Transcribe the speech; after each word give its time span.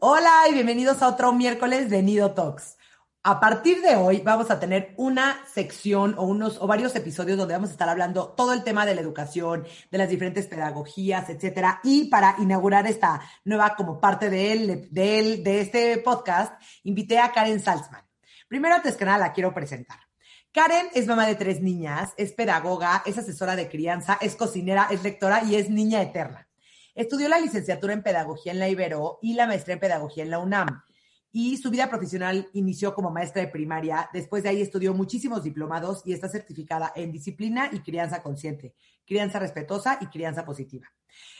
Hola 0.00 0.42
y 0.50 0.52
bienvenidos 0.52 1.00
a 1.00 1.08
otro 1.08 1.32
miércoles 1.32 1.88
de 1.88 2.02
Nido 2.02 2.32
Talks. 2.32 2.76
A 3.22 3.40
partir 3.40 3.80
de 3.80 3.96
hoy 3.96 4.20
vamos 4.20 4.50
a 4.50 4.60
tener 4.60 4.92
una 4.98 5.42
sección 5.46 6.14
o 6.18 6.24
unos 6.24 6.58
o 6.60 6.66
varios 6.66 6.94
episodios 6.94 7.38
donde 7.38 7.54
vamos 7.54 7.70
a 7.70 7.72
estar 7.72 7.88
hablando 7.88 8.28
todo 8.34 8.52
el 8.52 8.62
tema 8.62 8.84
de 8.84 8.94
la 8.94 9.00
educación, 9.00 9.66
de 9.90 9.98
las 9.98 10.10
diferentes 10.10 10.46
pedagogías, 10.46 11.30
etcétera. 11.30 11.80
Y 11.82 12.08
para 12.10 12.36
inaugurar 12.38 12.86
esta 12.86 13.22
nueva 13.44 13.74
como 13.74 13.98
parte 13.98 14.28
de 14.28 14.52
él, 14.52 14.88
de 14.90 15.18
él, 15.18 15.42
de 15.42 15.60
este 15.62 15.96
podcast, 15.98 16.52
invité 16.82 17.18
a 17.18 17.32
Karen 17.32 17.60
Salzman. 17.60 18.04
Primero, 18.48 18.74
antes 18.74 18.96
que 18.96 19.06
nada, 19.06 19.18
la 19.18 19.32
quiero 19.32 19.54
presentar. 19.54 19.98
Karen 20.52 20.88
es 20.94 21.06
mamá 21.06 21.26
de 21.26 21.36
tres 21.36 21.62
niñas, 21.62 22.12
es 22.18 22.32
pedagoga, 22.32 23.02
es 23.06 23.16
asesora 23.16 23.56
de 23.56 23.68
crianza, 23.68 24.18
es 24.20 24.36
cocinera, 24.36 24.88
es 24.90 25.02
lectora 25.02 25.42
y 25.42 25.56
es 25.56 25.70
niña 25.70 26.02
eterna. 26.02 26.45
Estudió 26.96 27.28
la 27.28 27.38
licenciatura 27.38 27.92
en 27.92 28.02
pedagogía 28.02 28.52
en 28.52 28.58
la 28.58 28.70
Ibero 28.70 29.18
y 29.20 29.34
la 29.34 29.46
maestría 29.46 29.74
en 29.74 29.80
pedagogía 29.80 30.24
en 30.24 30.30
la 30.30 30.38
UNAM. 30.38 30.82
Y 31.30 31.58
su 31.58 31.70
vida 31.70 31.90
profesional 31.90 32.48
inició 32.54 32.94
como 32.94 33.10
maestra 33.10 33.42
de 33.42 33.48
primaria. 33.48 34.08
Después 34.14 34.42
de 34.42 34.48
ahí 34.48 34.62
estudió 34.62 34.94
muchísimos 34.94 35.42
diplomados 35.42 36.00
y 36.06 36.14
está 36.14 36.30
certificada 36.30 36.94
en 36.96 37.12
disciplina 37.12 37.68
y 37.70 37.80
crianza 37.80 38.22
consciente, 38.22 38.74
crianza 39.06 39.38
respetuosa 39.38 39.98
y 40.00 40.06
crianza 40.06 40.46
positiva. 40.46 40.90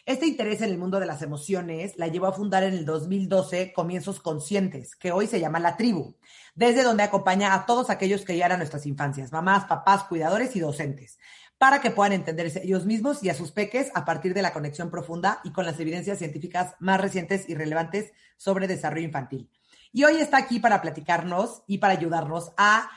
Este 0.05 0.27
interés 0.27 0.61
en 0.61 0.69
el 0.71 0.79
mundo 0.79 1.01
de 1.01 1.07
las 1.07 1.23
emociones 1.23 1.97
la 1.97 2.09
llevó 2.09 2.27
a 2.27 2.33
fundar 2.33 2.63
en 2.63 2.75
el 2.75 2.85
2012 2.85 3.73
Comienzos 3.73 4.21
Conscientes, 4.21 4.95
que 4.95 5.13
hoy 5.13 5.27
se 5.27 5.41
llama 5.41 5.59
La 5.59 5.79
Tribu, 5.79 6.17
desde 6.55 6.83
donde 6.83 7.03
acompaña 7.03 7.55
a 7.55 7.65
todos 7.65 7.89
aquellos 7.89 8.27
que 8.27 8.39
eran 8.39 8.59
nuestras 8.59 8.85
infancias, 8.85 9.33
mamás, 9.33 9.65
papás, 9.65 10.05
cuidadores 10.05 10.55
y 10.55 10.61
docentes 10.61 11.19
para 11.59 11.81
que 11.81 11.91
puedan 11.91 12.13
entenderse 12.13 12.63
ellos 12.63 12.85
mismos 12.85 13.23
y 13.23 13.31
a 13.31 13.35
sus 13.35 13.53
peques 13.53 13.91
a 13.95 14.05
partir 14.05 14.35
de 14.35 14.43
la 14.43 14.53
conexión 14.53 14.91
profunda 14.91 15.41
y 15.45 15.53
con 15.53 15.65
las 15.65 15.81
evidencias 15.81 16.19
científicas 16.19 16.75
más 16.81 17.01
recientes 17.01 17.49
y 17.49 17.55
relevantes 17.55 18.13
sobre 18.37 18.69
desarrollo 18.69 19.07
infantil. 19.07 19.51
Y 19.93 20.05
hoy 20.05 20.17
está 20.17 20.37
aquí 20.37 20.59
para 20.59 20.83
platicarnos 20.83 21.63
y 21.67 21.79
para 21.79 21.95
ayudarnos 21.95 22.53
a, 22.59 22.91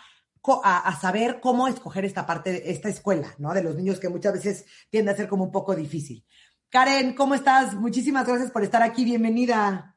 a, 0.63 0.99
saber 0.99 1.39
cómo 1.39 1.67
escoger 1.67 2.03
esta 2.03 2.25
parte, 2.25 2.51
de 2.51 2.71
esta 2.71 2.89
escuela, 2.89 3.33
¿no? 3.37 3.53
De 3.53 3.63
los 3.63 3.75
niños 3.75 3.99
que 3.99 4.09
muchas 4.09 4.33
veces 4.33 4.65
tiende 4.89 5.11
a 5.11 5.15
ser 5.15 5.29
como 5.29 5.45
un 5.45 5.51
poco 5.51 5.75
difícil. 5.75 6.25
Karen, 6.69 7.15
¿cómo 7.15 7.35
estás? 7.35 7.75
Muchísimas 7.75 8.27
gracias 8.27 8.51
por 8.51 8.63
estar 8.63 8.83
aquí. 8.83 9.05
Bienvenida. 9.05 9.95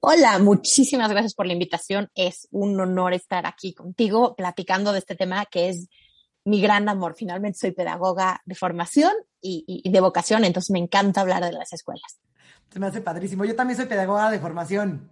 Hola, 0.00 0.38
muchísimas 0.38 1.08
gracias 1.08 1.34
por 1.34 1.46
la 1.46 1.54
invitación. 1.54 2.10
Es 2.14 2.48
un 2.50 2.78
honor 2.78 3.14
estar 3.14 3.46
aquí 3.46 3.72
contigo 3.72 4.34
platicando 4.34 4.92
de 4.92 4.98
este 4.98 5.14
tema 5.14 5.46
que 5.46 5.70
es 5.70 5.88
mi 6.44 6.60
gran 6.60 6.88
amor. 6.88 7.14
Finalmente 7.16 7.58
soy 7.58 7.72
pedagoga 7.72 8.42
de 8.44 8.54
formación 8.54 9.12
y, 9.40 9.88
de 9.90 10.00
vocación, 10.00 10.44
entonces 10.44 10.70
me 10.70 10.78
encanta 10.78 11.20
hablar 11.20 11.44
de 11.44 11.52
las 11.52 11.72
escuelas. 11.72 12.20
Se 12.70 12.78
me 12.78 12.86
hace 12.86 13.00
padrísimo. 13.00 13.44
Yo 13.44 13.54
también 13.54 13.76
soy 13.76 13.86
pedagoga 13.86 14.30
de 14.30 14.38
formación. 14.38 15.10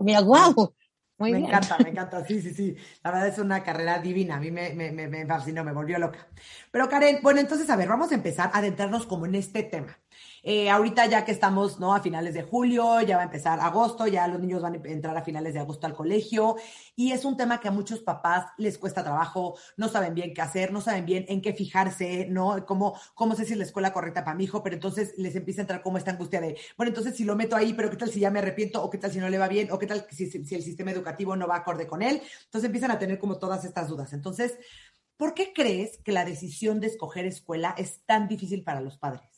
Mira, 0.00 0.20
guau. 0.20 0.74
Muy 1.16 1.30
me 1.30 1.38
encanta, 1.38 1.78
me 1.78 1.90
encanta, 1.90 2.24
sí, 2.26 2.42
sí, 2.42 2.52
sí. 2.52 2.76
La 3.02 3.12
verdad 3.12 3.28
es 3.28 3.38
una 3.38 3.62
carrera 3.62 4.00
divina, 4.00 4.36
a 4.36 4.40
mí 4.40 4.50
me, 4.50 4.74
me, 4.74 4.90
me 4.90 5.26
fascinó, 5.26 5.62
me 5.62 5.72
volvió 5.72 5.98
loca. 5.98 6.26
Pero 6.72 6.88
Karen, 6.88 7.20
bueno, 7.22 7.38
entonces, 7.38 7.70
a 7.70 7.76
ver, 7.76 7.88
vamos 7.88 8.10
a 8.10 8.16
empezar 8.16 8.50
a 8.52 8.58
adentrarnos 8.58 9.06
como 9.06 9.26
en 9.26 9.36
este 9.36 9.62
tema. 9.62 9.96
Eh, 10.42 10.68
ahorita 10.68 11.06
ya 11.06 11.24
que 11.24 11.32
estamos 11.32 11.80
¿no? 11.80 11.94
a 11.94 12.00
finales 12.00 12.34
de 12.34 12.42
julio, 12.42 13.00
ya 13.00 13.16
va 13.16 13.22
a 13.22 13.26
empezar 13.26 13.60
agosto, 13.60 14.06
ya 14.06 14.28
los 14.28 14.40
niños 14.40 14.62
van 14.62 14.74
a 14.74 14.88
entrar 14.88 15.16
a 15.16 15.24
finales 15.24 15.54
de 15.54 15.60
agosto 15.60 15.86
al 15.86 15.94
colegio 15.94 16.56
y 16.96 17.12
es 17.12 17.24
un 17.24 17.36
tema 17.36 17.60
que 17.60 17.68
a 17.68 17.70
muchos 17.70 18.00
papás 18.00 18.46
les 18.58 18.78
cuesta 18.78 19.02
trabajo, 19.02 19.56
no 19.76 19.88
saben 19.88 20.14
bien 20.14 20.34
qué 20.34 20.42
hacer, 20.42 20.72
no 20.72 20.80
saben 20.80 21.06
bien 21.06 21.24
en 21.28 21.40
qué 21.40 21.52
fijarse, 21.52 22.26
¿no? 22.28 22.64
Cómo, 22.66 22.98
cómo 23.14 23.34
sé 23.34 23.44
si 23.44 23.52
es 23.52 23.58
la 23.58 23.64
escuela 23.64 23.92
correcta 23.92 24.24
para 24.24 24.36
mi 24.36 24.44
hijo, 24.44 24.62
pero 24.62 24.76
entonces 24.76 25.14
les 25.16 25.34
empieza 25.36 25.60
a 25.60 25.64
entrar 25.64 25.82
como 25.82 25.98
esta 25.98 26.10
angustia 26.10 26.40
de, 26.40 26.56
bueno, 26.76 26.90
entonces 26.90 27.16
si 27.16 27.24
lo 27.24 27.36
meto 27.36 27.56
ahí, 27.56 27.72
pero 27.74 27.90
qué 27.90 27.96
tal 27.96 28.10
si 28.10 28.20
ya 28.20 28.30
me 28.30 28.38
arrepiento, 28.38 28.82
o 28.82 28.90
qué 28.90 28.98
tal 28.98 29.12
si 29.12 29.18
no 29.18 29.28
le 29.28 29.38
va 29.38 29.48
bien, 29.48 29.70
o 29.70 29.78
qué 29.78 29.86
tal 29.86 30.06
si, 30.10 30.30
si 30.30 30.54
el 30.54 30.62
sistema 30.62 30.90
educativo 30.90 31.36
no 31.36 31.46
va 31.46 31.56
acorde 31.56 31.86
con 31.86 32.02
él. 32.02 32.20
Entonces 32.44 32.66
empiezan 32.66 32.90
a 32.90 32.98
tener 32.98 33.18
como 33.18 33.38
todas 33.38 33.64
estas 33.64 33.88
dudas. 33.88 34.12
Entonces, 34.12 34.58
¿por 35.16 35.34
qué 35.34 35.52
crees 35.52 35.98
que 35.98 36.12
la 36.12 36.24
decisión 36.24 36.80
de 36.80 36.88
escoger 36.88 37.26
escuela 37.26 37.74
es 37.78 38.02
tan 38.06 38.28
difícil 38.28 38.62
para 38.64 38.80
los 38.80 38.98
padres? 38.98 39.33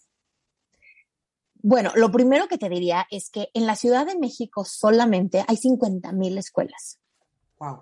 Bueno, 1.68 1.90
lo 1.96 2.12
primero 2.12 2.46
que 2.46 2.58
te 2.58 2.68
diría 2.68 3.08
es 3.10 3.28
que 3.28 3.48
en 3.52 3.66
la 3.66 3.74
Ciudad 3.74 4.06
de 4.06 4.16
México 4.16 4.64
solamente 4.64 5.44
hay 5.48 5.56
50 5.56 6.12
mil 6.12 6.38
escuelas. 6.38 7.00
Wow. 7.58 7.80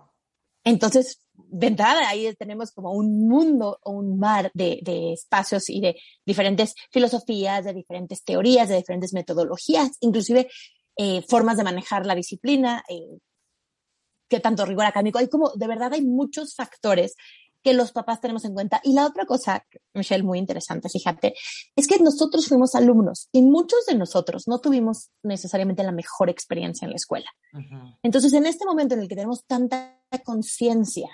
Entonces, 0.64 1.20
de 1.34 1.66
entrada 1.66 2.08
ahí 2.08 2.34
tenemos 2.34 2.72
como 2.72 2.92
un 2.92 3.28
mundo 3.28 3.78
o 3.82 3.90
un 3.90 4.18
mar 4.18 4.50
de, 4.54 4.80
espacios 5.12 5.68
y 5.68 5.82
de 5.82 5.96
diferentes 6.24 6.74
filosofías, 6.90 7.66
de 7.66 7.74
diferentes 7.74 8.24
teorías, 8.24 8.70
de 8.70 8.76
diferentes 8.76 9.12
metodologías, 9.12 9.90
inclusive 10.00 10.48
eh, 10.96 11.20
formas 11.28 11.58
de 11.58 11.64
manejar 11.64 12.06
la 12.06 12.14
disciplina, 12.14 12.82
eh, 12.88 13.18
qué 14.28 14.40
tanto 14.40 14.64
rigor 14.64 14.86
académico. 14.86 15.18
Hay 15.18 15.28
como, 15.28 15.50
de 15.56 15.66
verdad, 15.66 15.92
hay 15.92 16.06
muchos 16.06 16.54
factores 16.54 17.16
que 17.64 17.72
los 17.72 17.92
papás 17.92 18.20
tenemos 18.20 18.44
en 18.44 18.52
cuenta. 18.52 18.80
Y 18.84 18.92
la 18.92 19.06
otra 19.06 19.24
cosa, 19.24 19.66
Michelle, 19.94 20.22
muy 20.22 20.38
interesante, 20.38 20.90
fíjate, 20.90 21.34
es 21.74 21.86
que 21.86 21.98
nosotros 21.98 22.46
fuimos 22.46 22.74
alumnos 22.74 23.28
y 23.32 23.40
muchos 23.40 23.86
de 23.86 23.94
nosotros 23.96 24.46
no 24.46 24.60
tuvimos 24.60 25.10
necesariamente 25.22 25.82
la 25.82 25.90
mejor 25.90 26.28
experiencia 26.28 26.84
en 26.84 26.90
la 26.90 26.96
escuela. 26.96 27.30
Entonces, 28.02 28.34
en 28.34 28.44
este 28.44 28.66
momento 28.66 28.94
en 28.94 29.00
el 29.00 29.08
que 29.08 29.16
tenemos 29.16 29.44
tanta 29.46 29.98
conciencia 30.24 31.08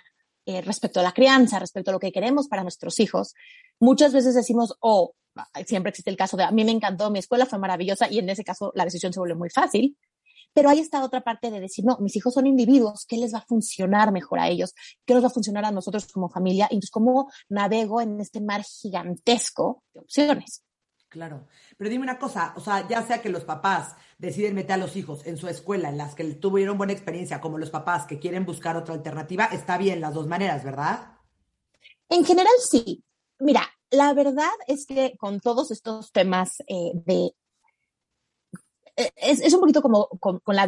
eh, 0.44 0.61
respecto 0.61 0.99
a 0.99 1.05
la 1.05 1.12
crianza, 1.12 1.61
respecto 1.61 1.91
a 1.91 1.94
lo 1.94 2.00
que 2.00 2.11
queremos 2.11 2.49
para 2.49 2.62
nuestros 2.62 2.99
hijos, 2.99 3.34
muchas 3.78 4.12
veces 4.12 4.34
decimos, 4.34 4.75
oh, 4.81 5.12
siempre 5.67 5.91
existe 5.91 6.11
el 6.11 6.17
caso 6.17 6.37
de, 6.37 6.43
a 6.43 6.50
mí 6.50 6.65
me 6.65 6.72
encantó, 6.72 7.11
mi 7.11 7.21
escuela 7.21 7.47
fue 7.47 7.61
maravillosa 7.61 8.11
y 8.11 8.19
en 8.19 8.28
ese 8.28 8.43
caso 8.43 8.72
la 8.75 8.84
decisión 8.84 9.12
se 9.12 9.21
vuelve 9.21 9.37
muy 9.37 9.50
fácil. 9.50 9.97
Pero 10.53 10.69
hay 10.69 10.81
esta 10.81 11.03
otra 11.05 11.21
parte 11.22 11.50
de 11.50 11.61
decir, 11.61 11.84
no, 11.84 11.99
mis 12.00 12.16
hijos 12.16 12.34
son 12.34 12.47
individuos, 12.47 13.06
¿qué 13.06 13.16
les 13.16 13.34
va 13.34 13.38
a 13.38 13.47
funcionar 13.47 14.12
mejor 14.12 14.38
a 14.41 14.49
ellos? 14.49 14.75
¿Qué 15.05 15.15
nos 15.15 15.22
va 15.22 15.28
a 15.28 15.33
funcionar 15.33 15.65
a 15.65 15.71
nosotros 15.71 16.06
como 16.06 16.28
familia? 16.28 16.66
Entonces, 16.71 16.91
¿cómo 16.91 17.31
navego 17.49 18.00
en 18.00 18.21
este 18.21 18.41
mar 18.41 18.62
gigantesco 18.65 19.84
de 19.94 20.00
opciones? 20.00 20.65
Claro, 21.11 21.49
pero 21.77 21.91
dime 21.91 22.05
una 22.05 22.21
cosa, 22.21 22.55
o 22.56 22.61
sea, 22.61 22.87
ya 22.87 23.03
sea 23.03 23.21
que 23.21 23.31
los 23.31 23.43
papás 23.43 23.97
deciden 24.16 24.55
meter 24.55 24.75
a 24.75 24.77
los 24.77 24.94
hijos 24.94 25.27
en 25.27 25.37
su 25.37 25.49
escuela, 25.49 25.88
en 25.88 25.99
las 25.99 26.15
que 26.15 26.22
tuvieron 26.34 26.78
buena 26.78 26.93
experiencia, 26.93 27.41
como 27.41 27.59
los 27.59 27.71
papás 27.71 28.06
que 28.06 28.21
quieren 28.21 28.47
buscar 28.47 28.77
otra 28.77 28.94
alternativa, 28.94 29.47
está 29.47 29.77
bien 29.77 30.00
las 30.00 30.15
dos 30.15 30.28
maneras, 30.28 30.62
¿verdad? 30.62 31.15
En 32.09 32.25
general 32.25 32.53
sí. 32.61 33.03
Mira, 33.41 33.62
la 33.91 34.15
verdad 34.15 34.50
es 34.69 34.87
que 34.87 35.17
con 35.19 35.41
todos 35.41 35.72
estos 35.72 36.12
temas 36.12 36.61
eh, 36.69 36.93
de 36.94 37.32
eh, 38.97 39.11
es, 39.17 39.53
un 39.53 39.61
poquito 39.61 39.83
como 39.83 40.09
con, 40.21 40.41
la, 40.47 40.67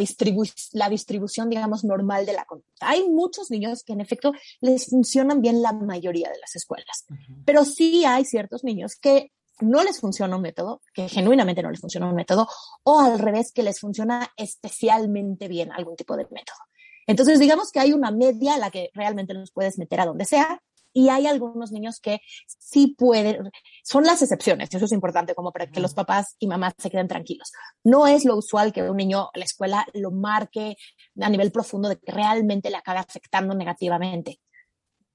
la 0.73 0.89
distribución, 0.89 1.51
digamos, 1.51 1.85
normal 1.85 2.27
de 2.27 2.33
la 2.33 2.45
conducta. 2.45 2.89
Hay 2.89 3.09
muchos 3.09 3.51
niños 3.51 3.83
que 3.85 3.93
en 3.93 4.01
efecto 4.01 4.33
les 4.61 4.87
funcionan 4.87 5.41
bien 5.41 5.63
la 5.63 5.73
mayoría 5.73 6.31
de 6.31 6.39
las 6.41 6.57
escuelas, 6.57 7.07
pero 7.45 7.65
sí 7.65 8.05
hay 8.05 8.25
ciertos 8.25 8.65
niños 8.65 8.97
que 8.97 9.33
no 9.61 9.83
les 9.85 10.01
funciona 10.01 10.37
un 10.37 10.43
método, 10.43 10.83
que 10.93 11.09
genuinamente 11.09 11.63
no 11.63 11.71
les 11.71 11.81
funciona 11.81 12.09
un 12.09 12.15
método, 12.15 12.49
o 12.83 13.01
al 13.01 13.19
revés, 13.19 13.53
que 13.53 13.63
les 13.63 13.81
funciona 13.81 14.29
especialmente 14.37 15.49
bien 15.49 15.73
algún 15.73 15.97
tipo 15.97 16.17
de 16.17 16.25
método. 16.25 16.59
Entonces, 17.07 17.39
digamos 17.39 17.71
que 17.73 17.81
hay 17.81 17.93
una 17.93 18.11
media 18.11 18.55
a 18.55 18.59
la 18.59 18.71
que 18.71 18.91
realmente 18.95 19.35
los 19.35 19.53
puedes 19.53 19.79
meter 19.79 20.01
a 20.01 20.07
donde 20.07 20.25
sea, 20.25 20.63
y 20.93 21.09
hay 21.09 21.27
algunos 21.27 21.73
niños 21.73 22.01
que 22.01 22.21
sí 22.47 22.95
pueden, 22.97 23.51
son 23.83 24.05
las 24.05 24.23
excepciones, 24.23 24.73
eso 24.73 24.85
es 24.85 24.93
importante 24.93 25.35
como 25.35 25.53
para 25.53 25.67
que 25.67 25.81
los 25.81 25.95
papás 25.95 26.37
y 26.39 26.47
mamás 26.47 26.75
se 26.79 26.91
queden 26.91 27.09
tranquilos. 27.09 27.53
No 27.85 28.07
es 28.07 28.25
lo 28.25 28.37
usual 28.37 28.73
que 28.73 28.83
un 28.83 28.97
niño 28.97 29.31
la 29.35 29.45
escuela 29.45 29.87
lo 29.95 30.11
marque 30.11 30.77
a 31.21 31.29
nivel 31.29 31.51
profundo 31.53 31.89
de 31.89 31.99
que 31.99 32.13
realmente 32.13 32.71
le 32.71 32.77
acabe 32.77 32.99
afectando 32.99 33.55
negativamente, 33.55 34.41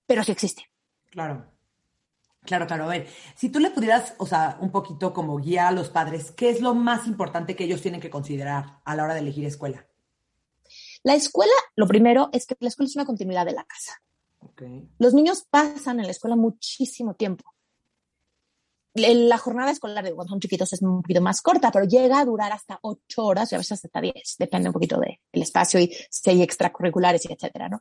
pero 0.06 0.24
sí 0.24 0.32
existe. 0.32 0.64
Claro. 1.10 1.58
Claro, 2.44 2.66
claro. 2.66 2.86
A 2.86 2.88
ver, 2.88 3.08
si 3.36 3.50
tú 3.50 3.60
le 3.60 3.72
pudieras, 3.72 4.14
o 4.20 4.26
sea, 4.26 4.58
un 4.62 4.72
poquito 4.72 5.14
como 5.14 5.38
guía 5.38 5.68
a 5.68 5.72
los 5.74 5.90
padres, 5.90 6.32
¿qué 6.32 6.50
es 6.50 6.62
lo 6.62 6.74
más 6.74 7.06
importante 7.06 7.58
que 7.58 7.66
ellos 7.66 7.82
tienen 7.82 8.00
que 8.00 8.10
considerar 8.10 8.80
a 8.86 8.96
la 8.96 9.04
hora 9.04 9.14
de 9.16 9.20
elegir 9.20 9.46
escuela? 9.46 9.86
La 11.04 11.14
escuela, 11.14 11.52
lo 11.76 11.88
primero 11.88 12.30
es 12.32 12.46
que 12.46 12.56
la 12.60 12.70
escuela 12.70 12.88
es 12.88 12.96
una 12.96 13.06
continuidad 13.06 13.46
de 13.46 13.52
la 13.52 13.66
casa. 13.66 14.02
Los 14.98 15.14
niños 15.14 15.46
pasan 15.50 16.00
en 16.00 16.06
la 16.06 16.12
escuela 16.12 16.36
muchísimo 16.36 17.14
tiempo. 17.16 17.44
la 18.94 19.38
jornada 19.38 19.70
escolar 19.70 20.04
de 20.04 20.16
cuando 20.16 20.32
son 20.32 20.40
chiquitos 20.40 20.74
es 20.74 20.82
un 20.82 21.04
poquito 21.04 21.22
más 21.22 21.42
corta, 21.42 21.72
pero 21.72 21.86
llega 21.86 22.20
a 22.20 22.26
durar 22.26 22.52
hasta 22.52 22.80
ocho 22.82 23.26
horas 23.26 23.52
y 23.52 23.56
a 23.56 23.60
veces 23.60 23.84
hasta 23.86 24.02
diez, 24.02 24.36
depende 24.40 24.70
un 24.70 24.74
poquito 24.74 25.00
del 25.00 25.44
espacio 25.44 25.80
y 25.80 25.94
si 26.10 26.42
extracurriculares 26.42 27.24
y 27.26 27.34
etcétera, 27.34 27.70
¿no? 27.70 27.80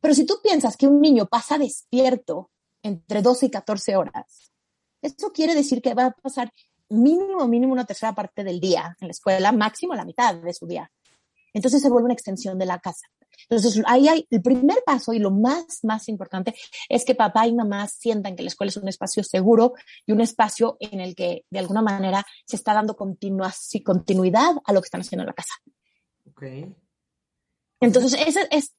Pero 0.00 0.14
si 0.14 0.26
tú 0.26 0.40
piensas 0.42 0.76
que 0.76 0.88
un 0.88 1.00
niño 1.00 1.26
pasa 1.26 1.58
despierto 1.58 2.50
entre 2.82 3.22
12 3.22 3.46
y 3.46 3.50
14 3.50 3.96
horas, 3.96 4.52
eso 5.00 5.32
quiere 5.32 5.54
decir 5.54 5.80
que 5.80 5.94
va 5.94 6.06
a 6.06 6.10
pasar 6.10 6.52
mínimo, 6.88 7.46
mínimo 7.46 7.72
una 7.72 7.84
tercera 7.84 8.14
parte 8.14 8.42
del 8.42 8.60
día 8.60 8.96
en 9.00 9.08
la 9.08 9.12
escuela, 9.12 9.52
máximo 9.52 9.94
la 9.94 10.04
mitad 10.04 10.34
de 10.34 10.54
su 10.54 10.66
día. 10.66 10.90
Entonces 11.52 11.82
se 11.82 11.88
vuelve 11.88 12.06
una 12.06 12.14
extensión 12.14 12.58
de 12.58 12.66
la 12.66 12.78
casa. 12.78 13.08
Entonces, 13.48 13.82
ahí 13.86 14.08
hay 14.08 14.26
el 14.30 14.42
primer 14.42 14.82
paso 14.84 15.12
y 15.12 15.18
lo 15.18 15.30
más, 15.30 15.80
más 15.82 16.08
importante 16.08 16.54
es 16.88 17.04
que 17.04 17.14
papá 17.14 17.46
y 17.46 17.54
mamá 17.54 17.86
sientan 17.88 18.36
que 18.36 18.42
la 18.42 18.48
escuela 18.48 18.70
es 18.70 18.76
un 18.76 18.88
espacio 18.88 19.22
seguro 19.22 19.74
y 20.06 20.12
un 20.12 20.20
espacio 20.20 20.76
en 20.80 21.00
el 21.00 21.14
que 21.14 21.44
de 21.50 21.58
alguna 21.58 21.82
manera 21.82 22.26
se 22.46 22.56
está 22.56 22.74
dando 22.74 22.96
continuidad 22.96 24.56
a 24.64 24.72
lo 24.72 24.80
que 24.80 24.86
están 24.86 25.00
haciendo 25.00 25.22
en 25.22 25.28
la 25.28 25.34
casa. 25.34 25.54
Ok. 26.30 26.42
Entonces, 27.80 28.20
ese 28.26 28.48
es, 28.50 28.74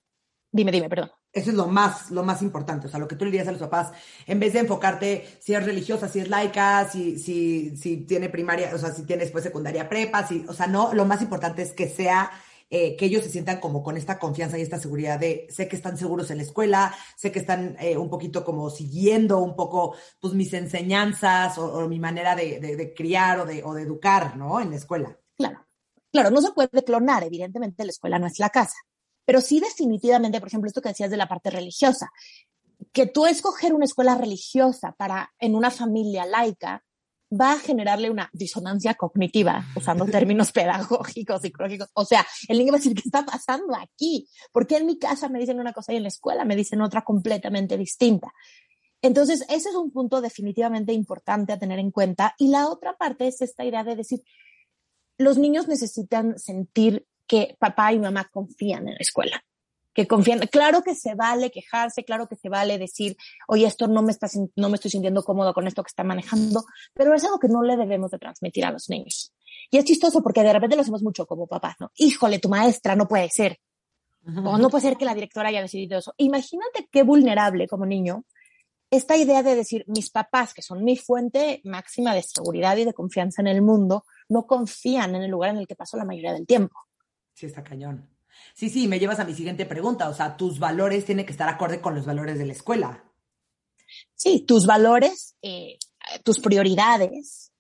dime, 0.52 0.72
dime, 0.72 0.90
perdón. 0.90 1.12
Eso 1.32 1.52
es 1.52 1.56
lo 1.56 1.68
más, 1.68 2.10
lo 2.10 2.24
más 2.24 2.42
importante. 2.42 2.88
O 2.88 2.90
sea, 2.90 3.00
lo 3.00 3.08
que 3.08 3.16
tú 3.16 3.24
le 3.24 3.32
dirías 3.32 3.48
a 3.48 3.52
los 3.52 3.62
papás, 3.62 3.92
en 4.26 4.40
vez 4.40 4.54
de 4.54 4.60
enfocarte 4.60 5.28
si 5.40 5.54
es 5.54 5.64
religiosa, 5.64 6.10
si 6.10 6.20
es 6.20 6.28
laica, 6.28 6.90
si, 6.90 7.20
si, 7.20 7.78
si 7.78 7.98
tiene 7.98 8.30
primaria, 8.30 8.72
o 8.74 8.78
sea, 8.78 8.92
si 8.92 9.04
tiene 9.04 9.24
después 9.24 9.44
secundaria 9.44 9.88
prepa, 9.88 10.28
si, 10.28 10.44
o 10.48 10.54
sea, 10.54 10.68
no, 10.68 10.94
lo 10.94 11.06
más 11.06 11.22
importante 11.22 11.62
es 11.62 11.72
que 11.72 11.88
sea 11.88 12.32
eh, 12.72 12.96
que 12.96 13.06
ellos 13.06 13.24
se 13.24 13.32
sientan 13.32 13.60
como 13.60 13.82
con 13.82 13.98
esta 13.98 14.20
confianza 14.20 14.58
y 14.58 14.62
esta 14.62 14.80
seguridad 14.80 15.20
de 15.20 15.48
sé 15.50 15.68
que 15.68 15.76
están 15.76 15.98
seguros 15.98 16.30
en 16.30 16.38
la 16.38 16.44
escuela, 16.44 16.96
sé 17.18 17.32
que 17.32 17.40
están 17.40 17.76
eh, 17.80 17.98
un 17.98 18.10
poquito 18.10 18.44
como 18.46 18.70
siguiendo 18.70 19.40
un 19.40 19.56
poco 19.56 19.96
pues 20.20 20.36
mis 20.36 20.54
enseñanzas 20.54 21.58
o, 21.58 21.88
mi 21.88 22.00
manera 22.00 22.36
de, 22.36 22.60
de, 22.60 22.94
criar 22.94 23.40
o 23.40 23.46
de, 23.46 23.64
o 23.64 23.74
de 23.74 23.82
educar, 23.82 24.38
¿no? 24.38 24.62
En 24.62 24.70
la 24.70 24.76
escuela. 24.76 25.18
Claro, 25.36 25.66
claro, 26.12 26.30
no 26.30 26.42
se 26.42 26.52
puede 26.52 26.84
clonar, 26.84 27.24
evidentemente 27.24 27.84
la 27.84 27.92
escuela 27.92 28.20
no 28.20 28.28
es 28.28 28.38
la 28.38 28.50
casa, 28.50 28.78
pero 29.26 29.42
sí 29.42 29.60
definitivamente, 29.60 30.40
por 30.40 30.50
ejemplo, 30.50 30.68
esto 30.68 30.82
que 30.82 30.90
decías 30.90 31.10
de 31.10 31.18
la 31.18 31.28
parte 31.28 31.50
religiosa, 31.50 32.12
que 32.94 33.08
tú 33.08 33.26
escoger 33.26 33.74
una 33.74 33.86
escuela 33.86 34.16
religiosa 34.16 34.92
para 34.94 35.34
en 35.40 35.56
una 35.56 35.72
familia 35.72 36.26
laica 36.26 36.84
va 37.32 37.54
a 37.54 37.60
generarle 37.60 38.10
una 38.10 38.30
disonancia 38.34 38.96
cognitiva, 38.96 39.66
usando 39.76 40.06
términos 40.06 40.52
pedagógicos, 40.54 41.42
psicológicos. 41.42 41.90
O 41.94 42.06
sea, 42.06 42.26
el 42.48 42.58
niño 42.58 42.72
va 42.72 42.78
a 42.78 42.80
decir, 42.80 42.96
¿qué 42.96 43.04
está 43.06 43.26
pasando 43.26 43.76
aquí? 43.76 44.28
Porque 44.52 44.78
en 44.78 44.86
mi 44.86 44.98
casa 44.98 45.30
me 45.30 45.40
dicen 45.40 45.60
una 45.60 45.74
cosa 45.74 45.94
y 45.94 45.98
en 45.98 46.04
la 46.04 46.10
escuela 46.10 46.46
me 46.46 46.56
dicen 46.56 46.82
otra 46.82 47.04
completamente 47.04 47.78
distinta? 47.78 48.34
Entonces, 49.02 49.46
ese 49.50 49.70
es 49.70 49.76
un 49.76 49.92
punto 49.92 50.22
definitivamente 50.22 50.92
importante 50.92 51.54
a 51.54 51.60
tener 51.60 51.80
en 51.80 51.92
cuenta. 51.92 52.36
Y 52.38 52.50
la 52.50 52.68
otra 52.68 52.98
parte 52.98 53.28
es 53.28 53.42
esta 53.42 53.64
idea 53.64 53.84
de 53.84 53.96
decir, 53.96 54.24
los 55.18 55.38
niños 55.38 55.68
necesitan 55.68 56.38
sentir 56.38 57.06
que 57.28 57.56
papá 57.60 57.94
y 57.94 58.00
mamá 58.00 58.30
confían 58.32 58.88
en 58.88 58.96
la 58.96 59.00
escuela 59.00 59.44
que 60.00 60.08
confían. 60.08 60.40
Claro 60.48 60.82
que 60.82 60.96
se 60.96 61.14
vale 61.14 61.52
quejarse, 61.52 62.06
claro 62.06 62.28
que 62.28 62.38
se 62.38 62.48
vale 62.48 62.78
decir, 62.78 63.18
oye, 63.50 63.66
esto 63.66 63.88
no 63.88 64.02
me, 64.02 64.12
está, 64.12 64.28
no 64.56 64.70
me 64.70 64.76
estoy 64.76 64.92
sintiendo 64.92 65.24
cómodo 65.24 65.54
con 65.54 65.68
esto 65.68 65.84
que 65.84 65.90
está 65.90 66.06
manejando, 66.06 66.64
pero 66.94 67.14
es 67.14 67.24
algo 67.26 67.38
que 67.38 67.50
no 67.50 67.64
le 67.64 67.76
debemos 67.76 68.10
de 68.10 68.18
transmitir 68.18 68.64
a 68.64 68.72
los 68.72 68.90
niños. 68.90 69.34
Y 69.70 69.78
es 69.78 69.84
chistoso 69.84 70.24
porque 70.24 70.42
de 70.42 70.54
repente 70.54 70.78
lo 70.78 70.84
hacemos 70.84 71.04
mucho 71.04 71.26
como 71.26 71.48
papás, 71.48 71.76
¿no? 71.82 71.92
Híjole, 71.98 72.40
tu 72.40 72.48
maestra 72.48 72.96
no 72.96 73.10
puede 73.10 73.30
ser. 73.30 73.60
O 74.26 74.58
no 74.58 74.70
puede 74.70 74.84
ser 74.84 74.96
que 74.96 75.04
la 75.06 75.14
directora 75.14 75.50
haya 75.50 75.62
decidido 75.62 76.00
eso. 76.00 76.14
Imagínate 76.16 76.88
qué 76.90 77.04
vulnerable 77.04 77.68
como 77.68 77.86
niño 77.86 78.24
esta 78.90 79.18
idea 79.18 79.44
de 79.44 79.56
decir, 79.56 79.84
mis 79.88 80.10
papás, 80.10 80.54
que 80.54 80.62
son 80.62 80.84
mi 80.84 80.96
fuente 80.96 81.62
máxima 81.66 82.16
de 82.16 82.24
seguridad 82.24 82.78
y 82.78 82.86
de 82.86 82.94
confianza 82.94 83.42
en 83.42 83.48
el 83.48 83.62
mundo, 83.62 84.06
no 84.30 84.48
confían 84.48 85.16
en 85.16 85.24
el 85.24 85.32
lugar 85.32 85.52
en 85.52 85.58
el 85.58 85.68
que 85.68 85.76
paso 85.76 85.98
la 85.98 86.06
mayoría 86.06 86.34
del 86.34 86.48
tiempo. 86.48 86.76
Sí, 87.34 87.46
está 87.46 87.64
cañón. 87.64 88.10
Sí, 88.54 88.70
sí, 88.70 88.88
me 88.88 89.00
llevas 89.00 89.20
a 89.20 89.26
mi 89.26 89.34
siguiente 89.34 89.66
pregunta. 89.66 90.10
O 90.10 90.14
sea, 90.14 90.36
tus 90.38 90.60
valores 90.60 91.06
tienen 91.06 91.26
que 91.26 91.32
estar 91.32 91.50
acorde 91.50 91.82
con 91.82 91.96
los 91.96 92.06
valores 92.06 92.38
de 92.38 92.46
la 92.46 92.54
escuela. 92.54 93.04
Sí, 94.16 94.42
tus 94.42 94.66
valores, 94.66 95.36
eh, 95.42 95.78
tus 96.24 96.40
prioridades, 96.40 97.52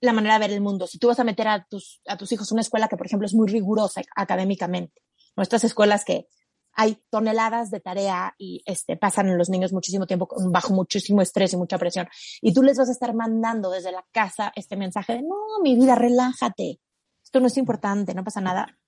la 0.00 0.12
manera 0.12 0.34
de 0.34 0.40
ver 0.40 0.52
el 0.52 0.60
mundo. 0.60 0.86
Si 0.86 0.98
tú 0.98 1.08
vas 1.08 1.18
a 1.20 1.24
meter 1.24 1.48
a 1.48 1.64
tus, 1.64 2.00
a 2.06 2.16
tus 2.16 2.30
hijos 2.32 2.50
en 2.50 2.56
una 2.56 2.62
escuela 2.62 2.88
que, 2.88 2.96
por 2.96 3.06
ejemplo, 3.06 3.26
es 3.26 3.34
muy 3.34 3.48
rigurosa 3.48 4.02
académicamente, 4.14 5.02
nuestras 5.36 5.64
escuelas 5.64 6.04
que 6.04 6.26
hay 6.74 6.98
toneladas 7.10 7.70
de 7.70 7.80
tarea 7.80 8.34
y 8.38 8.62
este, 8.66 8.96
pasan 8.96 9.36
los 9.36 9.50
niños 9.50 9.72
muchísimo 9.72 10.06
tiempo 10.06 10.28
bajo 10.50 10.72
muchísimo 10.72 11.22
estrés 11.22 11.52
y 11.52 11.56
mucha 11.56 11.78
presión. 11.78 12.08
Y 12.40 12.52
tú 12.52 12.62
les 12.62 12.78
vas 12.78 12.88
a 12.88 12.92
estar 12.92 13.14
mandando 13.14 13.70
desde 13.70 13.92
la 13.92 14.04
casa 14.10 14.52
este 14.56 14.76
mensaje 14.76 15.14
de, 15.14 15.22
no, 15.22 15.60
mi 15.62 15.74
vida, 15.74 15.94
relájate. 15.94 16.80
Esto 17.22 17.40
no 17.40 17.46
es 17.46 17.56
importante, 17.56 18.14
no 18.14 18.24
pasa 18.24 18.40
nada 18.40 18.78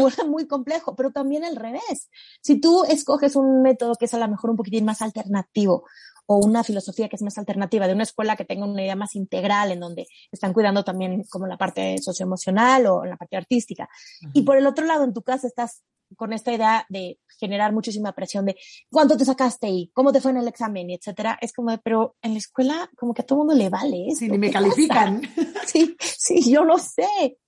vuelve 0.00 0.24
muy 0.24 0.46
complejo, 0.46 0.94
pero 0.94 1.10
también 1.10 1.44
al 1.44 1.56
revés. 1.56 2.10
Si 2.40 2.60
tú 2.60 2.84
escoges 2.84 3.36
un 3.36 3.62
método 3.62 3.94
que 3.96 4.04
es 4.06 4.14
a 4.14 4.18
lo 4.18 4.28
mejor 4.28 4.50
un 4.50 4.56
poquitín 4.56 4.84
más 4.84 5.02
alternativo 5.02 5.84
o 6.26 6.38
una 6.38 6.64
filosofía 6.64 7.08
que 7.08 7.16
es 7.16 7.22
más 7.22 7.36
alternativa, 7.38 7.86
de 7.86 7.92
una 7.92 8.04
escuela 8.04 8.36
que 8.36 8.44
tenga 8.44 8.66
una 8.66 8.82
idea 8.82 8.96
más 8.96 9.14
integral, 9.14 9.72
en 9.72 9.80
donde 9.80 10.06
están 10.32 10.52
cuidando 10.52 10.82
también 10.82 11.24
como 11.28 11.46
la 11.46 11.58
parte 11.58 11.98
socioemocional 11.98 12.86
o 12.86 13.04
la 13.04 13.16
parte 13.16 13.36
artística. 13.36 13.88
Y 14.32 14.42
por 14.42 14.56
el 14.56 14.66
otro 14.66 14.86
lado, 14.86 15.04
en 15.04 15.12
tu 15.12 15.22
casa 15.22 15.46
estás 15.46 15.82
con 16.16 16.32
esta 16.32 16.52
idea 16.52 16.86
de 16.88 17.18
generar 17.38 17.72
muchísima 17.72 18.12
presión 18.12 18.46
de 18.46 18.56
cuánto 18.90 19.16
te 19.16 19.24
sacaste 19.24 19.68
y 19.68 19.90
cómo 19.92 20.12
te 20.12 20.20
fue 20.20 20.30
en 20.30 20.38
el 20.38 20.48
examen, 20.48 20.88
y 20.88 20.94
etcétera. 20.94 21.38
Es 21.40 21.52
como, 21.52 21.76
pero 21.82 22.16
en 22.22 22.32
la 22.32 22.38
escuela 22.38 22.90
como 22.96 23.12
que 23.12 23.22
a 23.22 23.26
todo 23.26 23.38
mundo 23.38 23.54
le 23.54 23.68
vale. 23.68 24.06
Sí, 24.16 24.28
ni 24.28 24.38
me 24.38 24.50
califican. 24.50 25.22
Sí, 25.66 25.96
sí, 25.98 26.52
yo 26.52 26.62
lo 26.62 26.78
sé. 26.78 27.38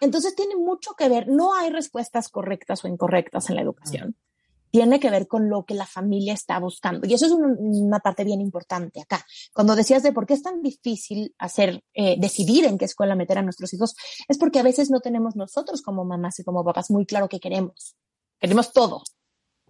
Entonces 0.00 0.34
tiene 0.34 0.56
mucho 0.56 0.94
que 0.94 1.08
ver, 1.08 1.28
no 1.28 1.54
hay 1.54 1.70
respuestas 1.70 2.28
correctas 2.28 2.84
o 2.84 2.88
incorrectas 2.88 3.50
en 3.50 3.56
la 3.56 3.62
educación. 3.62 4.16
Tiene 4.70 5.00
que 5.00 5.10
ver 5.10 5.26
con 5.26 5.50
lo 5.50 5.64
que 5.64 5.74
la 5.74 5.84
familia 5.84 6.32
está 6.32 6.58
buscando. 6.60 7.06
Y 7.06 7.14
eso 7.14 7.26
es 7.26 7.32
una 7.32 7.98
parte 7.98 8.22
bien 8.22 8.40
importante 8.40 9.00
acá. 9.00 9.26
Cuando 9.52 9.74
decías 9.74 10.02
de 10.02 10.12
por 10.12 10.26
qué 10.26 10.34
es 10.34 10.42
tan 10.42 10.62
difícil 10.62 11.34
hacer, 11.38 11.82
eh, 11.92 12.16
decidir 12.18 12.64
en 12.66 12.78
qué 12.78 12.84
escuela 12.84 13.16
meter 13.16 13.38
a 13.38 13.42
nuestros 13.42 13.74
hijos, 13.74 13.96
es 14.28 14.38
porque 14.38 14.60
a 14.60 14.62
veces 14.62 14.90
no 14.90 15.00
tenemos 15.00 15.34
nosotros 15.34 15.82
como 15.82 16.04
mamás 16.04 16.38
y 16.38 16.44
como 16.44 16.64
papás 16.64 16.90
muy 16.90 17.04
claro 17.04 17.28
qué 17.28 17.40
queremos. 17.40 17.96
Queremos 18.38 18.72
todo. 18.72 19.02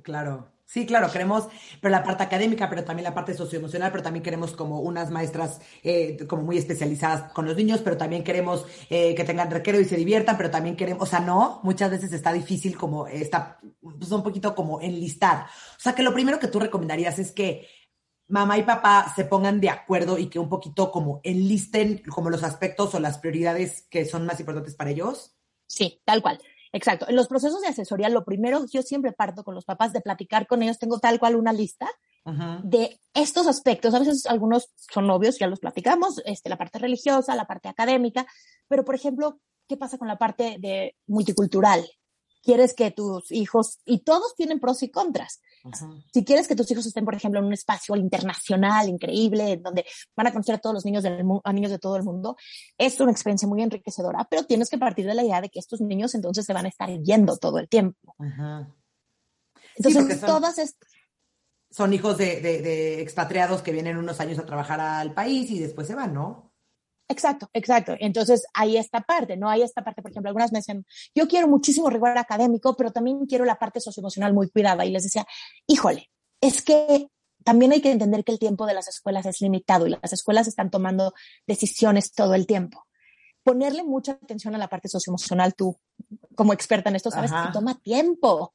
Claro. 0.02 0.52
Sí, 0.70 0.86
claro, 0.86 1.10
queremos, 1.10 1.48
pero 1.80 1.90
la 1.90 2.04
parte 2.04 2.22
académica, 2.22 2.70
pero 2.70 2.84
también 2.84 3.02
la 3.02 3.12
parte 3.12 3.34
socioemocional, 3.34 3.90
pero 3.90 4.04
también 4.04 4.22
queremos 4.22 4.52
como 4.52 4.78
unas 4.78 5.10
maestras 5.10 5.60
eh, 5.82 6.16
como 6.28 6.44
muy 6.44 6.58
especializadas 6.58 7.32
con 7.32 7.44
los 7.44 7.56
niños, 7.56 7.80
pero 7.82 7.96
también 7.96 8.22
queremos 8.22 8.64
eh, 8.88 9.16
que 9.16 9.24
tengan 9.24 9.50
requero 9.50 9.80
y 9.80 9.84
se 9.84 9.96
diviertan, 9.96 10.36
pero 10.36 10.48
también 10.48 10.76
queremos, 10.76 11.02
o 11.02 11.06
sea, 11.06 11.18
no, 11.18 11.58
muchas 11.64 11.90
veces 11.90 12.12
está 12.12 12.32
difícil 12.32 12.78
como, 12.78 13.08
está, 13.08 13.58
pues 13.80 14.12
un 14.12 14.22
poquito 14.22 14.54
como 14.54 14.80
enlistar. 14.80 15.46
O 15.76 15.80
sea, 15.80 15.92
que 15.92 16.04
lo 16.04 16.14
primero 16.14 16.38
que 16.38 16.46
tú 16.46 16.60
recomendarías 16.60 17.18
es 17.18 17.32
que 17.32 17.66
mamá 18.28 18.56
y 18.56 18.62
papá 18.62 19.12
se 19.16 19.24
pongan 19.24 19.60
de 19.60 19.70
acuerdo 19.70 20.18
y 20.18 20.28
que 20.28 20.38
un 20.38 20.48
poquito 20.48 20.92
como 20.92 21.20
enlisten 21.24 22.00
como 22.08 22.30
los 22.30 22.44
aspectos 22.44 22.94
o 22.94 23.00
las 23.00 23.18
prioridades 23.18 23.88
que 23.90 24.04
son 24.04 24.24
más 24.24 24.38
importantes 24.38 24.76
para 24.76 24.90
ellos. 24.90 25.34
Sí, 25.66 26.00
tal 26.04 26.22
cual. 26.22 26.40
Exacto. 26.72 27.08
En 27.08 27.16
los 27.16 27.28
procesos 27.28 27.60
de 27.60 27.68
asesoría, 27.68 28.08
lo 28.08 28.24
primero, 28.24 28.64
yo 28.70 28.82
siempre 28.82 29.12
parto 29.12 29.42
con 29.42 29.54
los 29.54 29.64
papás 29.64 29.92
de 29.92 30.00
platicar 30.00 30.46
con 30.46 30.62
ellos. 30.62 30.78
Tengo 30.78 30.98
tal 30.98 31.18
cual 31.18 31.36
una 31.36 31.52
lista 31.52 31.88
de 32.62 33.00
estos 33.14 33.46
aspectos. 33.46 33.94
A 33.94 33.98
veces 33.98 34.26
algunos 34.26 34.70
son 34.76 35.10
obvios, 35.10 35.38
ya 35.38 35.48
los 35.48 35.58
platicamos, 35.58 36.20
este, 36.26 36.48
la 36.48 36.58
parte 36.58 36.78
religiosa, 36.78 37.34
la 37.34 37.46
parte 37.46 37.68
académica, 37.68 38.26
pero 38.68 38.84
por 38.84 38.94
ejemplo, 38.94 39.40
¿qué 39.66 39.76
pasa 39.76 39.98
con 39.98 40.06
la 40.06 40.18
parte 40.18 40.56
de 40.60 40.94
multicultural? 41.06 41.84
quieres 42.42 42.74
que 42.74 42.90
tus 42.90 43.30
hijos, 43.30 43.78
y 43.84 44.00
todos 44.00 44.34
tienen 44.34 44.60
pros 44.60 44.82
y 44.82 44.90
contras. 44.90 45.40
Si 46.12 46.24
quieres 46.24 46.48
que 46.48 46.56
tus 46.56 46.70
hijos 46.70 46.86
estén, 46.86 47.04
por 47.04 47.14
ejemplo, 47.14 47.40
en 47.40 47.46
un 47.46 47.52
espacio 47.52 47.94
internacional 47.96 48.88
increíble, 48.88 49.58
donde 49.58 49.84
van 50.16 50.26
a 50.26 50.32
conocer 50.32 50.54
a 50.54 50.58
todos 50.58 50.74
los 50.74 50.84
niños, 50.84 51.02
del, 51.02 51.22
a 51.44 51.52
niños 51.52 51.70
de 51.70 51.78
todo 51.78 51.96
el 51.96 52.02
mundo, 52.02 52.36
es 52.78 52.98
una 53.00 53.12
experiencia 53.12 53.46
muy 53.46 53.62
enriquecedora, 53.62 54.26
pero 54.30 54.44
tienes 54.44 54.70
que 54.70 54.78
partir 54.78 55.06
de 55.06 55.14
la 55.14 55.22
idea 55.22 55.40
de 55.40 55.50
que 55.50 55.58
estos 55.58 55.80
niños 55.80 56.14
entonces 56.14 56.46
se 56.46 56.52
van 56.52 56.66
a 56.66 56.68
estar 56.68 56.88
yendo 57.02 57.36
todo 57.36 57.58
el 57.58 57.68
tiempo. 57.68 58.14
Entonces, 59.76 60.20
todas 60.20 60.58
estas 60.58 60.90
son 61.70 61.94
hijos 61.94 62.18
de, 62.18 62.40
de, 62.40 63.00
expatriados 63.00 63.62
que 63.62 63.72
vienen 63.72 63.96
unos 63.96 64.20
años 64.20 64.38
a 64.38 64.46
trabajar 64.46 64.80
al 64.80 65.14
país 65.14 65.50
y 65.50 65.60
después 65.60 65.86
se 65.86 65.94
van, 65.94 66.12
¿no? 66.12 66.49
Exacto, 67.10 67.50
exacto. 67.52 67.96
Entonces 67.98 68.46
hay 68.54 68.76
esta 68.76 69.00
parte, 69.00 69.36
¿no? 69.36 69.50
Hay 69.50 69.62
esta 69.62 69.82
parte, 69.82 70.00
por 70.00 70.12
ejemplo, 70.12 70.28
algunas 70.28 70.52
me 70.52 70.60
dicen, 70.60 70.86
yo 71.12 71.26
quiero 71.26 71.48
muchísimo 71.48 71.90
rigor 71.90 72.16
académico, 72.16 72.76
pero 72.76 72.92
también 72.92 73.26
quiero 73.26 73.44
la 73.44 73.58
parte 73.58 73.80
socioemocional 73.80 74.32
muy 74.32 74.48
cuidada. 74.48 74.84
Y 74.84 74.92
les 74.92 75.02
decía, 75.02 75.26
híjole, 75.66 76.08
es 76.40 76.62
que 76.62 77.08
también 77.42 77.72
hay 77.72 77.80
que 77.80 77.90
entender 77.90 78.22
que 78.22 78.30
el 78.30 78.38
tiempo 78.38 78.64
de 78.64 78.74
las 78.74 78.86
escuelas 78.86 79.26
es 79.26 79.40
limitado 79.40 79.88
y 79.88 79.90
las 79.90 80.12
escuelas 80.12 80.46
están 80.46 80.70
tomando 80.70 81.12
decisiones 81.48 82.12
todo 82.12 82.34
el 82.34 82.46
tiempo. 82.46 82.86
Ponerle 83.42 83.82
mucha 83.82 84.12
atención 84.12 84.54
a 84.54 84.58
la 84.58 84.68
parte 84.68 84.88
socioemocional, 84.88 85.54
tú 85.56 85.76
como 86.36 86.52
experta 86.52 86.90
en 86.90 86.96
esto, 86.96 87.10
sabes 87.10 87.32
que 87.32 87.52
toma 87.52 87.80
tiempo. 87.80 88.54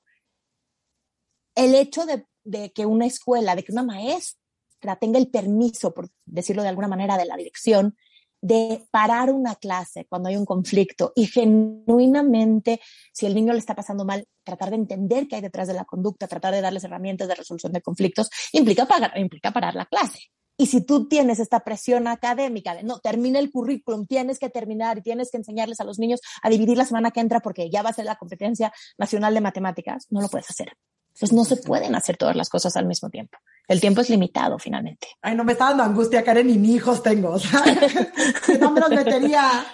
El 1.55 1.75
hecho 1.75 2.05
de, 2.05 2.25
de 2.45 2.71
que 2.71 2.85
una 2.85 3.05
escuela, 3.05 3.53
de 3.53 3.63
que 3.65 3.73
una 3.73 3.83
maestra 3.83 4.95
tenga 4.97 5.19
el 5.19 5.29
permiso, 5.29 5.93
por 5.93 6.09
decirlo 6.23 6.63
de 6.63 6.69
alguna 6.69 6.87
manera, 6.87 7.17
de 7.17 7.25
la 7.25 7.35
dirección, 7.35 7.97
de 8.45 8.85
parar 8.91 9.31
una 9.31 9.55
clase 9.55 10.05
cuando 10.07 10.29
hay 10.29 10.37
un 10.37 10.45
conflicto 10.45 11.13
y 11.15 11.25
genuinamente, 11.25 12.79
si 13.11 13.25
el 13.25 13.33
niño 13.33 13.53
le 13.53 13.59
está 13.59 13.73
pasando 13.73 14.05
mal, 14.05 14.23
tratar 14.43 14.69
de 14.69 14.75
entender 14.75 15.27
qué 15.27 15.37
hay 15.37 15.41
detrás 15.41 15.67
de 15.67 15.73
la 15.73 15.83
conducta, 15.83 16.27
tratar 16.27 16.53
de 16.53 16.61
darles 16.61 16.83
herramientas 16.83 17.27
de 17.27 17.33
resolución 17.33 17.73
de 17.73 17.81
conflictos, 17.81 18.29
implica, 18.51 18.85
pagar, 18.85 19.17
implica 19.17 19.51
parar 19.51 19.73
la 19.73 19.87
clase. 19.87 20.19
Y 20.57 20.67
si 20.67 20.85
tú 20.85 21.07
tienes 21.07 21.39
esta 21.39 21.61
presión 21.61 22.07
académica 22.07 22.75
de 22.75 22.83
no, 22.83 22.99
termina 22.99 23.39
el 23.39 23.51
currículum, 23.51 24.05
tienes 24.05 24.37
que 24.37 24.49
terminar 24.49 24.99
y 24.99 25.01
tienes 25.01 25.31
que 25.31 25.37
enseñarles 25.37 25.81
a 25.81 25.83
los 25.83 25.97
niños 25.97 26.21
a 26.43 26.49
dividir 26.49 26.77
la 26.77 26.85
semana 26.85 27.09
que 27.09 27.21
entra 27.21 27.39
porque 27.39 27.71
ya 27.71 27.81
va 27.81 27.89
a 27.89 27.93
ser 27.93 28.05
la 28.05 28.15
competencia 28.15 28.71
nacional 28.99 29.33
de 29.33 29.41
matemáticas, 29.41 30.05
no 30.11 30.21
lo 30.21 30.29
puedes 30.29 30.49
hacer. 30.51 30.77
Entonces 31.15 31.33
no 31.33 31.45
se 31.45 31.55
pueden 31.55 31.95
hacer 31.95 32.17
todas 32.17 32.35
las 32.35 32.49
cosas 32.49 32.75
al 32.75 32.85
mismo 32.85 33.09
tiempo. 33.09 33.37
El 33.69 33.79
tiempo 33.79 34.01
es 34.01 34.09
limitado 34.09 34.59
finalmente. 34.59 35.07
Ay, 35.21 35.33
no 35.33 35.45
me 35.45 35.53
está 35.53 35.69
dando 35.69 35.83
angustia, 35.83 36.23
Karen, 36.25 36.47
ni 36.61 36.75
hijos 36.75 37.01
tengo. 37.01 37.35
O 37.35 37.39
no 38.59 38.71
me 38.71 38.81
los 38.81 38.89
metería. 38.89 39.65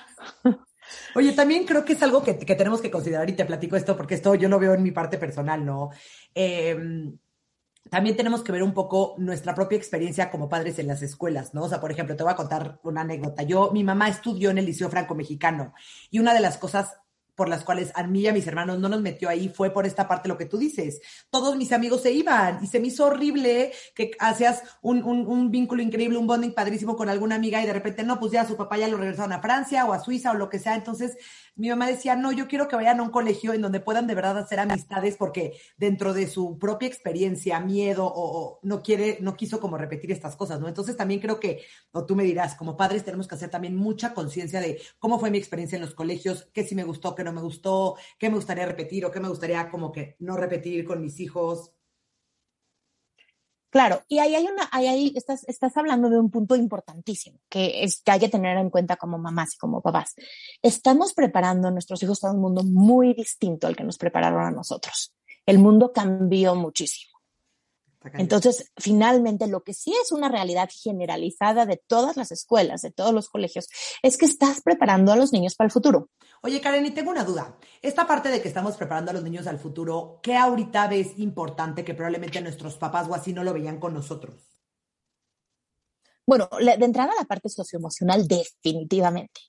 Oye, 1.15 1.33
también 1.33 1.65
creo 1.65 1.83
que 1.83 1.93
es 1.93 2.03
algo 2.03 2.21
que, 2.21 2.37
que, 2.37 2.55
tenemos 2.55 2.79
que 2.79 2.91
considerar 2.91 3.27
y 3.27 3.33
te 3.33 3.45
platico 3.45 3.75
esto 3.75 3.97
porque 3.97 4.13
esto 4.15 4.35
yo 4.35 4.49
lo 4.49 4.59
veo 4.59 4.75
en 4.75 4.83
mi 4.83 4.91
parte 4.91 5.17
personal, 5.17 5.65
¿no? 5.65 5.89
Eh, 6.35 6.77
también 7.89 8.15
tenemos 8.15 8.43
que 8.43 8.51
ver 8.51 8.61
un 8.61 8.75
poco 8.75 9.15
nuestra 9.17 9.55
propia 9.55 9.77
experiencia 9.77 10.29
como 10.29 10.47
padres 10.47 10.77
en 10.77 10.87
las 10.87 11.01
escuelas, 11.01 11.55
¿no? 11.55 11.63
O 11.63 11.69
sea, 11.69 11.81
por 11.81 11.91
ejemplo, 11.91 12.15
te 12.15 12.23
voy 12.23 12.31
a 12.31 12.35
contar 12.35 12.79
una 12.83 13.01
anécdota. 13.01 13.41
Yo, 13.41 13.71
mi 13.71 13.83
mamá 13.83 14.07
estudió 14.09 14.51
en 14.51 14.59
el 14.59 14.65
Liceo 14.65 14.89
Franco-Mexicano 14.89 15.73
y 16.11 16.19
una 16.19 16.35
de 16.35 16.39
las 16.39 16.57
cosas 16.57 16.97
por 17.35 17.49
las 17.49 17.63
cuales 17.63 17.91
a 17.95 18.03
mí 18.03 18.21
y 18.21 18.27
a 18.27 18.33
mis 18.33 18.47
hermanos 18.47 18.79
no 18.79 18.89
nos 18.89 19.01
metió 19.01 19.29
ahí 19.29 19.49
fue 19.49 19.71
por 19.71 19.85
esta 19.85 20.07
parte 20.07 20.29
lo 20.29 20.37
que 20.37 20.45
tú 20.45 20.57
dices. 20.57 21.01
Todos 21.29 21.55
mis 21.55 21.71
amigos 21.71 22.01
se 22.01 22.11
iban 22.11 22.63
y 22.63 22.67
se 22.67 22.79
me 22.79 22.87
hizo 22.87 23.05
horrible 23.05 23.71
que 23.95 24.11
hacías 24.19 24.63
un, 24.81 25.03
un, 25.03 25.51
vínculo 25.51 25.81
increíble, 25.81 26.17
un 26.17 26.27
bonding 26.27 26.53
padrísimo 26.53 26.95
con 26.95 27.09
alguna 27.09 27.35
amiga 27.35 27.61
y 27.61 27.65
de 27.65 27.73
repente 27.73 28.03
no, 28.03 28.19
pues 28.19 28.31
ya 28.31 28.45
su 28.45 28.55
papá 28.55 28.77
ya 28.77 28.87
lo 28.87 28.97
regresaron 28.97 29.33
a 29.33 29.41
Francia 29.41 29.85
o 29.85 29.93
a 29.93 29.99
Suiza 29.99 30.31
o 30.31 30.35
lo 30.35 30.49
que 30.49 30.59
sea. 30.59 30.75
Entonces 30.75 31.17
mi 31.61 31.69
mamá 31.69 31.85
decía, 31.85 32.15
no, 32.15 32.31
yo 32.31 32.47
quiero 32.47 32.67
que 32.67 32.75
vayan 32.75 32.99
a 32.99 33.03
un 33.03 33.11
colegio 33.11 33.53
en 33.53 33.61
donde 33.61 33.79
puedan 33.79 34.07
de 34.07 34.15
verdad 34.15 34.35
hacer 34.39 34.59
amistades 34.59 35.15
porque 35.15 35.59
dentro 35.77 36.11
de 36.11 36.25
su 36.25 36.57
propia 36.57 36.87
experiencia, 36.87 37.59
miedo 37.59 38.11
o, 38.11 38.59
no 38.63 38.81
quiere, 38.81 39.19
no 39.21 39.35
quiso 39.35 39.59
como 39.59 39.77
repetir 39.77 40.11
estas 40.11 40.35
cosas, 40.35 40.59
¿no? 40.59 40.67
Entonces 40.67 40.97
también 40.97 41.19
creo 41.19 41.39
que, 41.39 41.61
o 41.91 42.03
tú 42.03 42.15
me 42.15 42.23
dirás, 42.23 42.55
como 42.55 42.75
padres 42.75 43.05
tenemos 43.05 43.27
que 43.27 43.35
hacer 43.35 43.51
también 43.51 43.75
mucha 43.75 44.15
conciencia 44.15 44.59
de 44.59 44.81
cómo 44.97 45.19
fue 45.19 45.29
mi 45.29 45.37
experiencia 45.37 45.75
en 45.75 45.83
los 45.83 45.93
colegios, 45.93 46.49
qué 46.51 46.63
sí 46.63 46.73
me 46.73 46.83
gustó, 46.83 47.13
qué 47.13 47.23
no 47.23 47.31
me 47.31 47.41
gustó, 47.41 47.95
qué 48.17 48.29
me 48.29 48.37
gustaría 48.37 48.65
repetir 48.65 49.05
o 49.05 49.11
qué 49.11 49.19
me 49.19 49.29
gustaría 49.29 49.69
como 49.69 49.91
que 49.91 50.15
no 50.17 50.37
repetir 50.37 50.83
con 50.83 50.99
mis 50.99 51.19
hijos. 51.19 51.73
Claro, 53.71 54.03
y 54.09 54.19
ahí 54.19 54.35
hay 54.35 54.45
una, 54.45 54.67
ahí, 54.73 54.87
ahí 54.87 55.13
estás, 55.15 55.45
estás 55.47 55.77
hablando 55.77 56.09
de 56.09 56.19
un 56.19 56.29
punto 56.29 56.57
importantísimo 56.57 57.39
que, 57.49 57.83
es, 57.85 58.01
que 58.01 58.11
hay 58.11 58.19
que 58.19 58.27
tener 58.27 58.57
en 58.57 58.69
cuenta 58.69 58.97
como 58.97 59.17
mamás 59.17 59.55
y 59.55 59.57
como 59.57 59.81
papás. 59.81 60.13
Estamos 60.61 61.13
preparando 61.13 61.69
a 61.69 61.71
nuestros 61.71 62.03
hijos 62.03 62.19
para 62.19 62.33
un 62.33 62.41
mundo 62.41 62.63
muy 62.65 63.13
distinto 63.13 63.67
al 63.67 63.77
que 63.77 63.85
nos 63.85 63.97
prepararon 63.97 64.43
a 64.43 64.51
nosotros. 64.51 65.15
El 65.45 65.59
mundo 65.59 65.93
cambió 65.93 66.53
muchísimo. 66.53 67.20
Entonces, 68.13 68.71
finalmente, 68.77 69.47
lo 69.47 69.63
que 69.63 69.73
sí 69.73 69.93
es 70.01 70.11
una 70.11 70.27
realidad 70.27 70.69
generalizada 70.71 71.65
de 71.67 71.81
todas 71.85 72.17
las 72.17 72.31
escuelas, 72.31 72.81
de 72.81 72.91
todos 72.91 73.13
los 73.13 73.29
colegios, 73.29 73.67
es 74.01 74.17
que 74.17 74.25
estás 74.25 74.61
preparando 74.61 75.11
a 75.11 75.15
los 75.15 75.31
niños 75.31 75.55
para 75.55 75.67
el 75.67 75.71
futuro. 75.71 76.09
Oye, 76.41 76.59
Karen, 76.59 76.85
y 76.85 76.91
tengo 76.91 77.11
una 77.11 77.23
duda. 77.23 77.57
Esta 77.81 78.07
parte 78.07 78.29
de 78.29 78.41
que 78.41 78.47
estamos 78.47 78.75
preparando 78.75 79.11
a 79.11 79.13
los 79.13 79.23
niños 79.23 79.45
al 79.45 79.59
futuro, 79.59 80.19
¿qué 80.23 80.35
ahorita 80.35 80.87
ves 80.87 81.19
importante 81.19 81.85
que 81.85 81.93
probablemente 81.93 82.41
nuestros 82.41 82.75
papás 82.77 83.07
o 83.07 83.13
así 83.13 83.33
no 83.33 83.43
lo 83.43 83.53
veían 83.53 83.79
con 83.79 83.93
nosotros? 83.93 84.49
Bueno, 86.25 86.49
de 86.59 86.85
entrada 86.85 87.13
la 87.19 87.25
parte 87.25 87.49
socioemocional, 87.49 88.27
definitivamente. 88.27 89.41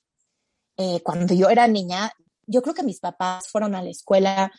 Eh, 0.77 1.01
cuando 1.03 1.33
yo 1.33 1.49
era 1.49 1.67
niña, 1.67 2.13
yo 2.47 2.61
creo 2.61 2.75
que 2.75 2.83
mis 2.83 3.01
papás 3.01 3.49
fueron 3.49 3.75
a 3.75 3.83
la 3.83 3.91
escuela. 3.91 4.53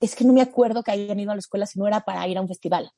Es 0.00 0.16
que 0.16 0.24
no 0.24 0.32
me 0.32 0.42
acuerdo 0.42 0.82
que 0.82 0.90
hayan 0.90 1.20
ido 1.20 1.30
a 1.30 1.34
la 1.36 1.40
escuela 1.40 1.66
si 1.66 1.78
no 1.78 1.86
era 1.86 2.00
para 2.00 2.26
ir 2.26 2.38
a 2.38 2.40
un 2.40 2.48
festival 2.48 2.90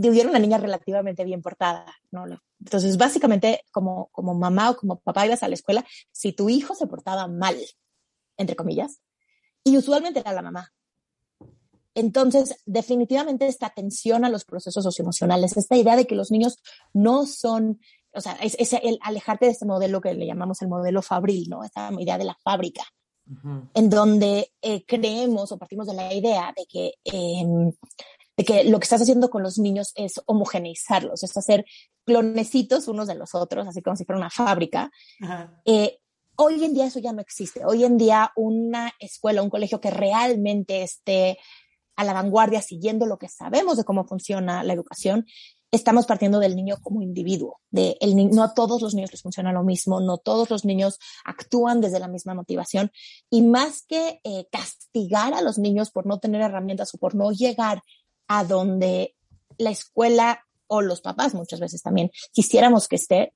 yo 0.00 0.12
era 0.12 0.30
una 0.30 0.38
niña 0.38 0.58
relativamente 0.58 1.24
bien 1.24 1.42
portada, 1.42 1.86
¿no? 2.10 2.24
Entonces, 2.60 2.96
básicamente, 2.96 3.64
como, 3.70 4.08
como 4.12 4.34
mamá 4.34 4.70
o 4.70 4.76
como 4.76 5.00
papá 5.00 5.26
ibas 5.26 5.42
a 5.42 5.48
la 5.48 5.54
escuela, 5.54 5.84
si 6.12 6.32
tu 6.32 6.48
hijo 6.48 6.74
se 6.74 6.86
portaba 6.86 7.26
mal, 7.28 7.56
entre 8.36 8.56
comillas, 8.56 9.00
y 9.64 9.76
usualmente 9.76 10.20
era 10.20 10.32
la 10.32 10.42
mamá. 10.42 10.72
Entonces, 11.94 12.62
definitivamente 12.64 13.46
esta 13.46 13.66
atención 13.66 14.24
a 14.24 14.30
los 14.30 14.44
procesos 14.44 14.84
socioemocionales, 14.84 15.56
esta 15.56 15.76
idea 15.76 15.96
de 15.96 16.06
que 16.06 16.14
los 16.14 16.30
niños 16.30 16.62
no 16.92 17.26
son, 17.26 17.80
o 18.12 18.20
sea, 18.20 18.34
es, 18.34 18.56
es 18.58 18.72
el 18.72 18.98
alejarte 19.02 19.46
de 19.46 19.52
este 19.52 19.66
modelo 19.66 20.00
que 20.00 20.14
le 20.14 20.26
llamamos 20.26 20.62
el 20.62 20.68
modelo 20.68 21.02
fabril, 21.02 21.48
¿no? 21.48 21.64
Esta 21.64 21.90
idea 21.98 22.16
de 22.16 22.24
la 22.24 22.36
fábrica, 22.42 22.84
en 23.74 23.90
donde 23.90 24.52
eh, 24.62 24.84
creemos 24.86 25.52
o 25.52 25.58
partimos 25.58 25.86
de 25.86 25.94
la 25.94 26.14
idea 26.14 26.54
de 26.56 26.66
que 26.66 26.94
eh, 27.04 27.72
de 28.38 28.44
que 28.44 28.64
lo 28.64 28.78
que 28.78 28.84
estás 28.84 29.02
haciendo 29.02 29.30
con 29.30 29.42
los 29.42 29.58
niños 29.58 29.92
es 29.96 30.22
homogeneizarlos, 30.26 31.24
es 31.24 31.36
hacer 31.36 31.66
clonecitos 32.06 32.86
unos 32.86 33.08
de 33.08 33.16
los 33.16 33.34
otros, 33.34 33.66
así 33.66 33.82
como 33.82 33.96
si 33.96 34.04
fuera 34.04 34.20
una 34.20 34.30
fábrica. 34.30 34.92
Eh, 35.64 35.98
hoy 36.36 36.62
en 36.64 36.72
día 36.72 36.86
eso 36.86 37.00
ya 37.00 37.12
no 37.12 37.20
existe. 37.20 37.64
Hoy 37.66 37.82
en 37.82 37.98
día 37.98 38.30
una 38.36 38.92
escuela, 39.00 39.42
un 39.42 39.50
colegio 39.50 39.80
que 39.80 39.90
realmente 39.90 40.84
esté 40.84 41.36
a 41.96 42.04
la 42.04 42.12
vanguardia 42.12 42.62
siguiendo 42.62 43.06
lo 43.06 43.18
que 43.18 43.28
sabemos 43.28 43.76
de 43.76 43.82
cómo 43.82 44.04
funciona 44.04 44.62
la 44.62 44.72
educación, 44.72 45.26
estamos 45.72 46.06
partiendo 46.06 46.38
del 46.38 46.54
niño 46.54 46.76
como 46.80 47.02
individuo, 47.02 47.60
de 47.70 47.96
el, 48.00 48.30
no 48.30 48.44
a 48.44 48.54
todos 48.54 48.80
los 48.80 48.94
niños 48.94 49.10
les 49.10 49.22
funciona 49.22 49.52
lo 49.52 49.64
mismo, 49.64 50.00
no 50.00 50.16
todos 50.16 50.48
los 50.48 50.64
niños 50.64 51.00
actúan 51.24 51.80
desde 51.80 51.98
la 51.98 52.06
misma 52.06 52.34
motivación 52.34 52.92
y 53.30 53.42
más 53.42 53.82
que 53.82 54.20
eh, 54.22 54.46
castigar 54.52 55.34
a 55.34 55.42
los 55.42 55.58
niños 55.58 55.90
por 55.90 56.06
no 56.06 56.20
tener 56.20 56.40
herramientas 56.40 56.94
o 56.94 56.98
por 56.98 57.16
no 57.16 57.32
llegar 57.32 57.82
a 58.28 58.44
donde 58.44 59.16
la 59.58 59.70
escuela 59.70 60.44
o 60.68 60.82
los 60.82 61.00
papás 61.00 61.34
muchas 61.34 61.60
veces 61.60 61.82
también 61.82 62.10
quisiéramos 62.32 62.86
que 62.86 62.96
esté, 62.96 63.32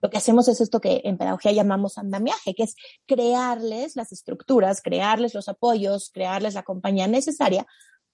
lo 0.00 0.10
que 0.10 0.18
hacemos 0.18 0.48
es 0.48 0.60
esto 0.60 0.80
que 0.80 1.00
en 1.04 1.16
pedagogía 1.16 1.52
llamamos 1.52 1.96
andamiaje, 1.96 2.54
que 2.54 2.64
es 2.64 2.76
crearles 3.06 3.96
las 3.96 4.12
estructuras, 4.12 4.82
crearles 4.82 5.34
los 5.34 5.48
apoyos, 5.48 6.10
crearles 6.12 6.54
la 6.54 6.62
compañía 6.62 7.06
necesaria 7.06 7.66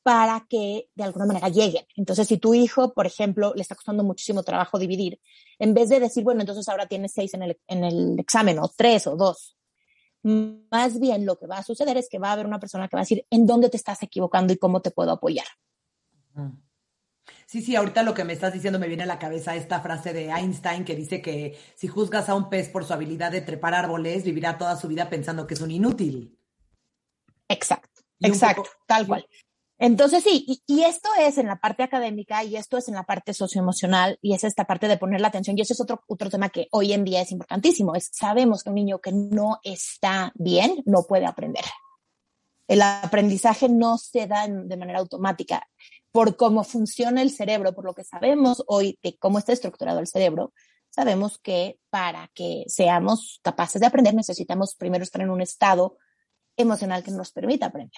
para 0.03 0.47
que 0.49 0.89
de 0.95 1.05
alguna 1.05 1.27
manera 1.27 1.49
lleguen. 1.49 1.85
Entonces, 1.97 2.29
si 2.29 2.39
tu 2.39 2.55
hijo, 2.55 2.95
por 2.95 3.07
ejemplo, 3.07 3.53
le 3.55 3.63
está 3.63 3.75
costando 3.75 4.05
muchísimo 4.05 4.43
trabajo 4.43 4.79
dividir, 4.79 5.21
en 5.59 5.75
vez 5.75 5.89
de 5.89 6.01
decir, 6.01 6.23
bueno, 6.23 6.41
entonces 6.41 6.69
ahora 6.69 6.87
tienes 6.87 7.13
seis 7.13 7.35
en 7.35 7.43
el, 7.43 7.59
en 7.67 7.85
el 7.85 8.19
examen, 8.19 8.61
o 8.61 8.71
tres, 8.75 9.07
o 9.07 9.17
dos, 9.17 9.57
más 10.23 11.01
bien 11.01 11.27
lo 11.27 11.39
que 11.39 11.47
va 11.47 11.59
a 11.59 11.63
suceder 11.63 11.97
es 11.97 12.09
que 12.09 12.19
va 12.19 12.29
a 12.29 12.33
haber 12.33 12.47
una 12.47 12.61
persona 12.61 12.89
que 12.89 12.97
va 12.97 13.01
a 13.01 13.05
decir, 13.05 13.27
¿en 13.31 13.47
dónde 13.47 13.69
te 13.69 13.77
estás 13.77 14.03
equivocando 14.03 14.53
y 14.53 14.59
cómo 14.59 14.81
te 14.81 14.91
puedo 14.91 15.11
apoyar? 15.11 15.47
Sí, 17.47 17.63
sí, 17.63 17.75
ahorita 17.77 18.03
lo 18.03 18.15
que 18.15 18.25
me 18.25 18.33
estás 18.33 18.53
diciendo 18.53 18.79
me 18.79 18.89
viene 18.89 19.03
a 19.03 19.07
la 19.07 19.19
cabeza 19.19 19.57
esta 19.57 19.81
frase 19.81 20.13
de 20.13 20.31
Einstein 20.31 20.85
que 20.85 20.95
dice 20.95 21.21
que 21.21 21.59
si 21.75 21.89
juzgas 21.89 22.29
a 22.29 22.35
un 22.35 22.49
pez 22.49 22.69
por 22.69 22.85
su 22.85 22.93
habilidad 22.93 23.33
de 23.33 23.41
trepar 23.41 23.75
árboles, 23.75 24.25
vivirá 24.25 24.57
toda 24.57 24.77
su 24.77 24.89
vida 24.89 25.11
pensando 25.11 25.47
que 25.47 25.55
es 25.55 25.61
un 25.61 25.71
inútil. 25.71 26.39
Exacto, 27.49 28.03
exacto, 28.21 28.63
poco, 28.63 28.75
tal 28.87 29.07
cual. 29.07 29.27
Entonces 29.79 30.23
sí, 30.23 30.45
y, 30.47 30.63
y, 30.67 30.83
esto 30.85 31.09
es 31.19 31.39
en 31.39 31.47
la 31.47 31.57
parte 31.57 31.83
académica 31.83 32.45
y 32.45 32.55
esto 32.57 32.77
es 32.77 32.87
en 32.89 32.95
la 32.95 33.05
parte 33.05 33.33
socioemocional 33.33 34.19
y 34.21 34.35
es 34.35 34.45
esta 34.45 34.67
parte 34.67 34.87
de 34.89 34.99
poner 34.99 35.23
la 35.23 35.29
atención 35.29 35.57
y 35.57 35.63
ese 35.63 35.73
es 35.73 35.81
otro, 35.81 36.05
otro 36.07 36.29
tema 36.29 36.51
que 36.51 36.69
hoy 36.71 36.93
en 36.93 37.03
día 37.03 37.23
es 37.23 37.33
importantísimo, 37.33 37.95
es 37.95 38.11
sabemos 38.13 38.63
que 38.63 38.69
un 38.69 38.75
niño 38.75 39.01
que 39.01 39.11
no 39.13 39.59
está 39.65 40.33
bien 40.35 40.83
no 40.85 41.05
puede 41.09 41.25
aprender. 41.25 41.65
El 42.71 42.83
aprendizaje 42.83 43.69
no 43.69 43.99
se 43.99 44.29
da 44.29 44.47
de 44.47 44.77
manera 44.77 45.01
automática 45.01 45.67
por 46.13 46.37
cómo 46.37 46.63
funciona 46.63 47.21
el 47.21 47.33
cerebro, 47.33 47.75
por 47.75 47.85
lo 47.85 47.95
que 47.95 48.05
sabemos 48.05 48.63
hoy 48.69 48.97
de 49.03 49.19
cómo 49.19 49.41
está 49.41 49.53
estructurado 49.53 49.99
el 49.99 50.07
cerebro, 50.07 50.53
sabemos 50.89 51.41
que 51.41 51.81
para 51.91 52.31
que 52.33 52.63
seamos 52.69 53.41
capaces 53.43 53.81
de 53.81 53.89
aprender 53.89 54.15
necesitamos 54.15 54.77
primero 54.77 55.03
estar 55.03 55.21
en 55.21 55.31
un 55.31 55.41
estado 55.41 55.99
emocional 56.57 57.03
que 57.03 57.11
nos 57.11 57.33
permita 57.33 57.67
aprender. 57.67 57.91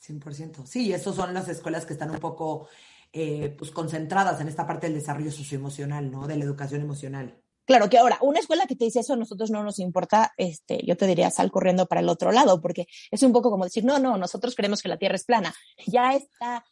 100%. 0.00 0.64
Sí, 0.64 0.90
esas 0.90 1.14
son 1.14 1.34
las 1.34 1.46
escuelas 1.50 1.84
que 1.84 1.92
están 1.92 2.10
un 2.10 2.18
poco 2.18 2.66
eh, 3.12 3.54
pues, 3.58 3.70
concentradas 3.70 4.40
en 4.40 4.48
esta 4.48 4.66
parte 4.66 4.86
del 4.86 4.96
desarrollo 4.96 5.30
socioemocional, 5.30 6.10
¿no? 6.10 6.26
De 6.26 6.38
la 6.38 6.44
educación 6.46 6.80
emocional. 6.80 7.42
Claro 7.68 7.90
que 7.90 7.98
ahora, 7.98 8.16
una 8.22 8.40
escuela 8.40 8.66
que 8.66 8.76
te 8.76 8.86
dice 8.86 9.00
eso 9.00 9.12
a 9.12 9.16
nosotros 9.16 9.50
no 9.50 9.62
nos 9.62 9.78
importa, 9.78 10.32
este, 10.38 10.80
yo 10.86 10.96
te 10.96 11.06
diría 11.06 11.30
sal 11.30 11.50
corriendo 11.50 11.84
para 11.84 12.00
el 12.00 12.08
otro 12.08 12.32
lado, 12.32 12.62
porque 12.62 12.86
es 13.10 13.22
un 13.22 13.30
poco 13.30 13.50
como 13.50 13.64
decir, 13.64 13.84
no, 13.84 13.98
no, 13.98 14.16
nosotros 14.16 14.54
creemos 14.54 14.80
que 14.80 14.88
la 14.88 14.96
Tierra 14.96 15.16
es 15.16 15.26
plana. 15.26 15.54
Ya 15.86 16.14
está 16.14 16.64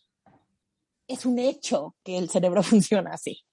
es 1.06 1.26
un 1.26 1.38
hecho 1.38 1.96
que 2.02 2.16
el 2.16 2.30
cerebro 2.30 2.62
funciona 2.62 3.10
así. 3.12 3.44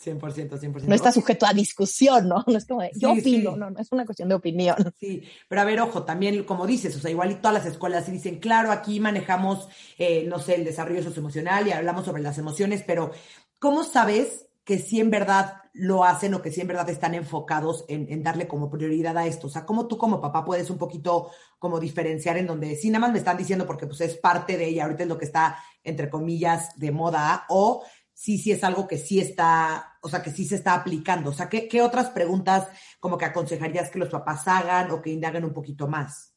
100%, 0.00 0.20
100%. 0.20 0.82
No 0.84 0.94
está 0.94 1.10
sujeto 1.10 1.44
a 1.44 1.52
discusión, 1.52 2.28
¿no? 2.28 2.44
No 2.46 2.56
es 2.56 2.66
como 2.66 2.82
de, 2.82 2.92
yo 2.94 3.12
sí, 3.14 3.20
opino, 3.20 3.52
sí. 3.52 3.58
no, 3.58 3.70
no 3.70 3.80
es 3.80 3.88
una 3.90 4.06
cuestión 4.06 4.28
de 4.28 4.36
opinión. 4.36 4.76
Sí, 5.00 5.24
pero 5.48 5.60
a 5.60 5.64
ver, 5.64 5.80
ojo, 5.80 6.04
también, 6.04 6.44
como 6.44 6.68
dices, 6.68 6.96
o 6.96 7.00
sea, 7.00 7.10
igual 7.10 7.32
y 7.32 7.34
todas 7.34 7.54
las 7.54 7.66
escuelas 7.66 8.06
sí 8.06 8.12
dicen, 8.12 8.38
claro, 8.38 8.70
aquí 8.70 9.00
manejamos, 9.00 9.68
eh, 9.98 10.24
no 10.28 10.38
sé, 10.38 10.54
el 10.54 10.64
desarrollo 10.64 11.02
socioemocional 11.02 11.66
y 11.66 11.72
hablamos 11.72 12.04
sobre 12.04 12.22
las 12.22 12.38
emociones, 12.38 12.84
pero 12.86 13.10
¿cómo 13.58 13.82
sabes 13.82 14.46
que 14.70 14.78
sí 14.78 15.00
en 15.00 15.10
verdad 15.10 15.62
lo 15.72 16.04
hacen 16.04 16.32
o 16.32 16.42
que 16.42 16.52
sí 16.52 16.60
en 16.60 16.68
verdad 16.68 16.88
están 16.88 17.16
enfocados 17.16 17.84
en, 17.88 18.22
darle 18.22 18.46
como 18.46 18.70
prioridad 18.70 19.18
a 19.18 19.26
esto? 19.26 19.48
O 19.48 19.50
sea, 19.50 19.66
¿cómo 19.66 19.88
tú 19.88 19.98
como 19.98 20.20
papá 20.20 20.44
puedes 20.44 20.70
un 20.70 20.78
poquito 20.78 21.32
como 21.58 21.80
diferenciar 21.80 22.36
en 22.36 22.46
donde 22.46 22.76
sí 22.76 22.88
nada 22.88 23.00
más 23.00 23.10
me 23.10 23.18
están 23.18 23.36
diciendo 23.36 23.66
porque 23.66 23.88
pues 23.88 24.00
es 24.02 24.16
parte 24.16 24.56
de 24.56 24.68
ella, 24.68 24.84
ahorita 24.84 25.02
es 25.02 25.08
lo 25.08 25.18
que 25.18 25.24
está 25.24 25.58
entre 25.82 26.08
comillas 26.08 26.78
de 26.78 26.92
moda 26.92 27.46
o 27.48 27.82
sí, 28.14 28.38
sí 28.38 28.52
es 28.52 28.62
algo 28.62 28.86
que 28.86 28.96
sí 28.96 29.18
está, 29.18 29.98
o 30.02 30.08
sea, 30.08 30.22
que 30.22 30.30
sí 30.30 30.44
se 30.44 30.54
está 30.54 30.74
aplicando. 30.74 31.30
O 31.30 31.32
sea, 31.32 31.48
¿qué, 31.48 31.66
qué 31.66 31.82
otras 31.82 32.10
preguntas 32.10 32.68
como 33.00 33.18
que 33.18 33.24
aconsejarías 33.24 33.90
que 33.90 33.98
los 33.98 34.08
papás 34.08 34.46
hagan 34.46 34.92
o 34.92 35.02
que 35.02 35.10
indaguen 35.10 35.44
un 35.44 35.52
poquito 35.52 35.88
más? 35.88 36.29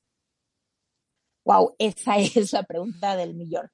Wow, 1.46 1.76
esa 1.78 2.18
es 2.18 2.54
la 2.54 2.64
pregunta 2.64 3.16
del 3.16 3.36
millón. 3.36 3.70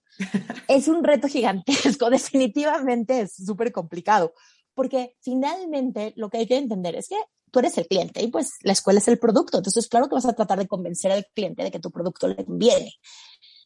es 0.67 0.88
un 0.88 1.03
reto 1.03 1.27
gigantesco, 1.27 2.09
definitivamente 2.09 3.21
es 3.21 3.35
súper 3.35 3.71
complicado, 3.71 4.33
porque 4.73 5.15
finalmente 5.21 6.13
lo 6.15 6.29
que 6.29 6.39
hay 6.39 6.47
que 6.47 6.57
entender 6.57 6.95
es 6.95 7.09
que 7.09 7.17
tú 7.51 7.59
eres 7.59 7.77
el 7.77 7.88
cliente 7.88 8.21
y 8.21 8.27
pues 8.27 8.53
la 8.61 8.73
escuela 8.73 8.99
es 8.99 9.07
el 9.07 9.19
producto, 9.19 9.57
entonces 9.57 9.88
claro 9.88 10.07
que 10.07 10.15
vas 10.15 10.25
a 10.25 10.33
tratar 10.33 10.59
de 10.59 10.67
convencer 10.67 11.11
al 11.11 11.25
cliente 11.33 11.63
de 11.63 11.71
que 11.71 11.79
tu 11.79 11.91
producto 11.91 12.27
le 12.27 12.45
conviene 12.45 12.93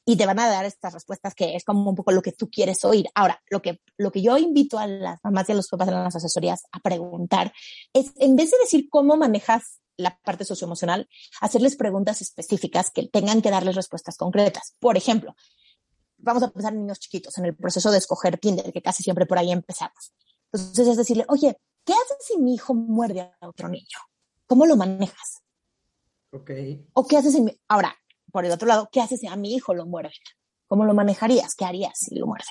y 0.05 0.17
te 0.17 0.25
van 0.25 0.39
a 0.39 0.49
dar 0.49 0.65
estas 0.65 0.93
respuestas 0.93 1.33
que 1.33 1.55
es 1.55 1.63
como 1.63 1.89
un 1.89 1.95
poco 1.95 2.11
lo 2.11 2.21
que 2.21 2.33
tú 2.33 2.49
quieres 2.49 2.83
oír. 2.83 3.05
Ahora, 3.15 3.41
lo 3.49 3.61
que, 3.61 3.79
lo 3.97 4.11
que 4.11 4.21
yo 4.21 4.37
invito 4.37 4.77
a 4.77 4.87
las 4.87 5.19
mamás 5.23 5.47
y 5.47 5.53
a 5.53 5.55
los 5.55 5.69
papás 5.69 5.87
en 5.87 5.93
las 5.95 6.15
asesorías 6.15 6.63
a 6.71 6.79
preguntar 6.79 7.53
es, 7.93 8.11
en 8.17 8.35
vez 8.35 8.51
de 8.51 8.57
decir 8.57 8.87
cómo 8.89 9.15
manejas 9.15 9.79
la 9.97 10.19
parte 10.23 10.45
socioemocional, 10.45 11.07
hacerles 11.41 11.75
preguntas 11.75 12.21
específicas 12.21 12.91
que 12.91 13.07
tengan 13.07 13.41
que 13.41 13.51
darles 13.51 13.75
respuestas 13.75 14.17
concretas. 14.17 14.75
Por 14.79 14.97
ejemplo, 14.97 15.35
vamos 16.17 16.43
a 16.43 16.49
pensar 16.49 16.73
en 16.73 16.79
niños 16.79 16.99
chiquitos, 16.99 17.37
en 17.37 17.45
el 17.45 17.55
proceso 17.55 17.91
de 17.91 17.97
escoger 17.97 18.37
Tinder, 18.37 18.71
que 18.71 18.81
casi 18.81 19.03
siempre 19.03 19.25
por 19.25 19.37
ahí 19.37 19.51
empezamos. 19.51 20.13
Entonces 20.51 20.87
es 20.87 20.97
decirle, 20.97 21.25
oye, 21.27 21.57
¿qué 21.83 21.93
haces 21.93 22.17
si 22.21 22.37
mi 22.37 22.55
hijo 22.55 22.73
muerde 22.73 23.21
a 23.21 23.47
otro 23.47 23.69
niño? 23.69 23.99
¿Cómo 24.47 24.65
lo 24.65 24.75
manejas? 24.75 25.41
Ok. 26.31 26.51
¿O 26.93 27.07
qué 27.07 27.17
haces 27.17 27.33
si 27.33 27.41
mi... 27.41 27.59
Ahora, 27.67 27.95
por 28.31 28.45
el 28.45 28.51
otro 28.51 28.67
lado, 28.67 28.89
¿qué 28.91 29.01
haces 29.01 29.19
si 29.19 29.27
a 29.27 29.35
mi 29.35 29.53
hijo 29.53 29.73
lo 29.73 29.85
muerde? 29.85 30.13
¿Cómo 30.67 30.85
lo 30.85 30.93
manejarías? 30.93 31.55
¿Qué 31.55 31.65
harías 31.65 31.93
si 31.95 32.15
lo 32.15 32.25
muerde? 32.25 32.45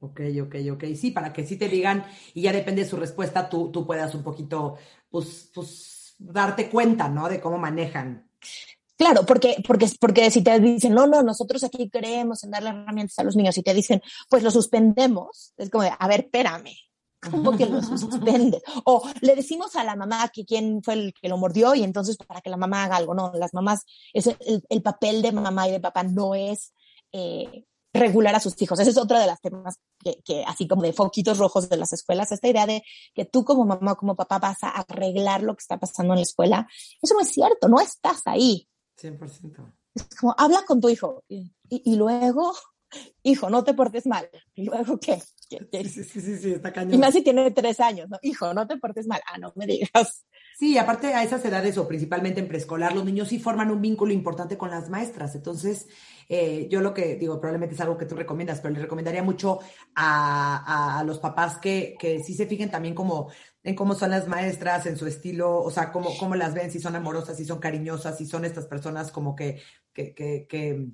Ok, 0.00 0.20
ok, 0.42 0.54
ok. 0.72 0.84
Sí, 0.94 1.10
para 1.12 1.32
que 1.32 1.46
sí 1.46 1.56
te 1.56 1.68
digan 1.68 2.04
y 2.34 2.42
ya 2.42 2.52
depende 2.52 2.82
de 2.82 2.88
su 2.88 2.96
respuesta, 2.96 3.48
tú, 3.48 3.70
tú 3.70 3.86
puedas 3.86 4.14
un 4.14 4.22
poquito, 4.22 4.76
pues, 5.14 5.48
pues, 5.54 6.16
darte 6.18 6.68
cuenta, 6.68 7.08
¿no? 7.08 7.28
De 7.28 7.40
cómo 7.40 7.56
manejan. 7.56 8.28
Claro, 8.96 9.24
porque, 9.24 9.62
porque, 9.64 9.88
porque 10.00 10.28
si 10.28 10.42
te 10.42 10.58
dicen, 10.58 10.92
no, 10.92 11.06
no, 11.06 11.22
nosotros 11.22 11.62
aquí 11.62 11.88
creemos 11.88 12.42
en 12.42 12.50
darle 12.50 12.70
herramientas 12.70 13.16
a 13.20 13.22
los 13.22 13.36
niños 13.36 13.56
y 13.56 13.62
te 13.62 13.72
dicen, 13.72 14.02
pues 14.28 14.42
lo 14.42 14.50
suspendemos, 14.50 15.54
es 15.56 15.70
como, 15.70 15.84
de, 15.84 15.92
a 15.96 16.08
ver, 16.08 16.22
espérame, 16.22 16.74
¿cómo 17.30 17.56
que 17.56 17.66
lo 17.66 17.80
suspendes? 17.80 18.64
O 18.86 19.08
le 19.20 19.36
decimos 19.36 19.76
a 19.76 19.84
la 19.84 19.94
mamá 19.94 20.28
que 20.30 20.44
quién 20.44 20.82
fue 20.82 20.94
el 20.94 21.14
que 21.14 21.28
lo 21.28 21.38
mordió 21.38 21.76
y 21.76 21.84
entonces 21.84 22.16
para 22.16 22.40
que 22.40 22.50
la 22.50 22.56
mamá 22.56 22.82
haga 22.82 22.96
algo, 22.96 23.14
no, 23.14 23.30
las 23.34 23.54
mamás, 23.54 23.84
es 24.12 24.28
el, 24.68 24.82
papel 24.82 25.22
de 25.22 25.30
mamá 25.30 25.68
y 25.68 25.70
de 25.70 25.80
papá 25.80 26.02
no 26.02 26.34
es 26.34 26.72
eh, 27.12 27.66
regular 27.94 28.34
a 28.34 28.40
sus 28.40 28.60
hijos. 28.60 28.78
Ese 28.80 28.90
es 28.90 28.98
otro 28.98 29.18
de 29.18 29.26
las 29.26 29.40
temas 29.40 29.78
que, 30.24 30.44
así 30.46 30.66
como 30.66 30.82
de 30.82 30.92
foquitos 30.92 31.38
rojos 31.38 31.68
de 31.68 31.76
las 31.76 31.92
escuelas, 31.92 32.32
esta 32.32 32.48
idea 32.48 32.66
de 32.66 32.82
que 33.14 33.24
tú 33.24 33.44
como 33.44 33.64
mamá 33.64 33.92
o 33.92 33.96
como 33.96 34.16
papá 34.16 34.38
vas 34.40 34.62
a 34.64 34.70
arreglar 34.70 35.42
lo 35.42 35.54
que 35.54 35.62
está 35.62 35.78
pasando 35.78 36.12
en 36.12 36.18
la 36.18 36.24
escuela. 36.24 36.68
Eso 37.00 37.14
no 37.14 37.20
es 37.20 37.28
cierto, 37.28 37.68
no 37.68 37.80
estás 37.80 38.22
ahí. 38.26 38.68
100%. 39.00 39.72
Es 39.94 40.08
como, 40.18 40.34
habla 40.36 40.64
con 40.66 40.80
tu 40.80 40.88
hijo 40.88 41.22
y, 41.28 41.96
luego, 41.96 42.52
hijo, 43.22 43.50
no 43.50 43.64
te 43.64 43.74
portes 43.74 44.06
mal. 44.06 44.28
¿Y 44.54 44.64
luego 44.64 44.98
qué? 44.98 45.20
Sí, 45.48 45.58
sí, 45.88 46.20
sí, 46.20 46.36
sí, 46.38 46.52
está 46.52 46.72
cañón. 46.72 46.94
Y 46.94 46.98
más 46.98 47.14
si 47.14 47.22
tiene 47.22 47.50
tres 47.50 47.80
años, 47.80 48.08
¿no? 48.08 48.18
Hijo, 48.22 48.52
no 48.54 48.66
te 48.66 48.76
portes 48.76 49.06
mal. 49.06 49.20
Ah, 49.26 49.38
no 49.38 49.52
me 49.56 49.66
digas. 49.66 50.24
Sí, 50.58 50.78
aparte 50.78 51.08
a 51.08 51.22
esas 51.22 51.44
edades 51.44 51.76
o 51.78 51.88
principalmente 51.88 52.40
en 52.40 52.48
preescolar, 52.48 52.94
los 52.94 53.04
niños 53.04 53.28
sí 53.28 53.38
forman 53.38 53.70
un 53.70 53.80
vínculo 53.80 54.12
importante 54.12 54.56
con 54.56 54.70
las 54.70 54.88
maestras. 54.88 55.34
Entonces, 55.34 55.88
eh, 56.28 56.68
yo 56.70 56.80
lo 56.80 56.94
que 56.94 57.16
digo, 57.16 57.40
probablemente 57.40 57.74
es 57.74 57.80
algo 57.80 57.98
que 57.98 58.06
tú 58.06 58.14
recomiendas, 58.14 58.60
pero 58.60 58.74
le 58.74 58.80
recomendaría 58.80 59.22
mucho 59.22 59.58
a, 59.94 61.02
los 61.06 61.18
papás 61.18 61.58
que, 61.58 61.96
que 61.98 62.22
sí 62.22 62.34
se 62.34 62.46
fijen 62.46 62.70
también 62.70 62.94
como 62.94 63.30
en 63.64 63.74
cómo 63.74 63.94
son 63.94 64.10
las 64.10 64.28
maestras, 64.28 64.86
en 64.86 64.96
su 64.96 65.06
estilo, 65.06 65.60
o 65.62 65.70
sea, 65.70 65.90
cómo, 65.90 66.16
cómo 66.18 66.34
las 66.36 66.54
ven, 66.54 66.70
si 66.70 66.78
son 66.78 66.94
amorosas, 66.94 67.36
si 67.36 67.44
son 67.44 67.58
cariñosas, 67.58 68.16
si 68.18 68.26
son 68.26 68.44
estas 68.44 68.66
personas 68.66 69.10
como 69.10 69.34
que, 69.34 69.60
que, 69.92 70.14
que, 70.14 70.46
que, 70.46 70.86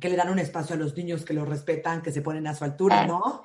que 0.00 0.08
le 0.08 0.16
dan 0.16 0.30
un 0.30 0.38
espacio 0.38 0.74
a 0.74 0.78
los 0.78 0.96
niños, 0.96 1.24
que 1.24 1.34
los 1.34 1.48
respetan, 1.48 2.02
que 2.02 2.12
se 2.12 2.22
ponen 2.22 2.46
a 2.46 2.54
su 2.54 2.64
altura, 2.64 3.06
¿no? 3.06 3.42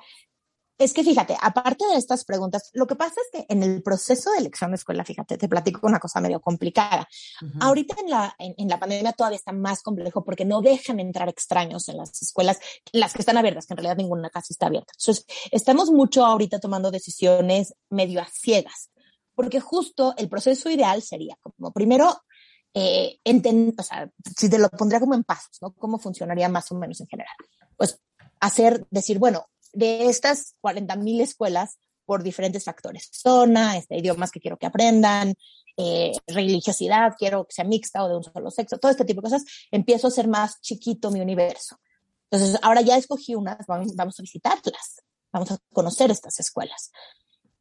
Es 0.78 0.94
que 0.94 1.02
fíjate, 1.02 1.36
aparte 1.40 1.84
de 1.90 1.96
estas 1.96 2.24
preguntas, 2.24 2.70
lo 2.72 2.86
que 2.86 2.94
pasa 2.94 3.20
es 3.20 3.28
que 3.32 3.52
en 3.52 3.64
el 3.64 3.82
proceso 3.82 4.30
de 4.30 4.38
elección 4.38 4.70
de 4.70 4.76
escuela, 4.76 5.04
fíjate, 5.04 5.36
te 5.36 5.48
platico 5.48 5.88
una 5.88 5.98
cosa 5.98 6.20
medio 6.20 6.40
complicada. 6.40 7.08
Ahorita 7.58 7.96
en 8.00 8.10
la, 8.10 8.36
en, 8.38 8.68
la 8.68 8.78
pandemia 8.78 9.12
todavía 9.12 9.38
está 9.38 9.50
más 9.50 9.82
complejo 9.82 10.24
porque 10.24 10.44
no 10.44 10.62
dejan 10.62 11.00
entrar 11.00 11.28
extraños 11.28 11.88
en 11.88 11.96
las 11.96 12.22
escuelas, 12.22 12.60
las 12.92 13.12
que 13.12 13.22
están 13.22 13.36
abiertas, 13.36 13.66
que 13.66 13.74
en 13.74 13.78
realidad 13.78 13.96
ninguna 13.96 14.30
casi 14.30 14.52
está 14.52 14.66
abierta. 14.66 14.92
Entonces, 14.96 15.26
estamos 15.50 15.90
mucho 15.90 16.24
ahorita 16.24 16.60
tomando 16.60 16.92
decisiones 16.92 17.74
medio 17.90 18.20
a 18.20 18.26
ciegas, 18.26 18.92
porque 19.34 19.58
justo 19.58 20.14
el 20.16 20.28
proceso 20.28 20.70
ideal 20.70 21.02
sería 21.02 21.36
como 21.42 21.72
primero 21.72 22.22
eh, 22.74 23.18
o 23.76 23.82
sea, 23.82 24.10
si 24.36 24.48
te 24.48 24.58
lo 24.58 24.68
pondría 24.68 25.00
como 25.00 25.14
en 25.14 25.24
pasos, 25.24 25.58
¿no? 25.60 25.72
¿Cómo 25.72 25.98
funcionaría 25.98 26.48
más 26.48 26.70
o 26.72 26.74
menos 26.74 27.00
en 27.00 27.08
general? 27.08 27.34
Pues 27.76 28.00
hacer, 28.40 28.86
decir, 28.90 29.18
bueno, 29.18 29.46
de 29.72 30.06
estas 30.06 30.54
40.000 30.62 31.20
escuelas 31.20 31.78
por 32.04 32.22
diferentes 32.22 32.64
factores. 32.64 33.08
Zona, 33.12 33.76
este, 33.76 33.98
idiomas 33.98 34.30
que 34.30 34.40
quiero 34.40 34.56
que 34.56 34.66
aprendan, 34.66 35.34
eh, 35.76 36.12
religiosidad, 36.26 37.14
quiero 37.18 37.44
que 37.44 37.52
sea 37.52 37.64
mixta 37.64 38.02
o 38.02 38.08
de 38.08 38.16
un 38.16 38.24
solo 38.24 38.50
sexo, 38.50 38.78
todo 38.78 38.90
este 38.90 39.04
tipo 39.04 39.20
de 39.20 39.26
cosas, 39.26 39.44
empiezo 39.70 40.08
a 40.08 40.10
ser 40.10 40.26
más 40.26 40.60
chiquito 40.60 41.10
mi 41.10 41.20
universo. 41.20 41.78
Entonces, 42.30 42.58
ahora 42.62 42.80
ya 42.80 42.96
escogí 42.96 43.34
unas, 43.34 43.58
vamos 43.66 44.18
a 44.18 44.22
visitarlas, 44.22 45.02
vamos 45.32 45.50
a 45.50 45.58
conocer 45.72 46.10
estas 46.10 46.40
escuelas. 46.40 46.90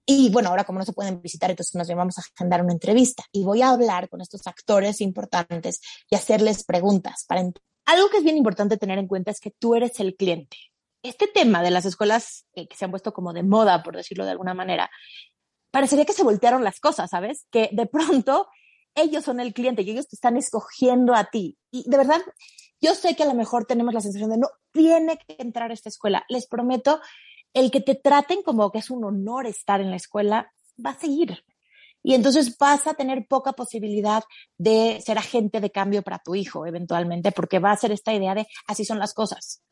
Y 0.08 0.32
bueno, 0.32 0.50
ahora 0.50 0.64
como 0.64 0.80
no 0.80 0.86
se 0.86 0.94
pueden 0.94 1.22
visitar, 1.22 1.52
entonces 1.52 1.76
nos 1.76 1.88
vamos 1.90 2.18
a 2.18 2.22
agendar 2.22 2.64
una 2.64 2.74
entrevista 2.74 3.24
y 3.32 3.44
voy 3.44 3.62
a 3.62 3.70
hablar 3.70 4.10
con 4.10 4.22
estos 4.22 4.48
actores 4.48 5.02
importantes 5.02 5.82
y 6.10 6.16
hacerles 6.16 6.64
preguntas. 6.64 7.26
Para 7.28 7.42
Algo 7.42 8.10
que 8.10 8.18
es 8.18 8.24
bien 8.24 8.38
importante 8.38 8.78
tener 8.78 8.98
en 8.98 9.08
cuenta 9.08 9.32
es 9.32 9.40
que 9.40 9.52
tú 9.52 9.76
eres 9.76 10.00
el 10.00 10.16
cliente 10.16 10.58
este 11.04 11.28
tema 11.28 11.62
de 11.62 11.72
las 11.72 11.86
escuelas 11.86 12.46
que 12.54 12.68
se 12.76 12.86
han 12.86 12.92
puesto 12.92 13.14
como 13.14 13.34
de 13.34 13.44
moda, 13.44 13.84
por 13.84 13.96
decirlo 13.96 14.26
de 14.26 14.32
alguna 14.32 14.54
manera, 14.54 14.90
parecería 15.72 16.06
que 16.06 16.14
se 16.14 16.24
voltearon 16.24 16.64
las 16.64 16.80
cosas, 16.80 17.10
¿sabes? 17.10 17.46
Que 17.52 17.70
de 17.72 17.86
pronto 17.86 18.48
ellos 18.96 19.24
son 19.24 19.40
el 19.40 19.54
cliente 19.54 19.84
y 19.84 19.92
ellos 19.92 20.08
te 20.08 20.16
están 20.16 20.38
escogiendo 20.38 21.14
a 21.14 21.26
ti. 21.26 21.58
Y 21.72 21.90
de 21.90 21.98
verdad, 21.98 22.22
yo 22.82 22.96
sé 22.96 23.16
que 23.16 23.24
a 23.24 23.28
lo 23.28 23.36
mejor 23.36 23.66
tenemos 23.66 23.94
la 23.94 24.02
sensación 24.02 24.30
de 24.30 24.38
no 24.38 24.50
tiene 24.72 25.18
que 25.18 25.36
entrar 25.40 25.72
a 25.72 25.74
esta 25.74 25.90
escuela. 25.90 26.26
Les 26.30 26.48
prometo, 26.48 27.00
el 27.60 27.72
que 27.72 27.82
te 27.82 27.96
traten 27.96 28.44
como 28.44 28.72
que 28.72 28.80
es 28.80 28.92
un 28.92 29.04
honor 29.04 29.48
estar 29.48 29.82
en 29.82 29.90
la 29.90 29.96
escuela 29.96 30.52
va 30.84 30.92
a 30.92 31.00
seguir. 31.00 31.44
Y 32.04 32.14
entonces 32.14 32.56
vas 32.58 32.86
a 32.86 32.94
tener 32.94 33.26
poca 33.28 33.54
posibilidad 33.54 34.24
de 34.58 35.02
ser 35.04 35.18
agente 35.18 35.60
de 35.60 35.72
cambio 35.72 36.04
para 36.04 36.20
tu 36.20 36.36
hijo 36.36 36.66
eventualmente, 36.68 37.32
porque 37.32 37.60
va 37.60 37.72
a 37.72 37.78
ser 37.78 37.92
esta 37.92 38.14
idea 38.14 38.36
de 38.36 38.48
así 38.68 38.86
son 38.86 39.00
las 39.00 39.14
cosas. 39.14 39.64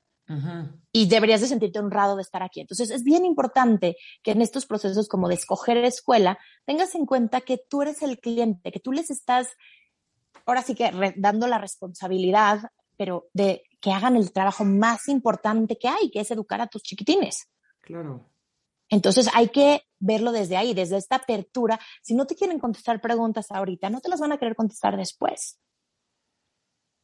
Y 0.92 1.06
deberías 1.08 1.42
de 1.42 1.48
sentirte 1.48 1.78
honrado 1.78 2.16
de 2.16 2.24
estar 2.24 2.42
aquí. 2.42 2.60
Entonces 2.60 2.90
es 2.90 3.04
bien 3.04 3.26
importante 3.26 3.96
que 4.24 4.32
en 4.32 4.42
estos 4.42 4.66
procesos 4.66 5.08
como 5.08 5.28
de 5.28 5.36
escoger 5.36 5.78
escuela 5.78 6.40
tengas 6.66 6.96
en 6.96 7.06
cuenta 7.06 7.42
que 7.42 7.60
tú 7.70 7.84
eres 7.84 8.02
el 8.02 8.20
cliente, 8.20 8.72
que 8.72 8.80
tú 8.80 8.92
les 8.92 9.12
estás 9.12 9.50
ahora 10.48 10.64
sí 10.64 10.74
que 10.74 10.92
dando 11.16 11.48
la 11.48 11.60
responsabilidad, 11.60 12.72
pero 12.98 13.28
de 13.34 13.64
que 13.80 13.92
hagan 13.92 14.16
el 14.16 14.32
trabajo 14.32 14.66
más 14.66 15.08
importante 15.08 15.78
que 15.78 15.88
hay, 15.88 16.10
que 16.10 16.22
es 16.22 16.32
educar 16.32 16.60
a 16.62 16.68
tus 16.68 16.82
chiquitines. 16.82 17.48
Claro. 17.86 18.30
Entonces 18.90 19.30
hay 19.34 19.50
que 19.50 19.84
verlo 20.00 20.32
desde 20.32 20.58
ahí, 20.58 20.74
desde 20.74 20.98
esta 20.98 21.18
apertura. 21.18 21.80
Si 22.02 22.14
no 22.14 22.28
te 22.28 22.36
quieren 22.36 22.60
contestar 22.60 23.00
preguntas 23.02 23.52
ahorita, 23.52 23.90
no 23.90 24.02
te 24.02 24.10
las 24.10 24.20
van 24.20 24.32
a 24.32 24.38
querer 24.38 24.56
contestar 24.56 24.98
después. 24.98 25.60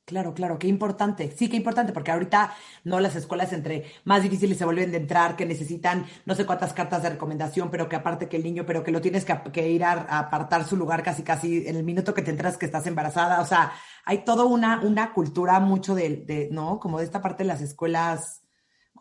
Claro, 0.05 0.33
claro, 0.33 0.59
qué 0.59 0.67
importante. 0.67 1.31
Sí, 1.31 1.47
qué 1.47 1.55
importante, 1.55 1.93
porque 1.93 2.11
ahorita 2.11 2.53
no 2.83 2.99
las 2.99 3.15
escuelas 3.15 3.53
entre 3.53 3.85
más 4.03 4.23
difíciles 4.23 4.57
se 4.57 4.65
vuelven 4.65 4.91
de 4.91 4.97
entrar, 4.97 5.37
que 5.37 5.45
necesitan 5.45 6.05
no 6.25 6.35
sé 6.35 6.45
cuántas 6.45 6.73
cartas 6.73 7.03
de 7.03 7.11
recomendación, 7.11 7.71
pero 7.71 7.87
que 7.87 7.95
aparte 7.95 8.27
que 8.27 8.35
el 8.35 8.43
niño, 8.43 8.65
pero 8.65 8.83
que 8.83 8.91
lo 8.91 8.99
tienes 8.99 9.25
que, 9.25 9.69
ir 9.69 9.83
a, 9.85 9.93
apartar 10.19 10.65
su 10.65 10.75
lugar 10.75 11.01
casi 11.01 11.23
casi 11.23 11.65
en 11.65 11.77
el 11.77 11.83
minuto 11.83 12.13
que 12.13 12.23
te 12.23 12.31
entras 12.31 12.57
que 12.57 12.65
estás 12.65 12.87
embarazada. 12.87 13.39
O 13.41 13.45
sea, 13.45 13.71
hay 14.03 14.25
toda 14.25 14.43
una, 14.43 14.81
una 14.81 15.13
cultura 15.13 15.59
mucho 15.61 15.95
de, 15.95 16.17
de, 16.17 16.49
¿no? 16.51 16.79
Como 16.79 16.97
de 16.97 17.05
esta 17.05 17.21
parte 17.21 17.43
de 17.43 17.47
las 17.47 17.61
escuelas, 17.61 18.40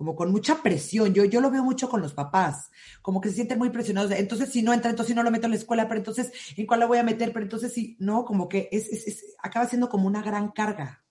como 0.00 0.16
con 0.16 0.32
mucha 0.32 0.62
presión. 0.62 1.12
Yo, 1.12 1.26
yo 1.26 1.42
lo 1.42 1.50
veo 1.50 1.62
mucho 1.62 1.90
con 1.90 2.00
los 2.00 2.14
papás, 2.14 2.70
como 3.02 3.20
que 3.20 3.28
se 3.28 3.34
sienten 3.34 3.58
muy 3.58 3.68
presionados. 3.68 4.12
entonces, 4.12 4.48
si 4.48 4.62
no 4.62 4.72
entra, 4.72 4.88
entonces 4.88 5.10
si 5.10 5.14
no 5.14 5.22
lo 5.22 5.30
meto 5.30 5.44
en 5.44 5.50
la 5.50 5.58
escuela, 5.58 5.86
pero 5.88 5.98
entonces, 5.98 6.32
¿en 6.56 6.66
cuál 6.66 6.80
lo 6.80 6.88
voy 6.88 6.96
a 6.96 7.02
meter? 7.02 7.34
Pero 7.34 7.44
entonces, 7.44 7.74
si 7.74 7.98
no, 8.00 8.24
como 8.24 8.48
que 8.48 8.70
es, 8.72 8.88
es, 8.88 9.06
es 9.06 9.36
acaba 9.42 9.66
siendo 9.66 9.90
como 9.90 10.06
una 10.06 10.22
gran 10.22 10.52
carga. 10.52 11.04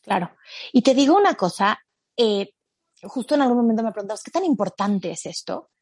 Claro. 0.00 0.30
Y 0.72 0.82
te 0.82 0.94
digo 0.94 1.16
una 1.16 1.34
cosa, 1.34 1.76
eh, 2.16 2.54
justo 3.02 3.34
en 3.34 3.42
algún 3.42 3.56
momento 3.56 3.82
me 3.82 3.90
preguntabas, 3.90 4.22
¿qué 4.22 4.30
tan 4.30 4.44
importante 4.44 5.10
es 5.10 5.26
esto? 5.26 5.72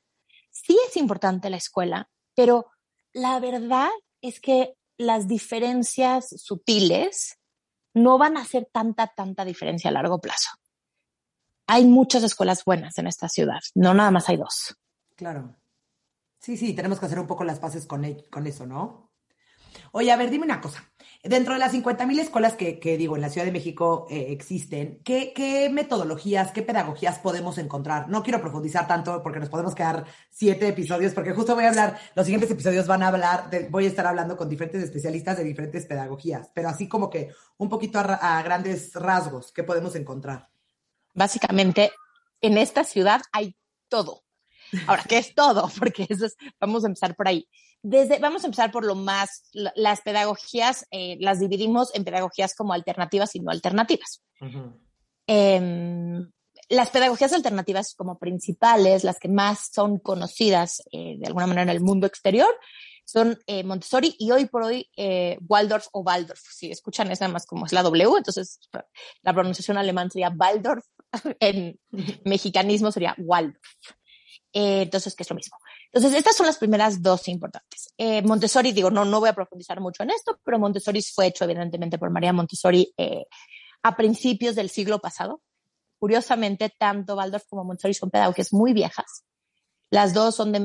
Sí 0.50 0.78
es 0.88 0.96
importante 0.96 1.50
la 1.50 1.58
escuela, 1.58 2.08
pero 2.34 2.70
la 3.12 3.38
verdad 3.40 3.90
es 4.22 4.40
que 4.40 4.72
las 4.96 5.28
diferencias 5.28 6.30
sutiles 6.30 7.38
no 7.92 8.16
van 8.16 8.38
a 8.38 8.40
hacer 8.40 8.70
tanta, 8.72 9.08
tanta 9.08 9.44
diferencia 9.44 9.90
a 9.90 9.92
largo 9.92 10.18
plazo. 10.18 10.59
Hay 11.72 11.84
muchas 11.84 12.24
escuelas 12.24 12.64
buenas 12.64 12.98
en 12.98 13.06
esta 13.06 13.28
ciudad, 13.28 13.60
no 13.76 13.94
nada 13.94 14.10
más 14.10 14.28
hay 14.28 14.36
dos. 14.36 14.76
Claro. 15.14 15.54
Sí, 16.40 16.56
sí, 16.56 16.74
tenemos 16.74 16.98
que 16.98 17.06
hacer 17.06 17.20
un 17.20 17.28
poco 17.28 17.44
las 17.44 17.60
paces 17.60 17.86
con, 17.86 18.04
con 18.28 18.44
eso, 18.48 18.66
¿no? 18.66 19.12
Oye, 19.92 20.10
a 20.10 20.16
ver, 20.16 20.30
dime 20.30 20.46
una 20.46 20.60
cosa. 20.60 20.90
Dentro 21.22 21.52
de 21.52 21.60
las 21.60 21.72
50.000 21.72 22.18
escuelas 22.18 22.54
que, 22.54 22.96
digo 22.98 23.14
en 23.14 23.22
la 23.22 23.28
Ciudad 23.28 23.44
de 23.44 23.52
México 23.52 24.08
eh, 24.10 24.26
existen, 24.30 25.00
¿qué, 25.04 25.70
metodologías, 25.72 26.50
qué 26.50 26.62
pedagogías 26.62 27.20
podemos 27.20 27.56
encontrar? 27.58 28.08
No 28.08 28.24
quiero 28.24 28.40
profundizar 28.40 28.88
tanto 28.88 29.22
porque 29.22 29.38
nos 29.38 29.48
podemos 29.48 29.76
quedar 29.76 30.06
siete 30.28 30.66
episodios, 30.66 31.14
porque 31.14 31.34
justo 31.34 31.54
voy 31.54 31.66
a 31.66 31.68
hablar, 31.68 32.00
los 32.16 32.26
siguientes 32.26 32.50
episodios 32.50 32.88
van 32.88 33.04
a 33.04 33.08
hablar, 33.08 33.48
voy 33.70 33.84
a 33.84 33.88
estar 33.88 34.08
hablando 34.08 34.36
con 34.36 34.48
diferentes 34.48 34.82
especialistas 34.82 35.36
de 35.36 35.44
diferentes 35.44 35.86
pedagogías, 35.86 36.50
pero 36.52 36.68
así 36.68 36.88
como 36.88 37.08
que 37.08 37.30
un 37.58 37.68
poquito 37.68 38.00
a 38.00 38.42
grandes 38.42 38.92
rasgos, 38.94 39.52
¿qué 39.52 39.62
podemos 39.62 39.94
encontrar? 39.94 40.50
Básicamente, 41.14 41.92
en 42.40 42.58
esta 42.58 42.84
ciudad 42.84 43.22
hay 43.32 43.56
todo. 43.88 44.22
Ahora, 44.86 45.04
¿qué 45.08 45.18
es 45.18 45.34
todo? 45.34 45.68
Porque 45.78 46.06
eso 46.08 46.26
es, 46.26 46.36
vamos 46.58 46.84
a 46.84 46.88
empezar 46.88 47.14
por 47.14 47.28
ahí. 47.28 47.48
Desde, 47.82 48.18
vamos 48.18 48.42
a 48.44 48.46
empezar 48.46 48.70
por 48.70 48.84
lo 48.84 48.94
más, 48.94 49.48
las 49.52 50.02
pedagogías 50.02 50.86
eh, 50.90 51.16
las 51.18 51.40
dividimos 51.40 51.94
en 51.94 52.04
pedagogías 52.04 52.54
como 52.54 52.74
alternativas 52.74 53.34
y 53.34 53.40
no 53.40 53.50
alternativas. 53.50 54.22
Em, 55.26 56.30
las 56.68 56.90
pedagogías 56.90 57.32
alternativas 57.32 57.94
como 57.94 58.18
principales, 58.18 59.02
las 59.02 59.18
que 59.18 59.28
más 59.28 59.70
son 59.72 59.98
conocidas 59.98 60.82
eh, 60.92 61.16
de 61.18 61.26
alguna 61.26 61.46
manera 61.46 61.62
en 61.62 61.76
el 61.76 61.80
mundo 61.80 62.06
exterior, 62.06 62.54
son 63.06 63.38
eh, 63.46 63.64
Montessori 63.64 64.14
y 64.18 64.30
hoy 64.30 64.44
por 64.44 64.62
hoy 64.62 64.88
Waldorf 65.48 65.86
o 65.92 66.00
Waldorf. 66.00 66.40
Si 66.52 66.70
escuchan 66.70 67.10
es 67.10 67.20
nada 67.20 67.32
más 67.32 67.46
como 67.46 67.66
es 67.66 67.72
la 67.72 67.82
W, 67.82 68.18
entonces 68.18 68.60
la 69.22 69.32
pronunciación 69.32 69.78
alemán 69.78 70.10
sería 70.10 70.28
Waldorf, 70.28 70.84
en 71.40 71.78
mexicanismo 72.24 72.92
sería 72.92 73.14
Waldorf. 73.18 73.58
Eh, 74.52 74.82
entonces, 74.82 75.14
que 75.14 75.22
es 75.22 75.30
lo 75.30 75.36
mismo. 75.36 75.56
Entonces, 75.92 76.18
estas 76.18 76.36
son 76.36 76.46
las 76.46 76.58
primeras 76.58 77.02
dos 77.02 77.28
importantes. 77.28 77.92
Eh, 77.96 78.22
Montessori, 78.22 78.72
digo, 78.72 78.90
no, 78.90 79.04
no 79.04 79.20
voy 79.20 79.28
a 79.28 79.32
profundizar 79.34 79.80
mucho 79.80 80.02
en 80.02 80.10
esto, 80.10 80.40
pero 80.44 80.58
Montessori 80.58 81.02
fue 81.02 81.26
hecho 81.26 81.44
evidentemente 81.44 81.98
por 81.98 82.10
María 82.10 82.32
Montessori 82.32 82.92
eh, 82.96 83.26
a 83.82 83.96
principios 83.96 84.56
del 84.56 84.70
siglo 84.70 84.98
pasado. 84.98 85.40
Curiosamente, 85.98 86.72
tanto 86.76 87.14
Waldorf 87.14 87.44
como 87.48 87.64
Montessori 87.64 87.94
son 87.94 88.10
pedagogías 88.10 88.52
muy 88.52 88.72
viejas. 88.72 89.24
Las 89.90 90.14
dos 90.14 90.36
son 90.36 90.52
de 90.52 90.60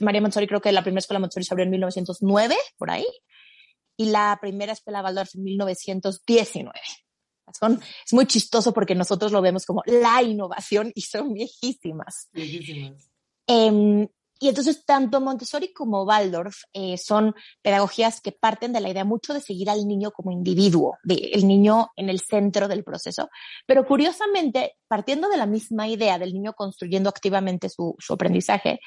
María 0.00 0.20
Montessori, 0.20 0.46
creo 0.46 0.60
que 0.60 0.72
la 0.72 0.82
primera 0.82 1.00
escuela 1.00 1.18
Montessori 1.18 1.44
se 1.44 1.54
abrió 1.54 1.64
en 1.64 1.70
1909, 1.70 2.56
por 2.76 2.90
ahí, 2.90 3.06
y 3.96 4.06
la 4.06 4.38
primera 4.40 4.72
escuela 4.72 5.02
Waldorf 5.02 5.34
en 5.34 5.44
1919 5.44 6.80
es 7.50 8.12
muy 8.12 8.26
chistoso 8.26 8.72
porque 8.72 8.94
nosotros 8.94 9.32
lo 9.32 9.40
vemos 9.40 9.64
como 9.64 9.82
la 9.86 10.22
innovación 10.22 10.92
y 10.94 11.02
son 11.02 11.32
viejísimas. 11.32 12.28
Viejísimas. 12.32 13.10
Em, 13.46 14.06
y 14.40 14.48
entonces 14.48 14.84
tanto 14.84 15.20
Montessori 15.20 15.72
como 15.72 16.04
Waldorf 16.04 16.62
eh, 16.72 16.96
son 16.96 17.34
pedagogías 17.60 18.20
que 18.20 18.30
parten 18.30 18.72
de 18.72 18.80
la 18.80 18.90
idea 18.90 19.04
mucho 19.04 19.34
de 19.34 19.40
seguir 19.40 19.68
al 19.68 19.86
niño 19.86 20.12
como 20.12 20.30
individuo, 20.30 20.96
de 21.02 21.30
el 21.32 21.48
niño 21.48 21.88
en 21.96 22.08
el 22.08 22.20
centro 22.20 22.68
del 22.68 22.84
proceso, 22.84 23.28
pero 23.66 23.84
curiosamente 23.84 24.76
partiendo 24.86 25.28
de 25.28 25.38
la 25.38 25.46
misma 25.46 25.88
idea 25.88 26.18
del 26.18 26.32
niño 26.32 26.52
construyendo 26.52 27.08
activamente 27.08 27.68
su, 27.68 27.96
su 27.98 28.12
aprendizaje, 28.12 28.80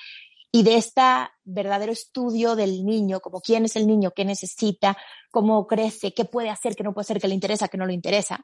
y 0.52 0.64
de 0.64 0.76
este 0.76 1.02
verdadero 1.44 1.92
estudio 1.92 2.56
del 2.56 2.86
niño, 2.86 3.22
como 3.22 3.40
quién 3.40 3.66
es 3.66 3.76
el 3.76 3.88
niño, 3.88 4.12
qué 4.12 4.26
necesita, 4.26 4.98
cómo 5.32 5.66
crece, 5.66 6.14
qué 6.14 6.26
puede 6.26 6.50
hacer, 6.50 6.76
qué 6.76 6.84
no 6.84 6.94
puede 6.94 7.04
hacer, 7.04 7.22
qué 7.22 7.28
le 7.28 7.36
interesa, 7.36 7.70
qué 7.70 7.78
no 7.78 7.86
le 7.86 7.94
interesa, 7.94 8.44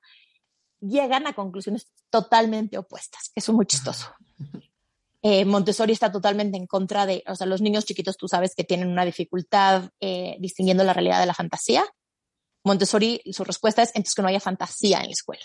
llegan 0.79 1.27
a 1.27 1.33
conclusiones 1.33 1.91
totalmente 2.09 2.77
opuestas, 2.77 3.29
que 3.33 3.39
es 3.39 3.49
muy 3.49 3.65
chistoso. 3.65 4.07
Eh, 5.23 5.43
Montessori 5.45 5.91
está 5.91 6.11
totalmente 6.11 6.57
en 6.57 6.67
contra 6.67 7.05
de, 7.05 7.23
o 7.27 7.35
sea, 7.35 7.47
los 7.47 7.59
niños 7.59 7.85
chiquitos 7.85 8.15
tú 8.17 8.27
sabes 8.27 8.53
que 8.55 8.63
tienen 8.63 8.87
una 8.87 9.03
dificultad 9.03 9.89
eh, 9.99 10.37
distinguiendo 10.39 10.83
la 10.83 10.93
realidad 10.93 11.19
de 11.19 11.25
la 11.25 11.33
fantasía. 11.33 11.83
Montessori, 12.63 13.21
su 13.33 13.43
respuesta 13.43 13.81
es, 13.81 13.89
entonces 13.89 14.13
que 14.13 14.21
no 14.21 14.27
haya 14.27 14.39
fantasía 14.39 14.99
en 14.99 15.07
la 15.07 15.11
escuela. 15.11 15.43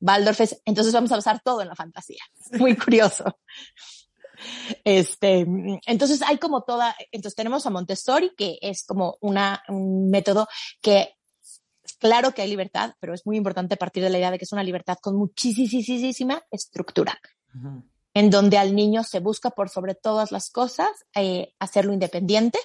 Waldorf 0.00 0.40
es, 0.40 0.60
entonces 0.64 0.92
vamos 0.92 1.12
a 1.12 1.16
basar 1.16 1.40
todo 1.44 1.60
en 1.60 1.68
la 1.68 1.76
fantasía. 1.76 2.22
Muy 2.58 2.76
curioso. 2.76 3.38
Este, 4.84 5.46
entonces 5.86 6.22
hay 6.22 6.38
como 6.38 6.62
toda, 6.62 6.96
entonces 7.12 7.36
tenemos 7.36 7.66
a 7.66 7.70
Montessori, 7.70 8.32
que 8.36 8.58
es 8.60 8.84
como 8.84 9.18
una, 9.20 9.62
un 9.68 10.10
método 10.10 10.46
que 10.80 11.14
claro 11.98 12.32
que 12.32 12.42
hay 12.42 12.48
libertad, 12.48 12.94
pero 13.00 13.14
es 13.14 13.26
muy 13.26 13.36
importante 13.36 13.76
partir 13.76 14.02
de 14.02 14.10
la 14.10 14.18
idea 14.18 14.30
de 14.30 14.38
que 14.38 14.44
es 14.44 14.52
una 14.52 14.62
libertad 14.62 14.98
con 15.00 15.16
muchísima 15.16 16.42
estructura, 16.50 17.18
en 18.14 18.30
donde 18.30 18.58
al 18.58 18.74
niño 18.74 19.02
se 19.04 19.20
busca 19.20 19.50
por 19.50 19.68
sobre 19.68 19.94
todas 19.94 20.30
las 20.32 20.50
cosas 20.50 20.90
eh, 21.14 21.54
hacerlo 21.58 21.92
independiente. 21.92 22.58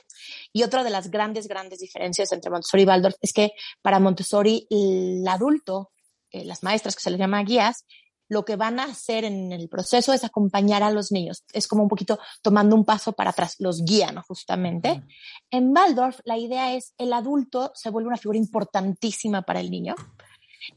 Y 0.54 0.64
otra 0.64 0.84
de 0.84 0.90
las 0.90 1.10
grandes, 1.10 1.48
grandes 1.48 1.80
diferencias 1.80 2.32
entre 2.32 2.52
Montessori 2.52 2.84
y 2.84 2.86
Waldorf 2.86 3.16
es 3.22 3.34
que 3.34 3.52
para 3.82 4.00
Montessori 4.00 4.68
el 4.70 5.28
adulto, 5.28 5.92
eh, 6.32 6.46
las 6.46 6.64
maestras 6.64 6.96
que 6.96 7.02
se 7.02 7.10
les 7.10 7.20
llama 7.20 7.44
guías, 7.44 7.86
lo 8.30 8.46
que 8.46 8.56
van 8.56 8.80
a 8.80 8.86
hacer 8.86 9.26
en 9.26 9.52
el 9.52 9.68
proceso 9.68 10.14
es 10.14 10.24
acompañar 10.24 10.84
a 10.84 10.92
los 10.92 11.12
niños. 11.12 11.44
Es 11.52 11.68
como 11.68 11.84
un 11.84 11.90
poquito 11.90 12.20
tomando 12.42 12.76
un 12.76 12.86
paso 12.86 13.12
para 13.14 13.32
atrás, 13.32 13.56
los 13.60 13.84
guían 13.84 14.22
justamente. 14.22 15.04
En 15.52 15.76
Waldorf, 15.76 16.20
la 16.24 16.38
idea 16.38 16.74
es 16.74 16.94
el 16.98 17.12
adulto 17.12 17.72
se 17.74 17.90
vuelve 17.90 18.08
una 18.08 18.18
figura 18.18 18.38
importantísima 18.38 19.42
para 19.42 19.60
el 19.60 19.70
niño. 19.72 19.96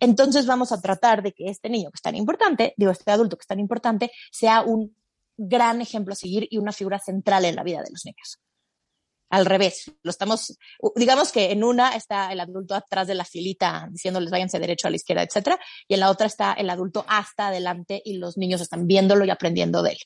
Entonces 0.00 0.46
vamos 0.46 0.72
a 0.72 0.80
tratar 0.80 1.22
de 1.22 1.32
que 1.32 1.48
este 1.48 1.68
niño 1.68 1.90
que 1.90 1.96
es 1.96 2.02
tan 2.02 2.16
importante, 2.16 2.74
digo, 2.76 2.90
este 2.90 3.10
adulto 3.10 3.36
que 3.36 3.42
es 3.42 3.46
tan 3.46 3.60
importante, 3.60 4.10
sea 4.30 4.62
un 4.62 4.96
gran 5.36 5.80
ejemplo 5.80 6.12
a 6.12 6.16
seguir 6.16 6.48
y 6.50 6.58
una 6.58 6.72
figura 6.72 6.98
central 6.98 7.44
en 7.44 7.56
la 7.56 7.62
vida 7.62 7.82
de 7.82 7.90
los 7.90 8.04
niños 8.04 8.40
al 9.33 9.47
revés. 9.47 9.90
Lo 10.03 10.11
estamos, 10.11 10.59
digamos 10.95 11.33
que 11.33 11.53
en 11.53 11.64
una 11.64 11.97
está 11.97 12.31
el 12.33 12.40
adulto 12.40 12.75
atrás 12.75 13.07
de 13.07 13.14
la 13.14 13.25
filita 13.25 13.88
diciéndoles 13.90 14.31
váyanse 14.31 14.59
derecho 14.59 14.87
a 14.87 14.90
la 14.90 14.97
izquierda, 14.97 15.23
etcétera, 15.23 15.59
y 15.88 15.95
en 15.95 16.01
la 16.01 16.11
otra 16.11 16.27
está 16.27 16.53
el 16.53 16.68
adulto 16.68 17.07
hasta 17.09 17.49
adelante 17.49 18.03
y 18.05 18.18
los 18.18 18.37
niños 18.37 18.61
están 18.61 18.87
viéndolo 18.87 19.25
y 19.25 19.31
aprendiendo 19.31 19.83
de 19.83 19.92
él. 19.92 19.99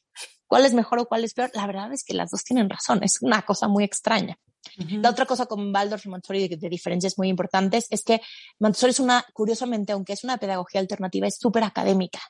¿Cuál 0.47 0.65
es 0.65 0.75
mejor 0.75 1.01
o 1.01 1.07
cuál 1.07 1.25
es 1.25 1.35
peor? 1.35 1.51
La 1.55 1.67
verdad 1.67 1.93
es 1.93 2.05
que 2.05 2.15
las 2.15 2.31
dos 2.31 2.45
tienen 2.45 2.71
razón. 2.71 3.03
Es 3.03 3.21
una 3.21 3.43
cosa 3.43 3.67
muy 3.67 3.83
extraña. 3.83 4.39
La 4.77 5.11
otra 5.11 5.27
cosa 5.27 5.47
con 5.47 5.75
Waldorf 5.75 6.07
y 6.07 6.09
Montessori 6.09 6.47
de, 6.47 6.57
de, 6.57 6.69
diferencias 6.69 7.19
muy 7.19 7.29
importantes 7.29 7.89
es 7.91 8.05
que 8.05 8.21
Montessori 8.61 8.91
es 8.91 9.01
una, 9.01 9.25
curiosamente, 9.33 9.93
aunque 9.93 10.13
es 10.13 10.23
una 10.23 10.39
pedagogía 10.39 10.81
alternativa, 10.81 11.27
es 11.27 11.39
súper 11.39 11.65
académica. 11.65 12.21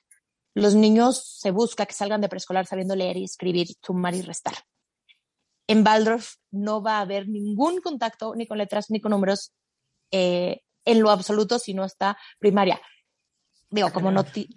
Los 0.55 0.75
niños 0.75 1.39
se 1.41 1.51
busca 1.51 1.85
que 1.85 1.93
salgan 1.93 2.23
de 2.23 2.31
preescolar 2.31 2.67
sabiendo 2.67 2.97
leer 2.97 3.19
y 3.19 3.25
escribir, 3.25 3.69
sumar 3.83 4.15
y 4.15 4.23
restar 4.23 4.55
en 5.67 5.87
Waldorf 5.87 6.35
no 6.51 6.83
va 6.83 6.99
a 6.99 7.01
haber 7.03 7.29
ningún 7.29 7.81
contacto 7.81 8.35
ni 8.35 8.47
con 8.47 8.59
letras 8.59 8.91
ni 8.91 9.01
con 9.01 9.11
números 9.11 9.53
eh, 10.11 10.63
en 10.85 11.01
lo 11.01 11.11
absoluto 11.11 11.59
si 11.59 11.75
no 11.75 11.85
está 11.85 12.17
primaria. 12.39 12.81
Digo, 13.69 13.93
como 13.93 14.13
no, 14.13 14.25
sí, 14.25 14.49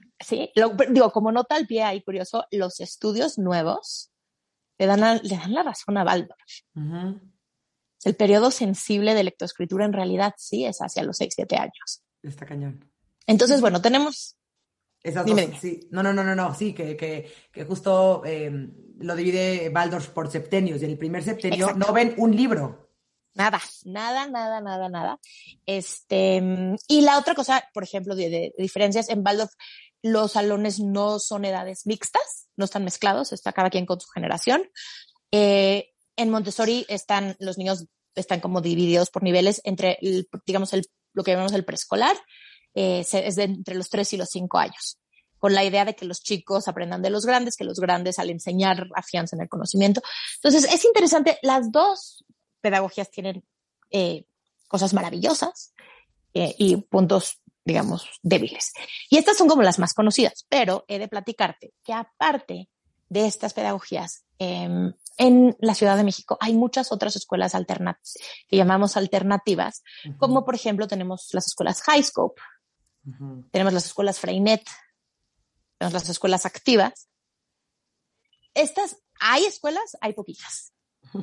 digo, 0.92 1.12
como 1.12 1.32
nota 1.32 1.56
al 1.56 1.66
pie 1.66 1.84
ahí 1.84 2.04
curioso, 2.04 2.46
los 2.52 2.80
estudios 2.80 3.40
nuevos 3.40 4.12
le 4.78 4.86
dan, 4.86 5.20
le 5.24 5.36
dan 5.36 5.54
la 5.54 5.64
razón 5.64 5.98
a 5.98 6.04
Waldorf. 6.04 6.38
El 8.04 8.16
periodo 8.16 8.52
sensible 8.52 9.14
de 9.14 9.24
lectoescritura 9.24 9.86
en 9.86 9.94
realidad 9.94 10.34
sí 10.38 10.66
es 10.66 10.80
hacia 10.80 11.04
los 11.04 11.18
6, 11.18 11.34
7 11.36 11.58
años. 11.58 12.04
Está 12.22 12.46
cañón. 12.46 12.90
Entonces, 13.26 13.62
bueno, 13.62 13.82
tenemos 13.82 14.39
esas 15.04 15.26
dos, 15.26 15.40
sí. 15.60 15.88
No, 15.92 16.04
no, 16.04 16.14
no, 16.14 16.24
no, 16.24 16.36
no, 16.36 16.54
sí, 16.54 16.74
que, 16.74 16.98
que, 16.98 17.32
que 17.52 17.64
justo 17.64 18.24
em, 18.26 18.72
lo 19.00 19.16
divide 19.16 19.72
Waldorf 19.74 20.10
por 20.10 20.30
septenios 20.30 20.82
y 20.82 20.86
en 20.86 20.92
el 20.92 20.98
primer 20.98 21.24
septenio 21.24 21.74
no 21.74 21.94
ven 21.94 22.14
un 22.18 22.36
libro. 22.36 22.90
Nada, 23.34 23.62
nada, 23.86 24.28
nada, 24.28 24.60
nada, 24.60 24.90
nada. 24.90 25.20
Este, 25.66 26.42
y 26.88 27.02
la 27.02 27.18
otra 27.18 27.36
cosa, 27.36 27.64
por 27.74 27.84
ejemplo, 27.84 28.16
de, 28.16 28.54
diferencias, 28.58 29.10
en 29.10 29.26
Waldorf 29.26 29.52
los 30.02 30.34
salones 30.34 30.80
no 30.80 31.20
son 31.20 31.46
edades 31.46 31.86
mixtas, 31.86 32.48
no 32.56 32.66
están 32.66 32.84
mezclados, 32.84 33.32
está 33.32 33.54
cada 33.54 33.70
quien 33.70 33.86
con 33.86 34.00
su 34.00 34.10
generación. 34.10 34.64
Eh, 35.32 35.90
en 36.16 36.30
Montessori 36.30 36.86
están, 36.90 37.36
los 37.40 37.58
niños 37.58 37.86
están 38.16 38.40
como 38.40 38.62
divididos 38.62 39.10
por 39.10 39.24
niveles 39.24 39.62
entre, 39.64 39.98
digamos, 40.46 40.74
el, 40.74 40.86
lo 41.14 41.24
que 41.24 41.32
llamamos 41.32 41.54
el 41.54 41.66
preescolar, 41.66 42.18
eh, 42.74 43.06
es 43.12 43.36
de 43.36 43.44
entre 43.44 43.76
los 43.76 43.90
3 43.90 44.14
y 44.14 44.18
los 44.18 44.30
5 44.30 44.58
años, 44.58 45.00
con 45.38 45.54
la 45.54 45.64
idea 45.64 45.86
de 45.86 45.96
que 45.96 46.06
los 46.06 46.22
chicos 46.22 46.68
aprendan 46.68 47.02
de 47.02 47.10
los 47.10 47.26
grandes, 47.26 47.56
que 47.56 47.64
los 47.64 47.80
grandes 47.80 48.20
al 48.20 48.30
enseñar 48.30 48.88
afiancen 48.96 49.42
el 49.42 49.50
conocimiento. 49.50 50.02
Entonces, 50.36 50.72
es 50.72 50.86
interesante, 50.86 51.40
las 51.42 51.72
dos 51.72 52.26
pedagogías 52.62 53.10
tienen 53.10 53.44
eh, 53.92 54.26
cosas 54.68 54.94
maravillosas 54.94 55.74
eh, 56.34 56.56
y 56.58 56.78
puntos 56.78 57.40
digamos, 57.66 58.10
débiles. 58.24 58.74
Y 59.12 59.18
estas 59.18 59.38
son 59.38 59.48
como 59.48 59.62
las 59.62 59.78
más 59.78 59.94
conocidas, 59.94 60.46
pero 60.50 60.86
he 60.88 60.98
de 60.98 61.08
platicarte 61.08 61.74
que 61.84 61.94
aparte 61.94 62.68
de 63.10 63.28
estas 63.28 63.54
pedagogías, 63.54 64.24
em, 64.40 64.94
en 65.18 65.56
la 65.60 65.76
Ciudad 65.76 65.98
de 65.98 66.04
México 66.04 66.38
hay 66.40 66.54
muchas 66.54 66.92
otras 66.92 67.16
escuelas 67.16 67.54
alternativas, 67.54 68.18
que 68.48 68.56
llamamos 68.56 68.98
alternativas, 68.98 69.84
como 70.18 70.46
por 70.46 70.56
ejemplo 70.56 70.88
tenemos 70.88 71.30
las 71.34 71.48
escuelas 71.48 71.84
Highscope, 71.88 72.42
tenemos 73.52 73.74
las 73.74 73.86
escuelas 73.86 74.20
Freinet, 74.20 74.64
tenemos 75.78 75.94
las 75.94 76.10
escuelas 76.10 76.46
activas. 76.46 77.10
Estas, 78.54 78.98
hay 79.20 79.46
escuelas, 79.46 79.98
hay 80.02 80.14
poquitas. 80.14 80.74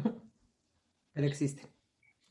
Pero 1.12 1.26
existen. 1.26 1.66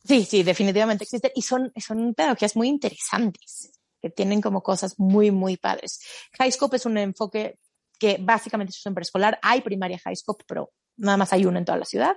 Sí, 0.04 0.24
sí, 0.24 0.44
definitivamente 0.44 1.04
existen 1.04 1.32
y 1.34 1.42
son, 1.42 1.74
son 1.78 2.14
pedagogías 2.14 2.56
muy 2.56 2.68
interesantes 2.68 3.72
que 4.00 4.12
tienen 4.12 4.40
como 4.40 4.62
cosas 4.62 5.00
muy, 5.00 5.32
muy 5.32 5.58
padres. 5.58 6.00
Highscope 6.40 6.76
es 6.76 6.86
un 6.86 6.98
enfoque 7.00 7.58
que 7.98 8.18
básicamente 8.20 8.72
es 8.72 8.86
un 8.86 8.94
preescolar. 8.94 9.40
Hay 9.42 9.62
primaria 9.62 10.00
Highscope, 10.06 10.44
pero 10.48 10.72
nada 10.98 11.18
más 11.18 11.34
hay 11.34 11.46
una 11.46 11.58
en 11.58 11.66
toda 11.66 11.80
la 11.80 11.86
ciudad. 11.86 12.16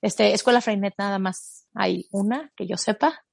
Este, 0.00 0.32
Escuela 0.32 0.60
Freinet 0.60 0.94
nada 0.98 1.18
más 1.18 1.66
hay 1.74 2.06
una, 2.12 2.52
que 2.54 2.66
yo 2.66 2.76
sepa. 2.76 3.25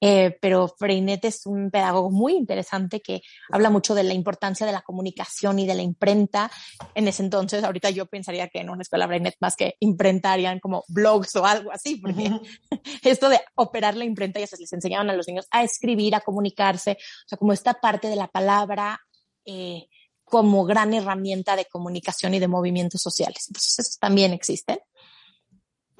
Eh, 0.00 0.36
pero 0.40 0.68
Freinet 0.68 1.24
es 1.26 1.46
un 1.46 1.70
pedagogo 1.70 2.10
muy 2.10 2.34
interesante 2.34 3.00
que 3.00 3.20
habla 3.50 3.68
mucho 3.68 3.94
de 3.94 4.02
la 4.02 4.14
importancia 4.14 4.66
de 4.66 4.72
la 4.72 4.80
comunicación 4.82 5.58
y 5.58 5.66
de 5.66 5.74
la 5.74 5.82
imprenta. 5.82 6.50
En 6.94 7.06
ese 7.06 7.22
entonces, 7.22 7.62
ahorita 7.62 7.90
yo 7.90 8.06
pensaría 8.06 8.48
que 8.48 8.60
en 8.60 8.70
una 8.70 8.82
escuela 8.82 9.06
Freinet 9.06 9.36
más 9.40 9.56
que 9.56 9.76
imprenta 9.80 10.32
harían 10.32 10.58
como 10.58 10.84
blogs 10.88 11.36
o 11.36 11.44
algo 11.44 11.70
así, 11.70 11.96
porque 11.96 12.30
esto 13.02 13.28
de 13.28 13.40
operar 13.56 13.96
la 13.96 14.04
imprenta 14.04 14.40
ya 14.40 14.46
se 14.46 14.56
les 14.56 14.72
enseñaban 14.72 15.10
a 15.10 15.14
los 15.14 15.28
niños 15.28 15.46
a 15.50 15.62
escribir, 15.62 16.14
a 16.14 16.20
comunicarse, 16.20 16.92
o 16.92 17.28
sea, 17.28 17.38
como 17.38 17.52
esta 17.52 17.74
parte 17.74 18.08
de 18.08 18.16
la 18.16 18.28
palabra 18.28 19.00
eh, 19.44 19.86
como 20.24 20.64
gran 20.64 20.94
herramienta 20.94 21.56
de 21.56 21.66
comunicación 21.66 22.34
y 22.34 22.38
de 22.38 22.48
movimientos 22.48 23.02
sociales. 23.02 23.46
Entonces, 23.48 23.78
esos 23.80 23.98
también 23.98 24.32
existen. 24.32 24.78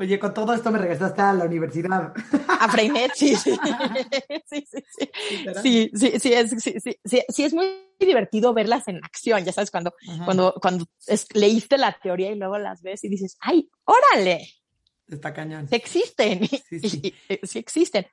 Oye, 0.01 0.19
con 0.19 0.33
todo 0.33 0.55
esto 0.55 0.71
me 0.71 0.79
regresaste 0.79 1.21
a 1.21 1.35
la 1.35 1.45
universidad. 1.45 2.15
A 2.49 2.69
Freinet, 2.71 3.13
sí, 3.15 3.37
sí. 3.37 3.55
Sí, 4.49 4.67
sí, 4.67 4.85
sí. 4.97 5.11
Sí, 5.63 5.91
sí, 5.95 6.19
sí, 6.19 6.33
es, 6.33 6.51
sí, 6.53 6.75
sí, 7.05 7.23
sí, 7.29 7.45
es 7.45 7.53
muy 7.53 7.67
divertido 7.99 8.55
verlas 8.55 8.89
en 8.89 8.97
acción, 9.05 9.45
ya 9.45 9.53
sabes, 9.53 9.71
cuando, 9.71 9.93
cuando, 10.25 10.55
cuando 10.55 10.87
leíste 11.35 11.77
la 11.77 11.93
teoría 12.03 12.33
y 12.33 12.37
luego 12.37 12.57
las 12.57 12.81
ves 12.81 13.05
y 13.05 13.11
dices, 13.11 13.37
¡ay, 13.41 13.69
órale! 13.85 14.49
Está 15.07 15.35
cañón. 15.35 15.69
Sí 15.69 15.77
existen, 15.77 16.49
sí, 16.49 16.81
sí. 16.81 17.15
sí 17.43 17.59
existen. 17.59 18.07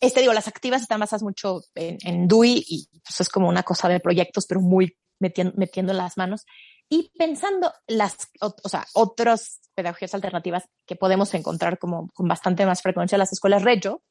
Este, 0.00 0.20
digo, 0.20 0.32
las 0.32 0.48
activas 0.48 0.80
están 0.80 1.00
basadas 1.00 1.22
mucho 1.22 1.60
en, 1.74 1.98
en 2.04 2.26
DUI 2.26 2.64
y 2.66 2.88
pues 3.04 3.20
es 3.20 3.28
como 3.28 3.50
una 3.50 3.64
cosa 3.64 3.90
de 3.90 4.00
proyectos, 4.00 4.46
pero 4.46 4.62
muy 4.62 4.96
metiendo, 5.18 5.52
metiendo 5.58 5.92
las 5.92 6.16
manos 6.16 6.46
y 6.88 7.12
pensando 7.16 7.72
las, 7.86 8.30
o, 8.40 8.68
sea, 8.68 8.86
otras 8.94 9.60
pedagogías 9.74 10.14
alternativas 10.14 10.68
que 10.86 10.96
podemos 10.96 11.32
encontrar 11.34 11.78
como 11.78 12.10
con 12.14 12.28
bastante 12.28 12.64
más 12.64 12.82
frecuencia 12.82 13.18
las 13.18 13.32
escuelas 13.32 13.62
Reggio. 13.62 14.02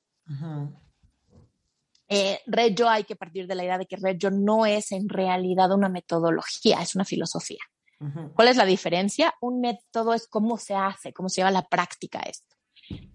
Eh, 2.08 2.40
Reggio 2.46 2.90
hay 2.90 3.04
que 3.04 3.16
partir 3.16 3.48
de 3.48 3.56
la 3.56 3.64
idea 3.64 3.78
de 3.78 3.86
que 3.86 3.96
Reggio 3.96 4.30
no 4.30 4.66
es 4.66 4.92
en 4.92 5.10
realidad 5.10 5.72
una 5.72 5.90
metodología, 5.90 6.82
es 6.82 6.96
una 6.96 7.06
filosofía. 7.06 7.62
¿Cuál 8.36 8.50
es 8.50 8.58
la 8.58 8.66
diferencia? 8.66 9.34
Un 9.42 9.62
método 9.62 10.14
es 10.14 10.28
cómo 10.28 10.58
se 10.58 10.76
hace, 10.76 11.14
cómo 11.14 11.30
se 11.30 11.38
lleva 11.38 11.50
a 11.50 11.54
la 11.54 11.66
práctica 11.66 12.20
esto. 12.20 12.56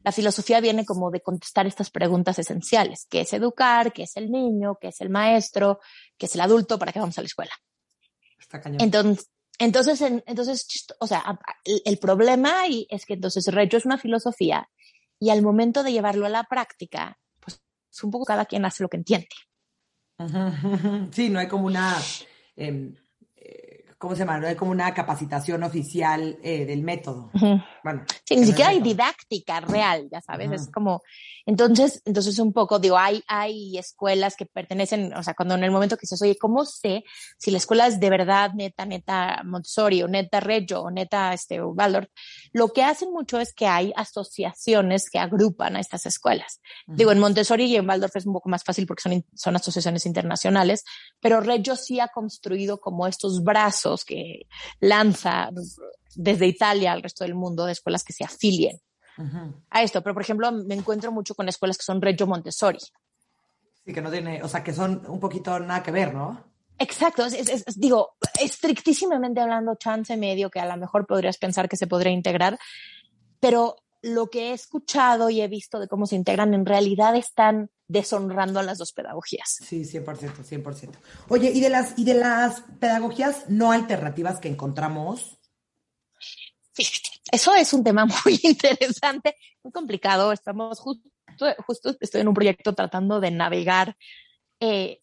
La 0.02 0.10
filosofía 0.10 0.60
viene 0.60 0.84
como 0.84 1.10
de 1.10 1.20
contestar 1.20 1.66
estas 1.66 1.90
preguntas 1.90 2.38
esenciales. 2.38 3.06
¿Qué 3.08 3.20
es 3.20 3.32
educar? 3.32 3.92
¿Qué 3.92 4.04
es 4.04 4.16
el 4.16 4.30
niño? 4.30 4.78
¿Qué 4.80 4.88
es 4.88 5.00
el 5.00 5.10
maestro? 5.10 5.80
¿Qué 6.16 6.26
es 6.26 6.34
el 6.34 6.40
adulto? 6.40 6.78
¿Para 6.78 6.92
qué 6.92 6.98
vamos 6.98 7.18
a 7.18 7.20
la 7.20 7.26
escuela? 7.26 7.52
Entonces, 8.80 9.30
entonces, 9.60 10.00
entonces, 10.00 10.66
o 11.00 11.06
sea, 11.06 11.38
el, 11.64 11.98
problema 11.98 12.62
ahí 12.62 12.86
es 12.88 13.04
que 13.04 13.12
entonces 13.12 13.46
Reggio 13.48 13.76
es 13.76 13.84
una 13.84 13.98
filosofía 13.98 14.70
y 15.18 15.28
al 15.28 15.42
momento 15.42 15.82
de 15.82 15.92
llevarlo 15.92 16.24
a 16.24 16.30
la 16.30 16.44
práctica, 16.44 17.18
pues 17.40 17.60
es 17.92 18.02
un 18.02 18.10
poco 18.10 18.24
cada 18.24 18.46
quien 18.46 18.64
hace 18.64 18.82
lo 18.82 18.88
que 18.88 18.96
entiende. 18.96 19.28
Sí, 21.12 21.28
no 21.28 21.38
hay 21.38 21.46
como 21.46 21.66
una 21.66 21.94
em, 22.56 22.94
¿cómo 24.00 24.14
se 24.14 24.20
llama? 24.20 24.38
No 24.38 24.46
hay 24.46 24.56
como 24.56 24.70
una 24.70 24.94
capacitación 24.94 25.62
oficial 25.62 26.38
eh, 26.42 26.64
del 26.64 26.82
método. 26.82 27.30
Bueno. 27.84 28.04
Sí, 28.24 28.36
ni 28.36 28.46
siquiera 28.46 28.70
hay 28.70 28.80
didáctica 28.80 29.60
real, 29.60 30.08
ya 30.10 30.20
sabes, 30.20 30.50
es 30.52 30.70
como, 30.70 31.02
entonces, 31.44 32.02
entonces 32.04 32.38
un 32.38 32.52
poco, 32.52 32.78
digo, 32.78 32.96
hay, 32.96 33.22
hay 33.26 33.76
escuelas 33.76 34.36
que 34.36 34.46
pertenecen, 34.46 35.12
o 35.14 35.22
sea, 35.22 35.34
cuando 35.34 35.54
en 35.54 35.64
el 35.64 35.70
momento 35.70 35.96
que 35.96 36.02
dices, 36.02 36.20
oye, 36.22 36.36
¿cómo 36.38 36.64
sé 36.64 37.04
si 37.38 37.50
la 37.50 37.58
escuela 37.58 37.86
es 37.86 38.00
de 38.00 38.10
verdad 38.10 38.52
neta, 38.54 38.86
neta 38.86 39.42
Montessori 39.44 40.02
o 40.02 40.08
neta 40.08 40.40
Reggio 40.40 40.82
o 40.82 40.90
neta 40.90 41.34
este, 41.34 41.62
Waldorf? 41.62 42.08
Lo 42.52 42.68
que 42.72 42.82
hacen 42.82 43.12
mucho 43.12 43.38
es 43.38 43.52
que 43.52 43.66
hay 43.66 43.92
asociaciones 43.96 45.10
que 45.10 45.18
agrupan 45.18 45.76
a 45.76 45.80
estas 45.80 46.06
escuelas. 46.06 46.60
Digo, 46.86 47.12
en 47.12 47.18
Montessori 47.18 47.64
y 47.64 47.76
en 47.76 47.88
Waldorf 47.88 48.16
es 48.16 48.26
un 48.26 48.32
poco 48.32 48.48
más 48.48 48.64
fácil 48.64 48.86
porque 48.86 49.02
son, 49.02 49.24
son 49.34 49.56
asociaciones 49.56 50.06
internacionales, 50.06 50.84
pero 51.20 51.40
Reggio 51.40 51.76
sí 51.76 52.00
ha 52.00 52.08
construido 52.08 52.80
como 52.80 53.06
estos 53.06 53.42
brazos 53.42 53.89
que 53.98 54.46
lanza 54.80 55.50
desde 56.14 56.46
Italia 56.46 56.92
al 56.92 57.02
resto 57.02 57.24
del 57.24 57.34
mundo 57.34 57.64
de 57.64 57.72
escuelas 57.72 58.04
que 58.04 58.12
se 58.12 58.24
afilien 58.24 58.80
a 59.70 59.82
esto. 59.82 60.02
Pero, 60.02 60.14
por 60.14 60.22
ejemplo, 60.22 60.50
me 60.50 60.74
encuentro 60.74 61.12
mucho 61.12 61.34
con 61.34 61.48
escuelas 61.48 61.76
que 61.76 61.84
son 61.84 62.00
Reggio 62.00 62.26
Montessori. 62.26 62.78
Sí, 63.84 63.92
que 63.92 64.00
no 64.00 64.10
tiene, 64.10 64.42
o 64.42 64.48
sea, 64.48 64.62
que 64.64 64.72
son 64.72 65.04
un 65.08 65.20
poquito 65.20 65.58
nada 65.58 65.82
que 65.82 65.90
ver, 65.90 66.14
¿no? 66.14 66.50
Exacto, 66.78 67.26
es, 67.26 67.64
digo, 67.76 68.16
estrictísimamente 68.40 69.40
hablando, 69.40 69.74
chance 69.74 70.16
medio 70.16 70.50
que 70.50 70.60
a 70.60 70.66
lo 70.66 70.78
mejor 70.78 71.06
podrías 71.06 71.36
pensar 71.36 71.68
que 71.68 71.76
se 71.76 71.86
podría 71.86 72.10
integrar, 72.10 72.58
pero 73.38 73.76
lo 74.02 74.30
que 74.30 74.50
he 74.50 74.52
escuchado 74.52 75.30
y 75.30 75.40
he 75.40 75.48
visto 75.48 75.78
de 75.78 75.88
cómo 75.88 76.06
se 76.06 76.16
integran 76.16 76.54
en 76.54 76.66
realidad 76.66 77.16
están 77.16 77.70
deshonrando 77.86 78.60
a 78.60 78.62
las 78.62 78.78
dos 78.78 78.92
pedagogías. 78.92 79.58
Sí, 79.62 79.82
100%, 79.82 80.44
100%. 80.44 80.98
Oye, 81.28 81.50
¿y 81.50 81.60
de 81.60 81.68
las, 81.68 81.98
y 81.98 82.04
de 82.04 82.14
las 82.14 82.62
pedagogías 82.78 83.48
no 83.48 83.72
alternativas 83.72 84.38
que 84.38 84.48
encontramos? 84.48 85.36
eso 87.32 87.54
es 87.54 87.72
un 87.72 87.84
tema 87.84 88.06
muy 88.24 88.40
interesante, 88.42 89.36
muy 89.62 89.72
complicado. 89.72 90.32
Estamos 90.32 90.78
justo, 90.80 91.08
justo 91.66 91.94
estoy 92.00 92.22
en 92.22 92.28
un 92.28 92.34
proyecto 92.34 92.74
tratando 92.74 93.20
de 93.20 93.30
navegar 93.30 93.96
eh, 94.60 95.02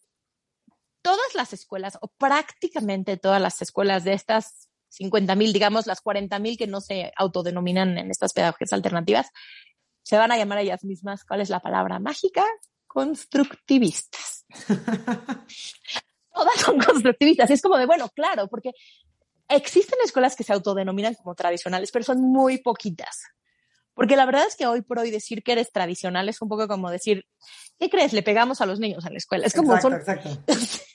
todas 1.01 1.35
las 1.35 1.53
escuelas 1.53 1.97
o 2.01 2.07
prácticamente 2.07 3.17
todas 3.17 3.41
las 3.41 3.61
escuelas 3.61 4.03
de 4.03 4.13
estas 4.13 4.69
50 4.89 5.35
mil, 5.35 5.53
digamos 5.53 5.87
las 5.87 6.01
40 6.01 6.39
mil 6.39 6.57
que 6.57 6.67
no 6.67 6.81
se 6.81 7.11
autodenominan 7.15 7.97
en 7.97 8.11
estas 8.11 8.33
pedagogías 8.33 8.73
alternativas, 8.73 9.27
se 10.03 10.17
van 10.17 10.31
a 10.31 10.37
llamar 10.37 10.59
a 10.59 10.61
ellas 10.61 10.83
mismas, 10.83 11.25
¿cuál 11.25 11.41
es 11.41 11.49
la 11.49 11.59
palabra 11.59 11.99
mágica? 11.99 12.45
Constructivistas. 12.87 14.45
Todas 16.33 16.59
son 16.59 16.79
constructivistas. 16.79 17.49
Es 17.49 17.61
como 17.61 17.77
de, 17.77 17.85
bueno, 17.85 18.09
claro, 18.15 18.47
porque 18.47 18.71
existen 19.49 19.99
escuelas 20.05 20.35
que 20.35 20.43
se 20.43 20.53
autodenominan 20.53 21.15
como 21.15 21.35
tradicionales, 21.35 21.91
pero 21.91 22.05
son 22.05 22.21
muy 22.21 22.59
poquitas. 22.59 23.23
Porque 23.93 24.15
la 24.15 24.25
verdad 24.25 24.45
es 24.47 24.55
que 24.55 24.67
hoy 24.67 24.81
por 24.81 24.99
hoy 24.99 25.09
decir 25.09 25.43
que 25.43 25.53
eres 25.53 25.71
tradicional 25.71 26.29
es 26.29 26.41
un 26.41 26.47
poco 26.47 26.67
como 26.67 26.91
decir, 26.91 27.25
¿qué 27.79 27.89
crees? 27.89 28.13
Le 28.13 28.21
pegamos 28.21 28.61
a 28.61 28.65
los 28.67 28.79
niños 28.79 29.05
en 29.05 29.13
la 29.13 29.17
escuela. 29.17 29.47
Es 29.47 29.55
como 29.55 29.75
exacto, 29.75 30.05
son, 30.23 30.43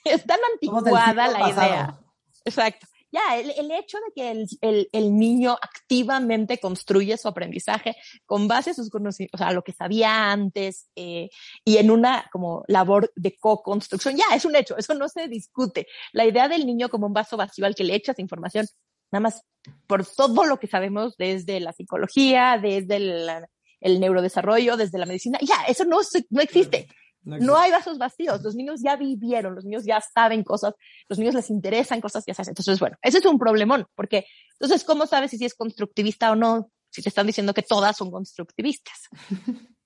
es 0.05 0.25
tan 0.25 0.39
anticuada 0.53 1.27
la 1.27 1.49
idea. 1.49 1.99
Exacto 2.45 2.87
ya, 3.13 3.37
el, 3.37 3.71
hecho 3.71 3.99
de 3.99 4.11
que 4.15 4.89
el, 4.91 5.17
niño 5.17 5.55
activamente 5.61 6.57
construye 6.57 7.15
su 7.15 7.27
aprendizaje 7.27 7.95
con 8.25 8.47
base 8.47 8.71
a 8.71 8.73
sus 8.73 8.89
conocimientos, 8.89 9.39
o 9.39 9.43
sea, 9.43 9.53
lo 9.53 9.63
que 9.63 9.71
sabía 9.71 10.31
antes 10.31 10.89
eh, 10.95 11.29
y 11.63 11.77
en 11.77 11.91
una 11.91 12.27
como 12.31 12.63
labor 12.67 13.11
de 13.15 13.37
co-construcción, 13.37 14.17
ya, 14.17 14.35
es 14.35 14.45
un 14.45 14.55
hecho, 14.55 14.75
eso 14.77 14.95
no 14.95 15.07
se 15.09 15.27
discute. 15.27 15.85
La 16.11 16.25
idea 16.25 16.47
del 16.47 16.65
niño 16.65 16.89
como 16.89 17.05
un 17.05 17.13
vaso 17.13 17.37
vacío 17.37 17.67
al 17.67 17.75
que 17.75 17.83
le 17.83 17.93
echas 17.93 18.17
información, 18.17 18.65
nada 19.11 19.21
más 19.21 19.43
por 19.85 20.03
todo 20.05 20.43
lo 20.45 20.59
que 20.59 20.65
sabemos 20.65 21.15
desde 21.15 21.59
la 21.59 21.71
psicología, 21.71 22.57
desde 22.59 22.95
el, 22.95 23.99
neurodesarrollo, 23.99 24.75
desde 24.75 24.97
la 24.97 25.05
medicina, 25.05 25.37
ya, 25.39 25.65
eso 25.67 25.85
no, 25.85 25.99
no 26.31 26.41
existe. 26.41 26.87
No, 27.23 27.57
hay 27.57 27.71
vasos 27.71 27.97
vacíos, 27.97 28.41
los 28.41 28.55
niños 28.55 28.81
ya 28.83 28.95
vivieron, 28.95 29.55
los 29.55 29.65
niños 29.65 29.85
ya 29.85 30.01
saben 30.01 30.43
cosas, 30.43 30.73
los 31.07 31.17
niños 31.19 31.35
les 31.35 31.49
interesan 31.49 32.01
cosas, 32.01 32.23
ya 32.25 32.33
sabes. 32.33 32.49
Entonces, 32.49 32.79
bueno, 32.79 32.97
ese 33.01 33.19
es 33.19 33.25
un 33.25 33.39
problemón, 33.39 33.85
porque 33.95 34.25
entonces, 34.59 34.83
¿cómo 34.83 35.05
sabes 35.07 35.31
si 35.31 35.43
es 35.43 35.53
constructivista 35.53 36.31
o 36.31 36.35
no? 36.35 36.69
Si 36.89 37.01
te 37.01 37.09
están 37.09 37.27
diciendo 37.27 37.53
que 37.53 37.63
todas 37.63 37.97
son 37.97 38.11
constructivistas. 38.11 39.09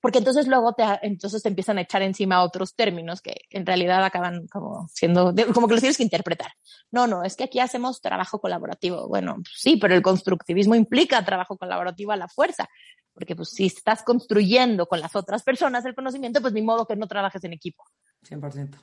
Porque 0.00 0.18
entonces 0.18 0.46
luego 0.46 0.74
te, 0.74 0.84
entonces 1.02 1.42
te 1.42 1.48
empiezan 1.48 1.78
a 1.78 1.80
echar 1.80 2.02
encima 2.02 2.42
otros 2.42 2.76
términos 2.76 3.20
que 3.20 3.34
en 3.50 3.66
realidad 3.66 4.04
acaban 4.04 4.46
como 4.46 4.88
siendo, 4.92 5.34
como 5.52 5.66
que 5.66 5.74
los 5.74 5.80
tienes 5.80 5.96
que 5.96 6.04
interpretar. 6.04 6.52
No, 6.92 7.08
no, 7.08 7.24
es 7.24 7.34
que 7.34 7.44
aquí 7.44 7.58
hacemos 7.58 8.00
trabajo 8.00 8.40
colaborativo. 8.40 9.08
Bueno, 9.08 9.38
sí, 9.52 9.76
pero 9.76 9.96
el 9.96 10.02
constructivismo 10.02 10.76
implica 10.76 11.24
trabajo 11.24 11.58
colaborativo 11.58 12.12
a 12.12 12.16
la 12.16 12.28
fuerza 12.28 12.68
porque 13.18 13.34
pues 13.34 13.48
si 13.48 13.66
estás 13.66 14.04
construyendo 14.04 14.86
con 14.86 15.00
las 15.00 15.16
otras 15.16 15.42
personas 15.42 15.84
el 15.84 15.96
conocimiento, 15.96 16.40
pues 16.40 16.52
ni 16.52 16.62
modo 16.62 16.86
que 16.86 16.94
no 16.94 17.08
trabajes 17.08 17.42
en 17.42 17.52
equipo. 17.52 17.82
100%. 18.22 18.78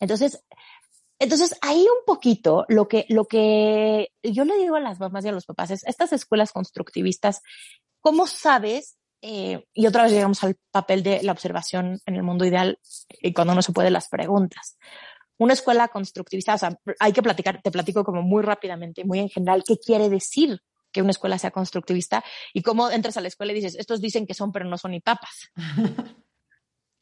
Entonces, 0.00 0.42
entonces 1.18 1.54
ahí 1.60 1.82
un 1.82 2.06
poquito 2.06 2.64
lo 2.68 2.88
que, 2.88 3.04
lo 3.10 3.26
que 3.26 4.10
yo 4.22 4.46
le 4.46 4.56
digo 4.56 4.76
a 4.76 4.80
las 4.80 4.98
mamás 4.98 5.22
y 5.26 5.28
a 5.28 5.32
los 5.32 5.44
papás 5.44 5.70
es, 5.70 5.84
estas 5.84 6.14
escuelas 6.14 6.50
constructivistas, 6.50 7.42
¿cómo 8.00 8.26
sabes? 8.26 8.96
Eh, 9.20 9.62
y 9.74 9.86
otra 9.86 10.04
vez 10.04 10.12
llegamos 10.12 10.42
al 10.44 10.56
papel 10.70 11.02
de 11.02 11.22
la 11.22 11.32
observación 11.32 12.00
en 12.06 12.16
el 12.16 12.22
mundo 12.22 12.46
ideal 12.46 12.78
y 13.20 13.34
cuando 13.34 13.54
no 13.54 13.60
se 13.60 13.72
puede 13.72 13.90
las 13.90 14.08
preguntas. 14.08 14.78
Una 15.36 15.52
escuela 15.52 15.88
constructivista, 15.88 16.54
o 16.54 16.58
sea, 16.58 16.80
hay 17.00 17.12
que 17.12 17.22
platicar, 17.22 17.60
te 17.60 17.70
platico 17.70 18.02
como 18.02 18.22
muy 18.22 18.42
rápidamente, 18.42 19.04
muy 19.04 19.18
en 19.18 19.28
general, 19.28 19.62
qué 19.66 19.76
quiere 19.76 20.08
decir 20.08 20.58
que 20.98 21.02
una 21.02 21.12
escuela 21.12 21.38
sea 21.38 21.52
constructivista 21.52 22.24
y 22.52 22.62
cómo 22.62 22.90
entras 22.90 23.16
a 23.16 23.20
la 23.20 23.28
escuela 23.28 23.52
y 23.52 23.54
dices, 23.54 23.76
estos 23.76 24.00
dicen 24.00 24.26
que 24.26 24.34
son, 24.34 24.50
pero 24.50 24.64
no 24.64 24.76
son 24.76 24.90
ni 24.90 25.00
papas. 25.00 25.52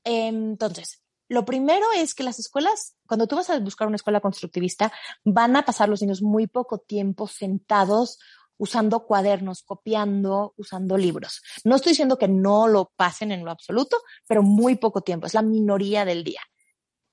Entonces, 0.05 1.03
lo 1.29 1.47
primero 1.47 1.87
es 1.97 2.15
que 2.15 2.23
las 2.23 2.39
escuelas, 2.39 2.95
cuando 3.07 3.27
tú 3.27 3.37
vas 3.37 3.49
a 3.49 3.59
buscar 3.59 3.89
una 3.89 3.97
escuela 3.97 4.21
constructivista, 4.21 4.93
van 5.25 5.57
a 5.57 5.65
pasar 5.65 5.89
los 5.89 6.03
niños 6.03 6.21
muy 6.21 6.47
poco 6.47 6.77
tiempo 6.77 7.27
sentados 7.27 8.19
usando 8.59 9.07
cuadernos, 9.07 9.63
copiando, 9.63 10.53
usando 10.59 10.99
libros. 10.99 11.41
No 11.65 11.77
estoy 11.77 11.93
diciendo 11.93 12.19
que 12.19 12.29
no 12.29 12.69
lo 12.69 12.93
pasen 12.97 13.33
en 13.33 13.47
lo 13.47 13.51
absoluto, 13.51 13.97
pero 14.27 14.43
muy 14.43 14.77
poco 14.77 15.01
tiempo, 15.01 15.27
es 15.27 15.33
la 15.33 15.43
minoría 15.43 16.05
del 16.05 16.23
día. 16.23 16.43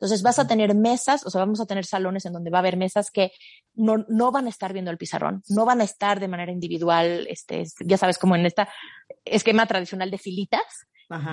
Entonces 0.04 0.22
vas 0.22 0.38
a 0.38 0.46
tener 0.46 0.76
mesas, 0.76 1.26
o 1.26 1.30
sea, 1.30 1.39
vamos 1.39 1.62
a 1.62 1.66
tener 1.66 1.86
salones 1.86 2.26
en 2.26 2.34
donde 2.34 2.50
va 2.50 2.58
a 2.58 2.60
haber 2.60 2.76
mesas 2.76 3.10
que 3.10 3.32
no, 3.74 4.04
no 4.10 4.34
van 4.34 4.48
a 4.48 4.50
estar 4.50 4.74
viendo 4.74 4.92
el 4.92 4.98
pizarrón, 4.98 5.44
no 5.48 5.63
van 5.63 5.80
a 5.80 5.86
estar 5.86 6.20
de 6.20 6.28
manera 6.28 6.52
individual, 6.52 7.26
este, 7.30 7.63
ya 7.86 7.98
sabes, 7.98 8.18
como 8.18 8.36
en 8.36 8.46
este 8.46 8.68
esquema 9.24 9.66
tradicional 9.66 10.12
de 10.12 10.18
filitas, 10.18 10.62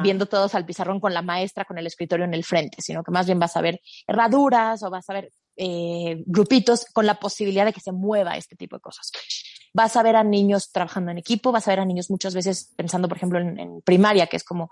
viendo 0.04 0.26
todos 0.26 0.54
al 0.54 0.64
pizarrón 0.64 1.00
con 1.00 1.12
la 1.14 1.22
maestra 1.22 1.64
con 1.64 1.78
el 1.78 1.87
escritorio 1.88 2.24
en 2.24 2.35
el 2.35 2.44
frente, 2.44 2.80
sino 2.80 3.02
que 3.02 3.11
más 3.11 3.26
bien 3.26 3.40
vas 3.40 3.56
a 3.56 3.61
ver 3.61 3.80
herraduras 4.06 4.85
o 4.85 4.90
vas 4.90 5.11
a 5.11 5.14
ver 5.14 5.33
eh, 5.56 6.22
grupitos 6.26 6.85
con 6.92 7.06
la 7.06 7.18
posibilidad 7.18 7.64
de 7.64 7.72
que 7.72 7.80
se 7.80 7.90
mueva 7.90 8.37
este 8.37 8.54
tipo 8.54 8.76
de 8.76 8.83
cosas. 8.83 9.11
Vas 9.74 9.96
a 9.96 10.04
ver 10.04 10.14
a 10.14 10.22
niños 10.22 10.70
trabajando 10.70 11.11
en 11.11 11.18
equipo, 11.18 11.50
vas 11.50 11.66
a 11.66 11.72
ver 11.72 11.80
a 11.80 11.85
niños 11.85 12.09
muchas 12.09 12.35
veces 12.35 12.72
pensando, 12.76 13.09
por 13.09 13.16
ejemplo, 13.16 13.40
en, 13.40 13.80
primaria, 13.83 14.28
que 14.28 14.37
es 14.37 14.44
como 14.44 14.70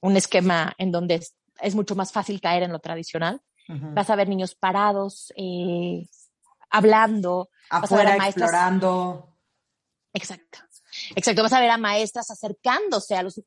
un 0.00 0.16
esquema 0.16 0.74
en 0.78 0.90
donde 0.90 1.20
es, 1.60 1.74
mucho 1.74 1.94
más 1.94 2.12
fácil 2.12 2.40
caer 2.40 2.62
en 2.62 2.72
lo 2.72 2.78
tradicional. 2.78 3.40
Vas 3.66 4.10
a 4.10 4.16
ver 4.16 4.28
niños 4.28 4.54
parados, 4.54 5.32
eh, 5.36 6.06
hablando, 6.68 7.48
afuera 7.70 8.16
explorando. 8.16 9.34
Exacto. 10.12 10.58
Exacto, 11.16 11.42
vas 11.42 11.52
a 11.54 11.60
ver 11.60 11.70
a 11.70 11.78
maestras 11.78 12.30
acercándose 12.30 13.16
a 13.16 13.22
los 13.22 13.40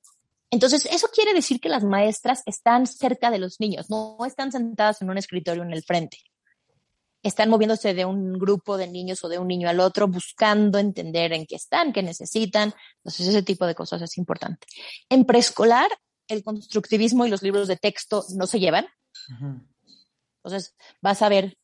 entonces, 0.49 0.87
eso 0.89 1.07
quiere 1.13 1.33
decir 1.33 1.59
que 1.59 1.69
las 1.69 1.83
maestras 1.83 2.41
están 2.45 2.87
cerca 2.87 3.29
de 3.31 3.39
los 3.39 3.59
niños, 3.59 3.89
no 3.89 4.17
están 4.25 4.51
sentadas 4.51 5.01
en 5.01 5.09
un 5.09 5.17
escritorio 5.17 5.63
en 5.63 5.73
el 5.73 5.83
frente. 5.83 6.19
Están 7.21 7.49
moviéndose 7.49 7.93
de 7.93 8.05
un 8.05 8.39
grupo 8.39 8.77
de 8.77 8.87
niños 8.87 9.23
o 9.23 9.29
de 9.29 9.39
un 9.39 9.47
niño 9.47 9.67
al 9.67 9.81
otro, 9.81 10.07
buscando 10.07 10.77
entender 10.77 11.33
en 11.33 11.45
qué 11.45 11.55
están, 11.55 11.91
qué 11.91 12.01
necesitan. 12.01 12.73
Entonces, 12.97 13.27
ese 13.27 13.43
tipo 13.43 13.65
de 13.65 13.75
cosas 13.75 14.01
es 14.01 14.17
importante. 14.17 14.67
En 15.09 15.25
preescolar, 15.25 15.89
el 16.27 16.43
constructivismo 16.43 17.25
y 17.25 17.29
los 17.29 17.43
libros 17.43 17.67
de 17.67 17.77
texto 17.77 18.23
no 18.35 18.47
se 18.47 18.59
llevan. 18.59 18.87
Entonces, 20.43 20.75
vas 21.01 21.21
a 21.21 21.29
ver 21.29 21.57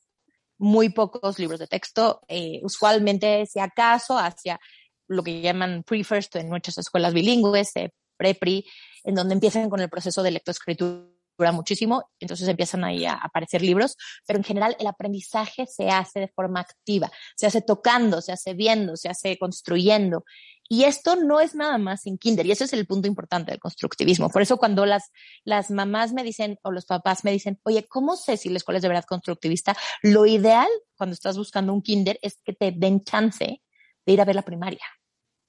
muy 0.58 0.90
pocos 0.90 1.40
libros 1.40 1.60
de 1.60 1.68
texto, 1.68 2.22
eh, 2.28 2.60
usualmente, 2.64 3.46
si 3.46 3.60
acaso, 3.60 4.18
hacia 4.18 4.60
lo 5.08 5.24
que 5.24 5.42
llaman 5.42 5.84
pre-first 5.84 6.36
en 6.38 6.50
muchas 6.50 6.78
escuelas 6.78 7.14
bilingües, 7.14 7.76
eh, 7.76 7.92
prepri, 8.18 8.66
en 9.04 9.16
donde 9.16 9.34
empiezan 9.34 9.70
con 9.70 9.82
el 9.82 9.90
proceso 9.90 10.24
de 10.24 10.32
lectoescritura 10.32 11.14
muchísimo, 11.52 12.10
entonces 12.20 12.48
empiezan 12.48 12.84
ahí 12.84 13.06
a 13.06 13.16
aparecer 13.16 13.62
libros, 13.62 13.98
pero 14.26 14.38
en 14.38 14.44
general 14.44 14.76
el 14.80 14.88
aprendizaje 14.88 15.66
se 15.66 15.90
hace 15.90 16.22
de 16.22 16.28
forma 16.28 16.62
activa, 16.62 17.12
se 17.36 17.48
hace 17.48 17.62
tocando, 17.62 18.22
se 18.22 18.32
hace 18.32 18.54
viendo, 18.54 18.96
se 18.96 19.10
hace 19.10 19.38
construyendo. 19.38 20.24
Y 20.70 20.86
esto 20.86 21.16
no 21.16 21.40
es 21.40 21.56
nada 21.56 21.78
más 21.78 22.06
en 22.06 22.18
kinder, 22.18 22.46
y 22.46 22.52
ese 22.52 22.64
es 22.64 22.74
el 22.74 22.88
punto 22.88 23.08
importante 23.08 23.52
del 23.52 23.60
constructivismo. 23.60 24.30
Por 24.30 24.42
eso 24.42 24.58
cuando 24.58 24.86
las, 24.86 25.12
las 25.44 25.70
mamás 25.70 26.14
me 26.14 26.24
dicen 26.24 26.58
o 26.64 26.72
los 26.72 26.86
papás 26.86 27.24
me 27.24 27.32
dicen, 27.32 27.60
oye, 27.64 27.86
¿cómo 27.88 28.16
sé 28.16 28.38
si 28.38 28.50
la 28.50 28.58
escuela 28.58 28.78
es 28.78 28.82
de 28.82 28.88
verdad 28.88 29.06
constructivista? 29.06 29.76
Lo 30.02 30.26
ideal 30.26 30.70
cuando 30.96 31.14
estás 31.14 31.38
buscando 31.38 31.74
un 31.74 31.82
kinder 31.82 32.18
es 32.22 32.40
que 32.44 32.54
te 32.54 32.72
den 32.72 33.04
chance 33.04 33.62
de 34.06 34.12
ir 34.12 34.22
a 34.22 34.26
ver 34.26 34.36
la 34.36 34.42
primaria, 34.42 34.86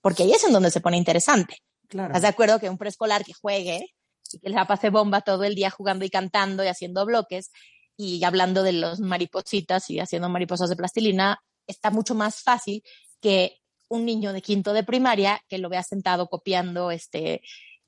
porque 0.00 0.24
ahí 0.24 0.33
es 0.33 0.44
en 0.44 0.53
donde 0.53 0.70
se 0.70 0.81
pone 0.81 0.96
interesante. 0.96 1.59
¿Estás 1.88 2.22
de 2.22 2.29
acuerdo 2.29 2.59
que 2.59 2.68
un 2.68 2.79
preescolar 2.79 3.24
que 3.24 3.33
juegue 3.35 3.94
y 4.33 4.38
que 4.40 4.48
le 4.48 4.66
pase 4.66 4.90
bomba 4.90 5.20
todo 5.20 5.44
el 5.44 5.55
día 5.55 5.70
jugando 5.70 6.05
y 6.05 6.11
cantando 6.11 6.64
y 6.64 6.68
haciendo 6.68 7.07
bloques 7.07 7.50
y 7.96 8.24
hablando 8.24 8.62
de 8.62 8.72
los 8.72 9.00
maripositas 9.00 9.88
y 9.90 10.00
haciendo 10.00 10.29
mariposas 10.29 10.68
de 10.68 10.77
plastilina, 10.77 11.40
está 11.66 11.90
mucho 11.90 12.14
más 12.14 12.42
fácil 12.42 12.83
que 13.20 13.61
un 13.94 14.04
niño 14.04 14.33
de 14.33 14.42
quinto 14.42 14.72
de 14.72 14.85
primaria 14.85 15.40
que 15.48 15.59
lo 15.59 15.68
vea 15.68 15.83
sentado 15.83 16.28
copiando 16.28 16.90
este 16.90 17.42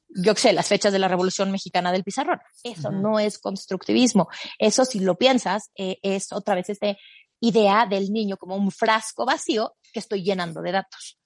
yo 0.08 0.34
sé, 0.34 0.52
las 0.52 0.68
fechas 0.68 0.92
de 0.92 0.98
la 0.98 1.08
Revolución 1.08 1.50
Mexicana 1.50 1.90
del 1.90 2.04
pizarrón. 2.04 2.38
Eso 2.62 2.92
no 2.92 3.18
es 3.18 3.38
constructivismo. 3.38 4.28
Eso, 4.58 4.84
si 4.84 5.00
lo 5.00 5.16
piensas, 5.16 5.70
eh, 5.74 5.98
es 6.02 6.32
otra 6.32 6.54
vez 6.54 6.70
esta 6.70 6.96
idea 7.40 7.86
del 7.86 8.12
niño 8.12 8.36
como 8.36 8.56
un 8.56 8.70
frasco 8.70 9.26
vacío 9.26 9.74
que 9.92 9.98
estoy 9.98 10.22
llenando 10.22 10.62
de 10.62 10.72
datos. 10.72 11.18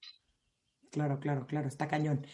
Claro, 0.91 1.21
claro, 1.21 1.47
claro, 1.47 1.69
está 1.69 1.87
cañón. 1.87 2.27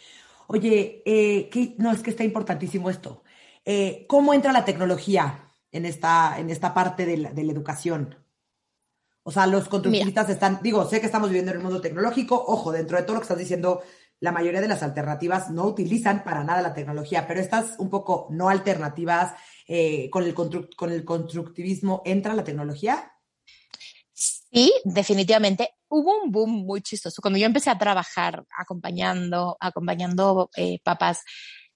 Oye, 0.47 1.03
eh, 1.05 1.49
no, 1.77 1.91
es 1.91 2.01
que 2.01 2.09
está 2.09 2.23
importantísimo 2.23 2.89
esto. 2.89 3.23
Eh, 3.65 4.05
¿Cómo 4.07 4.33
entra 4.33 4.53
la 4.53 4.65
tecnología 4.65 5.51
en 5.71 5.85
esta, 5.85 6.39
en 6.39 6.49
esta 6.49 6.73
parte 6.73 7.05
de 7.05 7.17
la, 7.17 7.29
educación? 7.29 8.15
O 9.27 9.31
sea, 9.31 9.45
los 9.45 9.67
constructivistas 9.67 10.29
están, 10.29 10.59
digo, 10.63 10.87
sé 10.87 11.01
que 11.01 11.05
estamos 11.05 11.27
viviendo 11.27 11.51
en 11.51 11.57
el 11.57 11.63
mundo 11.63 11.81
tecnológico, 11.81 12.41
ojo, 12.47 12.71
dentro 12.71 12.95
de 12.95 13.03
todo 13.03 13.15
lo 13.15 13.19
que 13.19 13.25
estás 13.25 13.37
diciendo, 13.37 13.81
la 14.21 14.31
mayoría 14.31 14.61
de 14.61 14.69
las 14.69 14.83
alternativas 14.83 15.49
no 15.49 15.65
utilizan 15.65 16.23
para 16.23 16.45
nada 16.45 16.61
la 16.61 16.73
tecnología, 16.73 17.27
pero 17.27 17.41
estas 17.41 17.77
un 17.77 17.89
poco 17.89 18.27
no 18.29 18.47
alternativas 18.47 19.33
eh, 19.67 20.09
con, 20.09 20.23
el 20.23 20.33
con 20.33 20.91
el 20.93 21.03
constructivismo, 21.03 22.03
¿entra 22.05 22.35
la 22.35 22.45
tecnología? 22.45 23.11
Sí, 24.13 24.73
definitivamente 24.85 25.71
hubo 25.89 26.23
un 26.23 26.31
boom 26.31 26.65
muy 26.65 26.81
chistoso. 26.81 27.21
Cuando 27.21 27.37
yo 27.37 27.47
empecé 27.47 27.69
a 27.69 27.77
trabajar 27.77 28.45
acompañando, 28.57 29.57
acompañando 29.59 30.49
eh, 30.55 30.79
papás 30.85 31.25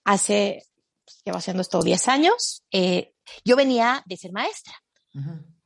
hace, 0.06 0.64
pues, 1.04 1.22
llevo 1.26 1.40
haciendo 1.40 1.64
esto 1.64 1.82
10 1.82 2.08
años, 2.08 2.64
eh, 2.72 3.14
yo 3.44 3.58
venía 3.58 4.04
de 4.06 4.16
ser 4.16 4.32
maestra. 4.32 4.74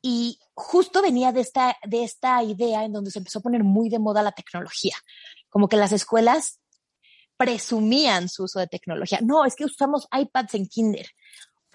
Y 0.07 0.39
justo 0.53 1.01
venía 1.01 1.31
de 1.31 1.41
esta, 1.41 1.75
de 1.83 2.03
esta 2.03 2.43
idea 2.43 2.85
en 2.85 2.93
donde 2.93 3.09
se 3.09 3.17
empezó 3.17 3.39
a 3.39 3.41
poner 3.41 3.63
muy 3.63 3.89
de 3.89 3.97
moda 3.97 4.21
la 4.21 4.33
tecnología. 4.33 4.95
Como 5.49 5.67
que 5.67 5.77
las 5.77 5.91
escuelas 5.91 6.59
presumían 7.37 8.29
su 8.29 8.43
uso 8.43 8.59
de 8.59 8.67
tecnología. 8.67 9.17
No, 9.23 9.45
es 9.45 9.55
que 9.55 9.65
usamos 9.65 10.07
iPads 10.15 10.53
en 10.53 10.67
kinder. 10.67 11.07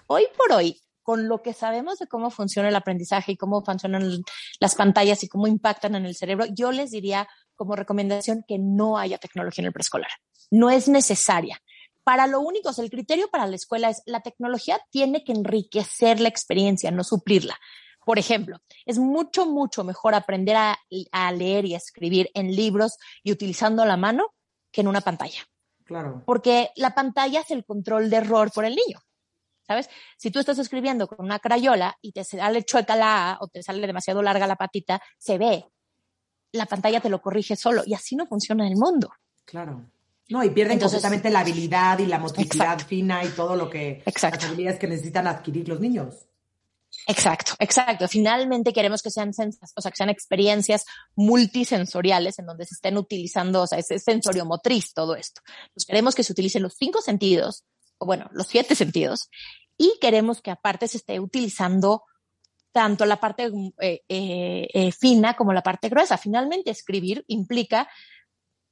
Hoy 0.07 0.27
por 0.37 0.53
hoy, 0.53 0.79
con 1.03 1.27
lo 1.27 1.41
que 1.41 1.51
sabemos 1.51 1.99
de 1.99 2.07
cómo 2.07 2.31
funciona 2.31 2.69
el 2.69 2.75
aprendizaje 2.77 3.33
y 3.33 3.35
cómo 3.35 3.65
funcionan 3.65 4.23
las 4.61 4.75
pantallas 4.75 5.21
y 5.25 5.27
cómo 5.27 5.47
impactan 5.47 5.95
en 5.95 6.05
el 6.05 6.15
cerebro, 6.15 6.45
yo 6.55 6.71
les 6.71 6.91
diría 6.91 7.27
como 7.57 7.75
recomendación 7.75 8.45
que 8.47 8.57
no 8.57 8.97
haya 8.97 9.17
tecnología 9.17 9.63
en 9.63 9.67
el 9.67 9.73
preescolar. 9.73 10.11
No 10.51 10.69
es 10.69 10.87
necesaria. 10.87 11.61
Para 12.05 12.27
lo 12.27 12.39
único, 12.39 12.71
el 12.77 12.89
criterio 12.89 13.27
para 13.29 13.45
la 13.45 13.57
escuela 13.57 13.89
es 13.89 14.01
la 14.05 14.21
tecnología 14.21 14.79
tiene 14.89 15.25
que 15.25 15.33
enriquecer 15.33 16.21
la 16.21 16.29
experiencia, 16.29 16.91
no 16.91 17.03
suplirla. 17.03 17.59
Por 18.11 18.19
ejemplo, 18.19 18.57
es 18.85 18.99
mucho, 18.99 19.45
mucho 19.45 19.85
mejor 19.85 20.15
aprender 20.15 20.57
a, 20.57 20.77
a 21.13 21.31
leer 21.31 21.63
y 21.63 21.75
a 21.75 21.77
escribir 21.77 22.29
en 22.33 22.53
libros 22.53 22.97
y 23.23 23.31
utilizando 23.31 23.85
la 23.85 23.95
mano 23.95 24.33
que 24.69 24.81
en 24.81 24.89
una 24.89 24.99
pantalla. 24.99 25.39
Claro. 25.85 26.21
Porque 26.25 26.71
la 26.75 26.93
pantalla 26.93 27.39
es 27.39 27.51
el 27.51 27.63
control 27.63 28.09
de 28.09 28.17
error 28.17 28.51
por 28.51 28.65
el 28.65 28.75
niño. 28.75 28.99
¿sabes? 29.65 29.89
Si 30.17 30.29
tú 30.29 30.39
estás 30.39 30.59
escribiendo 30.59 31.07
con 31.07 31.25
una 31.25 31.39
crayola 31.39 31.97
y 32.01 32.11
te 32.11 32.25
sale 32.25 32.65
chueca 32.65 32.97
la 32.97 33.31
A 33.31 33.37
o 33.39 33.47
te 33.47 33.63
sale 33.63 33.87
demasiado 33.87 34.21
larga 34.21 34.45
la 34.45 34.57
patita, 34.57 35.01
se 35.17 35.37
ve. 35.37 35.63
La 36.51 36.65
pantalla 36.65 36.99
te 36.99 37.09
lo 37.09 37.21
corrige 37.21 37.55
solo 37.55 37.83
y 37.85 37.93
así 37.93 38.17
no 38.17 38.25
funciona 38.27 38.65
en 38.65 38.73
el 38.73 38.77
mundo. 38.77 39.13
Claro. 39.45 39.85
No, 40.27 40.43
y 40.43 40.49
pierden 40.49 40.81
completamente 40.81 41.29
la 41.29 41.39
habilidad 41.39 41.97
y 41.99 42.07
la 42.07 42.19
motricidad 42.19 42.77
fina 42.79 43.23
y 43.23 43.29
todo 43.29 43.55
lo 43.55 43.69
que 43.69 44.03
exacto. 44.05 44.39
las 44.39 44.47
habilidades 44.47 44.79
que 44.79 44.87
necesitan 44.87 45.27
adquirir 45.27 45.69
los 45.69 45.79
niños. 45.79 46.27
Exacto, 47.07 47.53
exacto. 47.59 48.07
Finalmente 48.07 48.73
queremos 48.73 49.01
que 49.01 49.09
sean, 49.09 49.33
sea, 49.33 49.47
que 49.47 49.95
sean 49.95 50.09
experiencias 50.09 50.85
multisensoriales 51.15 52.39
en 52.39 52.45
donde 52.45 52.65
se 52.65 52.75
estén 52.75 52.97
utilizando, 52.97 53.63
o 53.63 53.67
sea, 53.67 53.79
es 53.79 53.87
sensorio 54.03 54.45
motriz 54.45 54.93
todo 54.93 55.15
esto. 55.15 55.41
Pues 55.73 55.85
queremos 55.85 56.15
que 56.15 56.23
se 56.23 56.31
utilicen 56.31 56.63
los 56.63 56.75
cinco 56.75 57.01
sentidos, 57.01 57.65
o 57.97 58.05
bueno, 58.05 58.29
los 58.31 58.47
siete 58.47 58.75
sentidos, 58.75 59.29
y 59.77 59.97
queremos 59.99 60.41
que 60.41 60.51
aparte 60.51 60.87
se 60.87 60.97
esté 60.97 61.19
utilizando 61.19 62.03
tanto 62.71 63.05
la 63.05 63.19
parte 63.19 63.51
eh, 63.79 64.01
eh, 64.07 64.67
eh, 64.73 64.91
fina 64.91 65.35
como 65.35 65.53
la 65.53 65.63
parte 65.63 65.89
gruesa. 65.89 66.17
Finalmente, 66.17 66.71
escribir 66.71 67.23
implica 67.27 67.89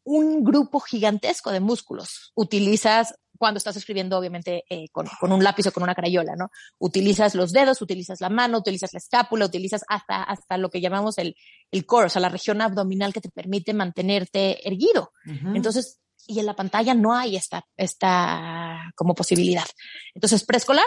un 0.03 0.43
grupo 0.43 0.79
gigantesco 0.79 1.51
de 1.51 1.59
músculos. 1.59 2.31
Utilizas, 2.35 3.15
cuando 3.37 3.57
estás 3.57 3.77
escribiendo, 3.77 4.17
obviamente, 4.17 4.63
eh, 4.69 4.89
con, 4.91 5.07
con, 5.19 5.31
un 5.31 5.43
lápiz 5.43 5.67
o 5.67 5.71
con 5.71 5.83
una 5.83 5.95
crayola, 5.95 6.35
¿no? 6.35 6.49
Utilizas 6.77 7.35
los 7.35 7.51
dedos, 7.51 7.81
utilizas 7.81 8.21
la 8.21 8.29
mano, 8.29 8.57
utilizas 8.57 8.93
la 8.93 8.97
escápula, 8.97 9.45
utilizas 9.45 9.83
hasta, 9.87 10.23
hasta 10.23 10.57
lo 10.57 10.69
que 10.69 10.81
llamamos 10.81 11.17
el, 11.17 11.35
el 11.71 11.85
core, 11.85 12.07
o 12.07 12.09
sea, 12.09 12.21
la 12.21 12.29
región 12.29 12.61
abdominal 12.61 13.13
que 13.13 13.21
te 13.21 13.29
permite 13.29 13.73
mantenerte 13.73 14.67
erguido. 14.67 15.11
Entonces, 15.53 15.99
y 16.27 16.39
en 16.39 16.45
la 16.45 16.55
pantalla 16.55 16.93
no 16.93 17.15
hay 17.15 17.35
esta, 17.35 17.65
esta 17.75 18.91
como 18.95 19.15
posibilidad. 19.15 19.65
Entonces, 20.13 20.43
preescolar, 20.43 20.85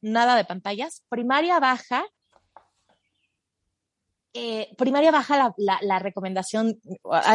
nada 0.00 0.36
de 0.36 0.44
pantallas. 0.44 1.04
Primaria 1.08 1.60
baja, 1.60 2.04
eh, 4.34 4.68
primaria 4.76 5.10
baja 5.10 5.36
la, 5.36 5.54
la, 5.56 5.78
la, 5.82 5.98
recomendación, 5.98 6.80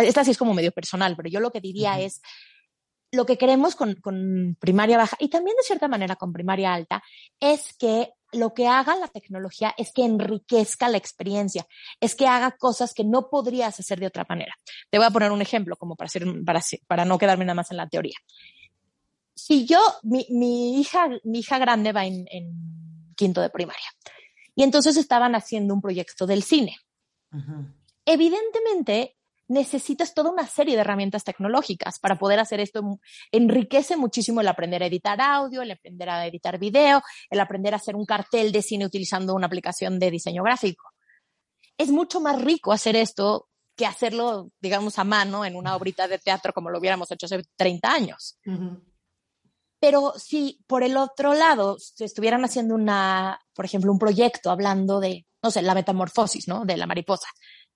esta 0.04 0.24
sí 0.24 0.32
es 0.32 0.38
como 0.38 0.54
medio 0.54 0.72
personal, 0.72 1.16
pero 1.16 1.30
yo 1.30 1.40
lo 1.40 1.52
que 1.52 1.62
diría 1.62 1.94
uh 1.94 1.98
-huh. 1.98 2.06
es, 2.06 2.22
lo 3.14 3.26
que 3.26 3.38
queremos 3.38 3.76
con, 3.76 3.96
con, 3.96 4.58
primaria 4.60 4.98
baja 4.98 5.16
y 5.20 5.30
también 5.30 5.56
de 5.56 5.64
cierta 5.64 5.88
manera 5.88 6.16
con 6.16 6.34
primaria 6.34 6.74
alta 6.74 7.04
es 7.40 7.74
que 7.78 8.10
lo 8.32 8.56
que 8.56 8.68
haga 8.68 8.96
la 8.96 9.08
tecnología 9.08 9.74
es 9.78 9.92
que 9.94 10.04
enriquezca 10.04 10.90
la 10.90 10.98
experiencia, 10.98 11.68
es 12.00 12.16
que 12.16 12.26
haga 12.26 12.52
cosas 12.58 12.96
que 12.96 13.04
no 13.04 13.30
podrías 13.30 13.80
hacer 13.80 14.00
de 14.00 14.08
otra 14.08 14.26
manera. 14.28 14.56
Te 14.90 14.98
voy 14.98 15.06
a 15.06 15.12
poner 15.12 15.32
un 15.32 15.44
ejemplo 15.44 15.76
como 15.76 15.96
para, 15.96 16.10
para, 16.44 16.62
para 16.88 17.06
no 17.06 17.20
quedarme 17.20 17.46
nada 17.46 17.54
más 17.54 17.70
en 17.70 17.78
la 17.78 17.88
teoría. 17.88 18.18
Si 19.36 19.68
yo, 19.68 19.80
mi, 20.02 20.26
mi 20.32 20.80
hija, 20.80 21.10
mi 21.24 21.40
hija 21.40 21.60
grande 21.60 21.92
va 21.92 22.06
en, 22.06 22.26
en 22.32 23.14
quinto 23.16 23.42
de 23.42 23.52
primaria 23.52 23.86
y 24.56 24.64
entonces 24.64 24.98
estaban 24.98 25.36
haciendo 25.36 25.74
un 25.74 25.82
proyecto 25.82 26.26
del 26.26 26.44
cine. 26.44 26.78
Evidentemente, 28.06 29.16
necesitas 29.48 30.14
toda 30.14 30.32
una 30.32 30.48
serie 30.48 30.76
de 30.76 30.82
herramientas 30.82 31.24
tecnológicas 31.24 32.00
para 32.00 32.18
poder 32.18 32.40
hacer 32.40 32.60
esto. 32.60 33.00
Enriquece 33.32 33.98
muchísimo 33.98 34.42
el 34.42 34.48
aprender 34.48 34.84
a 34.84 34.88
editar 34.88 35.20
audio, 35.22 35.62
el 35.62 35.72
aprender 35.72 36.10
a 36.10 36.28
editar 36.28 36.58
video, 36.58 37.02
el 37.30 37.40
aprender 37.40 37.74
a 37.74 37.78
hacer 37.78 37.96
un 37.96 38.06
cartel 38.06 38.52
de 38.52 38.62
cine 38.62 38.86
utilizando 38.86 39.34
una 39.34 39.48
aplicación 39.48 40.00
de 40.00 40.12
diseño 40.12 40.44
gráfico. 40.44 40.90
Es 41.78 41.90
mucho 41.90 42.20
más 42.22 42.42
rico 42.42 42.72
hacer 42.72 42.96
esto 42.96 43.48
que 43.76 43.86
hacerlo, 43.88 44.52
digamos, 44.62 45.00
a 45.00 45.04
mano 45.04 45.44
en 45.46 45.56
una 45.56 45.76
obrita 45.76 46.08
de 46.08 46.20
teatro 46.20 46.54
como 46.54 46.70
lo 46.70 46.78
hubiéramos 46.78 47.10
hecho 47.12 47.26
hace 47.26 47.42
30 47.56 47.92
años. 47.92 48.38
Uh 48.46 48.52
-huh. 48.52 48.93
Pero 49.84 50.14
si 50.16 50.64
por 50.66 50.82
el 50.82 50.96
otro 50.96 51.34
lado 51.34 51.78
si 51.78 52.06
estuvieran 52.06 52.46
haciendo 52.46 52.74
una, 52.74 53.38
por 53.54 53.66
ejemplo, 53.66 53.92
un 53.92 54.00
proyecto 54.00 54.50
hablando 54.50 55.02
de, 55.02 55.28
no 55.42 55.52
sé, 55.52 55.62
la 55.62 55.74
metamorfosis, 55.74 56.48
¿no? 56.48 56.64
De 56.64 56.78
la 56.78 56.88
mariposa, 56.88 57.28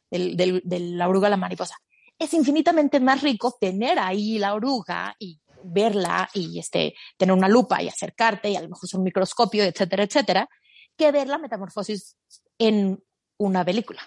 del, 0.09 0.37
del, 0.37 0.61
de 0.63 0.79
la 0.79 1.09
oruga 1.09 1.27
a 1.27 1.31
la 1.31 1.35
mariposa. 1.35 1.75
Es 2.17 2.33
infinitamente 2.33 3.01
más 3.01 3.21
rico 3.21 3.57
tener 3.59 3.99
ahí 3.99 4.39
la 4.39 4.53
oruga 4.53 5.17
y 5.19 5.41
verla 5.65 6.29
y 6.33 6.57
este, 6.59 6.95
tener 7.17 7.35
una 7.35 7.49
lupa 7.49 7.83
y 7.83 7.89
acercarte 7.89 8.51
y 8.51 8.55
a 8.55 8.61
lo 8.61 8.69
mejor 8.69 8.89
un 8.93 9.03
microscopio, 9.03 9.65
etcétera, 9.65 10.03
etcétera, 10.03 10.49
que 10.95 11.11
ver 11.11 11.27
la 11.27 11.39
metamorfosis 11.39 12.15
en 12.57 13.03
una 13.37 13.65
película. 13.65 14.01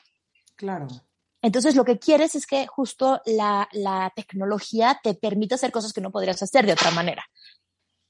Claro. 0.57 0.87
Entonces, 1.43 1.77
lo 1.77 1.85
que 1.85 1.99
quieres 1.99 2.35
es 2.35 2.47
que 2.47 2.67
justo 2.67 3.21
la, 3.27 3.69
la 3.73 4.11
tecnología 4.17 4.99
te 5.03 5.13
permita 5.13 5.57
hacer 5.57 5.71
cosas 5.71 5.93
que 5.93 6.01
no 6.01 6.11
podrías 6.11 6.43
hacer 6.43 6.65
de 6.65 6.73
otra 6.73 6.93
manera 6.93 7.27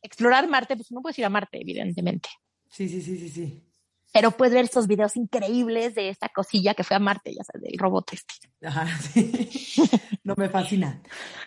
explorar 0.02 0.48
Marte, 0.48 0.76
pues 0.76 0.90
no 0.92 1.00
puedes 1.02 1.18
ir 1.18 1.24
a 1.24 1.30
Marte, 1.30 1.60
evidentemente. 1.60 2.28
Sí, 2.68 2.88
sí, 2.88 3.02
sí, 3.02 3.18
sí, 3.18 3.28
sí. 3.28 3.66
Pero 4.12 4.32
puedes 4.32 4.54
ver 4.54 4.64
estos 4.64 4.86
videos 4.86 5.16
increíbles 5.16 5.94
de 5.94 6.08
esta 6.08 6.28
cosilla 6.28 6.74
que 6.74 6.84
fue 6.84 6.96
a 6.96 7.00
Marte, 7.00 7.32
ya 7.32 7.44
sabes, 7.44 7.62
del 7.62 7.78
robot 7.78 8.12
este. 8.12 8.34
Ajá, 8.66 8.86
sí. 9.12 9.82
no 10.24 10.34
me 10.36 10.48
fascina. 10.48 11.00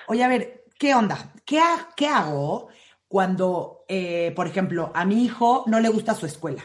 Oye, 0.08 0.24
a 0.24 0.28
ver, 0.28 0.66
¿qué 0.78 0.96
onda? 0.96 1.34
¿Qué, 1.46 1.60
ha, 1.60 1.90
qué 1.96 2.08
hago 2.08 2.70
cuando, 3.08 3.86
eh, 3.88 4.32
por 4.36 4.48
ejemplo, 4.48 4.92
a 4.96 5.06
mi 5.06 5.24
hijo 5.24 5.64
no 5.68 5.80
le 5.80 5.90
gusta 5.90 6.16
su 6.16 6.26
escuela? 6.26 6.64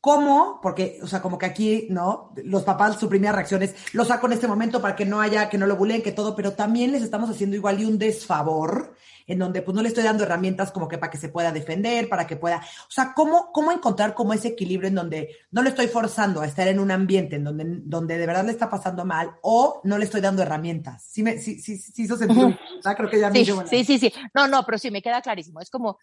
¿Cómo? 0.00 0.60
Porque, 0.62 0.98
o 1.02 1.06
sea, 1.06 1.20
como 1.20 1.36
que 1.36 1.44
aquí, 1.44 1.86
¿no? 1.90 2.32
Los 2.44 2.62
papás, 2.62 2.98
su 2.98 3.08
primera 3.08 3.34
reacción 3.34 3.62
es, 3.62 3.74
lo 3.92 4.06
saco 4.06 4.26
en 4.26 4.32
este 4.32 4.48
momento 4.48 4.80
para 4.80 4.96
que 4.96 5.04
no 5.04 5.20
haya, 5.20 5.50
que 5.50 5.58
no 5.58 5.66
lo 5.66 5.76
buleen, 5.76 6.02
que 6.02 6.12
todo, 6.12 6.34
pero 6.34 6.54
también 6.54 6.92
les 6.92 7.02
estamos 7.02 7.28
haciendo 7.28 7.54
igual 7.54 7.80
y 7.80 7.84
un 7.84 7.98
desfavor, 7.98 8.94
en 9.26 9.38
donde 9.38 9.60
pues 9.60 9.74
no 9.74 9.82
le 9.82 9.88
estoy 9.88 10.02
dando 10.02 10.24
herramientas 10.24 10.72
como 10.72 10.88
que 10.88 10.96
para 10.96 11.10
que 11.10 11.18
se 11.18 11.28
pueda 11.28 11.52
defender, 11.52 12.08
para 12.08 12.26
que 12.26 12.36
pueda, 12.36 12.56
o 12.56 12.90
sea, 12.90 13.12
¿cómo, 13.14 13.52
cómo 13.52 13.72
encontrar 13.72 14.14
como 14.14 14.32
ese 14.32 14.48
equilibrio 14.48 14.88
en 14.88 14.94
donde 14.94 15.36
no 15.50 15.62
le 15.62 15.68
estoy 15.68 15.86
forzando 15.86 16.40
a 16.40 16.46
estar 16.46 16.66
en 16.66 16.80
un 16.80 16.90
ambiente 16.90 17.36
en 17.36 17.44
donde, 17.44 17.64
donde 17.84 18.16
de 18.16 18.26
verdad 18.26 18.44
le 18.44 18.52
está 18.52 18.70
pasando 18.70 19.04
mal 19.04 19.36
o 19.42 19.82
no 19.84 19.98
le 19.98 20.04
estoy 20.04 20.22
dando 20.22 20.42
herramientas? 20.42 21.04
Sí, 21.04 21.22
me, 21.22 21.38
sí, 21.38 21.60
sí, 21.60 21.76
sí 21.76 22.04
hizo 22.04 22.16
sentido, 22.16 22.48
o 22.48 22.82
sea, 22.82 22.94
creo 22.94 23.10
que 23.10 23.20
ya 23.20 23.30
sí, 23.30 23.52
me 23.52 23.66
sí, 23.68 23.84
sí, 23.84 23.98
sí, 23.98 24.12
no, 24.34 24.48
no, 24.48 24.64
pero 24.64 24.78
sí, 24.78 24.90
me 24.90 25.02
queda 25.02 25.20
clarísimo, 25.20 25.60
es 25.60 25.70
como 25.70 25.98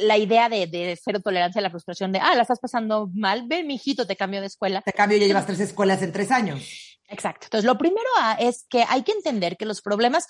la 0.00 0.18
idea 0.18 0.48
de, 0.48 0.66
de 0.66 0.98
cero 1.02 1.20
tolerancia 1.20 1.60
a 1.60 1.62
la 1.62 1.70
frustración 1.70 2.12
de, 2.12 2.18
ah, 2.18 2.34
la 2.34 2.42
estás 2.42 2.60
pasando 2.60 3.08
mal, 3.14 3.44
ven, 3.46 3.66
mijito, 3.66 4.06
te 4.06 4.16
cambio 4.16 4.40
de 4.40 4.48
escuela. 4.48 4.82
Te 4.82 4.92
cambio, 4.92 5.18
ya 5.18 5.26
llevas 5.26 5.46
tres 5.46 5.60
escuelas 5.60 6.02
en 6.02 6.12
tres 6.12 6.30
años. 6.30 6.98
Exacto. 7.08 7.46
Entonces, 7.46 7.64
lo 7.64 7.78
primero 7.78 8.08
es 8.38 8.66
que 8.68 8.84
hay 8.88 9.02
que 9.02 9.12
entender 9.12 9.56
que 9.56 9.66
los 9.66 9.80
problemas, 9.80 10.26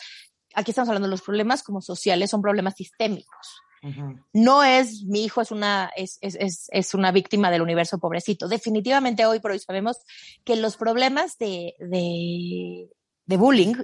aquí 0.54 0.70
estamos 0.70 0.88
hablando 0.88 1.08
de 1.08 1.12
los 1.12 1.22
problemas 1.22 1.62
como 1.62 1.80
sociales, 1.80 2.30
son 2.30 2.42
problemas 2.42 2.74
sistémicos. 2.74 3.62
Uh 3.82 3.88
-huh. 3.88 4.24
No 4.32 4.64
es, 4.64 5.04
mi 5.04 5.24
hijo 5.24 5.40
es 5.40 5.50
una, 5.50 5.90
es, 5.96 6.18
es, 6.20 6.34
es, 6.34 6.68
es, 6.70 6.94
una 6.94 7.12
víctima 7.12 7.50
del 7.50 7.62
universo 7.62 7.98
pobrecito. 7.98 8.48
Definitivamente 8.48 9.26
hoy 9.26 9.40
por 9.40 9.52
hoy 9.52 9.58
sabemos 9.58 9.98
que 10.44 10.56
los 10.56 10.76
problemas 10.76 11.38
de, 11.38 11.74
de, 11.78 12.88
de 13.26 13.36
bullying, 13.36 13.74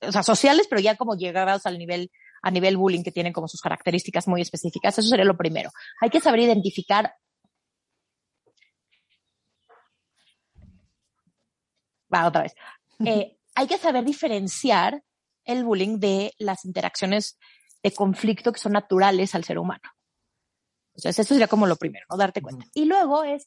o 0.00 0.12
sea, 0.12 0.22
sociales, 0.22 0.66
pero 0.68 0.80
ya 0.80 0.96
como 0.96 1.16
llegados 1.16 1.66
al 1.66 1.78
nivel 1.78 2.10
a 2.42 2.50
nivel 2.50 2.76
bullying 2.76 3.02
que 3.02 3.12
tienen 3.12 3.32
como 3.32 3.48
sus 3.48 3.60
características 3.60 4.28
muy 4.28 4.40
específicas. 4.40 4.98
Eso 4.98 5.08
sería 5.08 5.24
lo 5.24 5.36
primero. 5.36 5.70
Hay 6.00 6.10
que 6.10 6.20
saber 6.20 6.40
identificar. 6.40 7.14
Va, 12.12 12.26
otra 12.26 12.42
vez. 12.42 12.54
Eh, 13.04 13.36
hay 13.54 13.66
que 13.66 13.78
saber 13.78 14.04
diferenciar 14.04 15.02
el 15.44 15.64
bullying 15.64 15.98
de 15.98 16.34
las 16.38 16.64
interacciones 16.64 17.38
de 17.82 17.92
conflicto 17.92 18.52
que 18.52 18.60
son 18.60 18.72
naturales 18.72 19.34
al 19.34 19.44
ser 19.44 19.58
humano. 19.58 19.82
Entonces, 20.94 21.18
eso 21.20 21.34
sería 21.34 21.48
como 21.48 21.66
lo 21.66 21.76
primero, 21.76 22.06
¿no? 22.10 22.16
Darte 22.16 22.42
cuenta. 22.42 22.66
Y 22.74 22.86
luego 22.86 23.24
es, 23.24 23.46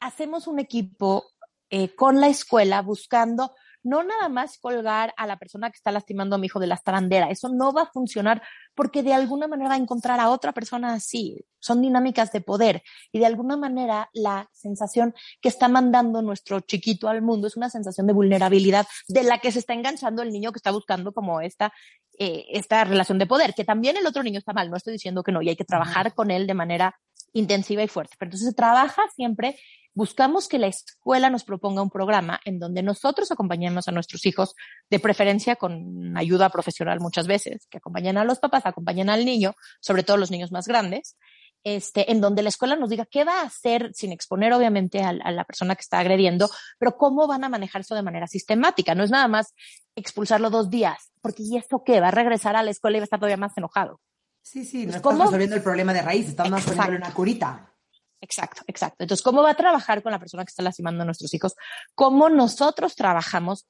hacemos 0.00 0.46
un 0.46 0.58
equipo 0.58 1.24
eh, 1.70 1.94
con 1.94 2.20
la 2.20 2.28
escuela 2.28 2.82
buscando 2.82 3.54
no 3.82 4.02
nada 4.02 4.28
más 4.28 4.58
colgar 4.58 5.14
a 5.16 5.26
la 5.26 5.38
persona 5.38 5.70
que 5.70 5.76
está 5.76 5.92
lastimando 5.92 6.36
a 6.36 6.38
mi 6.38 6.46
hijo 6.46 6.60
de 6.60 6.66
la 6.66 6.74
estrandera. 6.74 7.30
Eso 7.30 7.48
no 7.48 7.72
va 7.72 7.82
a 7.82 7.92
funcionar 7.92 8.42
porque 8.74 9.02
de 9.02 9.14
alguna 9.14 9.48
manera 9.48 9.70
va 9.70 9.74
a 9.76 9.78
encontrar 9.78 10.20
a 10.20 10.30
otra 10.30 10.52
persona 10.52 10.94
así. 10.94 11.44
Son 11.60 11.80
dinámicas 11.80 12.32
de 12.32 12.40
poder 12.40 12.82
y 13.12 13.18
de 13.18 13.26
alguna 13.26 13.56
manera 13.56 14.10
la 14.12 14.48
sensación 14.52 15.14
que 15.40 15.48
está 15.48 15.68
mandando 15.68 16.22
nuestro 16.22 16.60
chiquito 16.60 17.08
al 17.08 17.22
mundo 17.22 17.46
es 17.46 17.56
una 17.56 17.70
sensación 17.70 18.06
de 18.06 18.12
vulnerabilidad 18.12 18.86
de 19.08 19.22
la 19.22 19.38
que 19.38 19.52
se 19.52 19.58
está 19.58 19.74
enganchando 19.74 20.22
el 20.22 20.30
niño 20.30 20.52
que 20.52 20.58
está 20.58 20.70
buscando 20.70 21.12
como 21.12 21.40
esta, 21.40 21.72
eh, 22.18 22.46
esta 22.50 22.84
relación 22.84 23.18
de 23.18 23.26
poder, 23.26 23.54
que 23.54 23.64
también 23.64 23.96
el 23.96 24.06
otro 24.06 24.22
niño 24.22 24.38
está 24.38 24.52
mal. 24.52 24.70
No 24.70 24.76
estoy 24.76 24.92
diciendo 24.92 25.22
que 25.22 25.32
no 25.32 25.42
y 25.42 25.48
hay 25.48 25.56
que 25.56 25.64
trabajar 25.64 26.14
con 26.14 26.30
él 26.30 26.46
de 26.46 26.54
manera 26.54 26.98
intensiva 27.32 27.82
y 27.82 27.88
fuerte. 27.88 28.16
Pero 28.18 28.28
entonces 28.28 28.48
se 28.48 28.54
trabaja 28.54 29.02
siempre 29.14 29.58
buscamos 29.98 30.46
que 30.46 30.60
la 30.60 30.68
escuela 30.68 31.28
nos 31.28 31.42
proponga 31.42 31.82
un 31.82 31.90
programa 31.90 32.38
en 32.44 32.60
donde 32.60 32.84
nosotros 32.84 33.32
acompañemos 33.32 33.88
a 33.88 33.90
nuestros 33.90 34.24
hijos, 34.26 34.54
de 34.88 35.00
preferencia 35.00 35.56
con 35.56 36.16
ayuda 36.16 36.50
profesional 36.50 37.00
muchas 37.00 37.26
veces, 37.26 37.66
que 37.68 37.78
acompañen 37.78 38.16
a 38.16 38.22
los 38.22 38.38
papás, 38.38 38.64
acompañen 38.64 39.10
al 39.10 39.24
niño, 39.24 39.54
sobre 39.80 40.04
todo 40.04 40.16
los 40.16 40.30
niños 40.30 40.52
más 40.52 40.68
grandes, 40.68 41.16
este, 41.64 42.12
en 42.12 42.20
donde 42.20 42.44
la 42.44 42.48
escuela 42.48 42.76
nos 42.76 42.90
diga 42.90 43.06
qué 43.06 43.24
va 43.24 43.40
a 43.40 43.46
hacer 43.46 43.90
sin 43.92 44.12
exponer 44.12 44.52
obviamente 44.52 45.02
a, 45.02 45.08
a, 45.08 45.32
la 45.32 45.42
persona 45.42 45.74
que 45.74 45.80
está 45.80 45.98
agrediendo, 45.98 46.48
pero 46.78 46.96
cómo 46.96 47.26
van 47.26 47.42
a 47.42 47.48
manejar 47.48 47.80
eso 47.80 47.96
de 47.96 48.02
manera 48.02 48.28
sistemática. 48.28 48.94
No 48.94 49.02
es 49.02 49.10
nada 49.10 49.26
más 49.26 49.52
expulsarlo 49.96 50.48
dos 50.48 50.70
días, 50.70 51.10
porque 51.20 51.42
¿y 51.42 51.56
esto 51.56 51.82
qué? 51.84 52.00
Va 52.00 52.08
a 52.08 52.12
regresar 52.12 52.54
a 52.54 52.62
la 52.62 52.70
escuela 52.70 52.98
y 52.98 53.00
va 53.00 53.02
a 53.02 53.10
estar 53.10 53.18
todavía 53.18 53.36
más 53.36 53.58
enojado. 53.58 54.00
Sí, 54.42 54.64
sí, 54.64 54.86
no 54.86 54.94
estamos 54.94 55.26
resolviendo 55.26 55.56
el 55.56 55.62
problema 55.62 55.92
de 55.92 56.02
raíz, 56.02 56.28
estamos 56.28 56.62
poniéndole 56.62 56.98
una 56.98 57.12
curita. 57.12 57.74
Exacto, 58.20 58.62
exacto. 58.66 59.04
Entonces, 59.04 59.22
¿cómo 59.22 59.42
va 59.42 59.50
a 59.50 59.54
trabajar 59.54 60.02
con 60.02 60.12
la 60.12 60.18
persona 60.18 60.44
que 60.44 60.50
está 60.50 60.62
lastimando 60.62 61.02
a 61.02 61.04
nuestros 61.04 61.32
hijos? 61.34 61.54
¿Cómo 61.94 62.28
nosotros 62.28 62.96
trabajamos? 62.96 63.66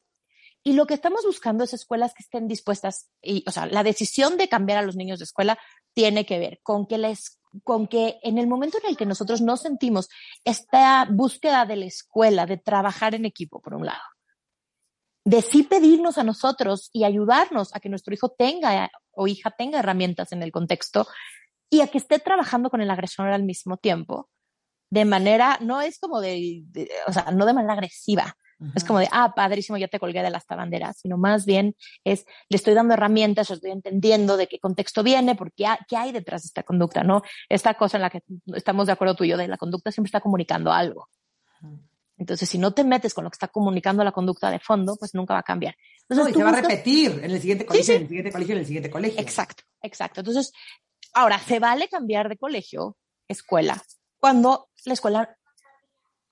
Y 0.64 0.72
lo 0.72 0.86
que 0.86 0.94
estamos 0.94 1.24
buscando 1.24 1.64
es 1.64 1.72
escuelas 1.72 2.14
que 2.14 2.22
estén 2.22 2.48
dispuestas, 2.48 3.08
y, 3.22 3.44
o 3.46 3.50
sea, 3.50 3.66
la 3.66 3.82
decisión 3.82 4.36
de 4.36 4.48
cambiar 4.48 4.78
a 4.78 4.82
los 4.82 4.96
niños 4.96 5.18
de 5.18 5.24
escuela 5.24 5.58
tiene 5.94 6.26
que 6.26 6.38
ver 6.38 6.60
con 6.62 6.86
que 6.86 6.98
les, 6.98 7.40
con 7.62 7.86
que 7.86 8.18
en 8.22 8.38
el 8.38 8.46
momento 8.46 8.78
en 8.78 8.90
el 8.90 8.96
que 8.96 9.06
nosotros 9.06 9.40
no 9.40 9.56
sentimos 9.56 10.08
esta 10.44 11.06
búsqueda 11.10 11.64
de 11.64 11.76
la 11.76 11.86
escuela, 11.86 12.46
de 12.46 12.56
trabajar 12.56 13.14
en 13.14 13.24
equipo, 13.24 13.60
por 13.60 13.74
un 13.74 13.86
lado, 13.86 14.02
de 15.24 15.42
sí 15.42 15.62
pedirnos 15.62 16.18
a 16.18 16.24
nosotros 16.24 16.90
y 16.92 17.04
ayudarnos 17.04 17.74
a 17.74 17.80
que 17.80 17.88
nuestro 17.88 18.14
hijo 18.14 18.30
tenga 18.30 18.90
o 19.12 19.26
hija 19.26 19.50
tenga 19.50 19.80
herramientas 19.80 20.32
en 20.32 20.42
el 20.42 20.52
contexto 20.52 21.06
y 21.70 21.82
a 21.82 21.88
que 21.88 21.98
esté 21.98 22.18
trabajando 22.18 22.70
con 22.70 22.80
el 22.80 22.90
agresor 22.90 23.28
al 23.28 23.42
mismo 23.42 23.76
tiempo, 23.76 24.28
de 24.90 25.04
manera, 25.04 25.58
no 25.60 25.80
es 25.80 25.98
como 25.98 26.20
de, 26.20 26.62
de, 26.66 26.90
o 27.06 27.12
sea, 27.12 27.30
no 27.32 27.46
de 27.46 27.52
manera 27.52 27.74
agresiva, 27.74 28.36
Es 28.74 28.82
como 28.82 28.98
de, 28.98 29.08
ah, 29.12 29.34
padrísimo, 29.36 29.78
ya 29.78 29.86
te 29.86 30.00
colgué 30.00 30.20
de 30.20 30.30
las 30.30 30.44
tabanderas, 30.44 30.98
sino 30.98 31.16
más 31.16 31.46
bien 31.46 31.76
es, 32.02 32.24
le 32.48 32.56
estoy 32.56 32.74
dando 32.74 32.94
herramientas, 32.94 33.50
estoy 33.50 33.70
entendiendo 33.70 34.36
de 34.36 34.48
qué 34.48 34.58
contexto 34.58 35.04
viene, 35.04 35.36
porque 35.36 35.64
qué 35.88 35.96
hay 35.96 36.10
detrás 36.10 36.42
de 36.42 36.46
esta 36.46 36.64
conducta, 36.64 37.04
¿no? 37.04 37.22
Esta 37.48 37.74
cosa 37.74 37.98
en 37.98 38.02
la 38.02 38.10
que 38.10 38.22
estamos 38.46 38.86
de 38.86 38.92
acuerdo 38.92 39.14
tú 39.14 39.24
y 39.24 39.28
yo, 39.28 39.36
de 39.36 39.46
la 39.46 39.58
conducta 39.58 39.92
siempre 39.92 40.08
está 40.08 40.20
comunicando 40.20 40.72
algo. 40.72 41.08
Entonces, 42.16 42.48
si 42.48 42.58
no 42.58 42.72
te 42.72 42.82
metes 42.82 43.14
con 43.14 43.22
lo 43.22 43.30
que 43.30 43.36
está 43.36 43.46
comunicando 43.46 44.02
la 44.02 44.10
conducta 44.10 44.50
de 44.50 44.58
fondo, 44.58 44.96
pues 44.96 45.14
nunca 45.14 45.34
va 45.34 45.40
a 45.40 45.44
cambiar. 45.44 45.76
Entonces, 46.08 46.24
no, 46.24 46.30
y 46.30 46.34
se 46.34 46.42
va 46.42 46.58
a 46.58 46.60
repetir 46.60 47.20
en 47.22 47.30
el 47.30 47.40
siguiente 47.40 47.64
colegio, 47.64 47.94
en 47.94 48.02
el 48.02 48.08
siguiente 48.08 48.32
colegio, 48.32 48.54
en 48.54 48.58
el 48.58 48.66
siguiente 48.66 48.90
colegio. 48.90 49.20
Exacto, 49.20 49.62
exacto. 49.82 50.20
Entonces, 50.20 50.52
ahora, 51.14 51.38
se 51.38 51.60
vale 51.60 51.88
cambiar 51.88 52.28
de 52.28 52.36
colegio, 52.36 52.96
escuela, 53.28 53.80
cuando 54.18 54.68
la 54.84 54.92
escuela 54.92 55.36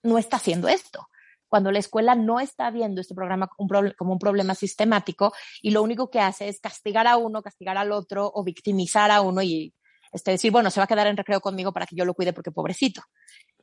no 0.02 0.18
está 0.18 0.36
haciendo 0.36 0.68
esto 0.68 1.08
cuando 1.48 1.70
la 1.70 1.78
escuela 1.78 2.14
no 2.14 2.40
está 2.40 2.70
viendo 2.70 3.00
este 3.00 3.14
programa 3.14 3.48
como 3.48 4.12
un 4.12 4.18
problema 4.18 4.54
sistemático 4.54 5.32
y 5.62 5.70
lo 5.70 5.82
único 5.82 6.10
que 6.10 6.20
hace 6.20 6.48
es 6.48 6.60
castigar 6.60 7.06
a 7.06 7.16
uno, 7.16 7.42
castigar 7.42 7.76
al 7.76 7.92
otro 7.92 8.30
o 8.34 8.42
victimizar 8.42 9.10
a 9.10 9.20
uno 9.20 9.42
y 9.42 9.72
este, 10.12 10.32
decir, 10.32 10.52
bueno, 10.52 10.70
se 10.70 10.80
va 10.80 10.84
a 10.84 10.86
quedar 10.88 11.06
en 11.06 11.16
recreo 11.16 11.40
conmigo 11.40 11.72
para 11.72 11.86
que 11.86 11.96
yo 11.96 12.04
lo 12.04 12.14
cuide 12.14 12.32
porque 12.32 12.50
pobrecito. 12.50 13.02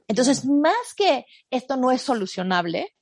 Entonces, 0.07 0.45
más 0.45 0.93
que 0.95 1.25
esto 1.49 1.77
no 1.77 1.91
es 1.91 2.01
solucionable, 2.01 2.95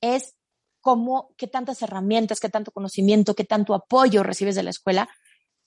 es 0.00 0.36
cómo, 0.80 1.32
qué 1.36 1.46
tantas 1.46 1.80
herramientas, 1.82 2.40
qué 2.40 2.48
tanto 2.48 2.70
conocimiento, 2.70 3.34
qué 3.34 3.44
tanto 3.44 3.74
apoyo 3.74 4.22
recibes 4.22 4.54
de 4.54 4.62
la 4.62 4.70
escuela, 4.70 5.08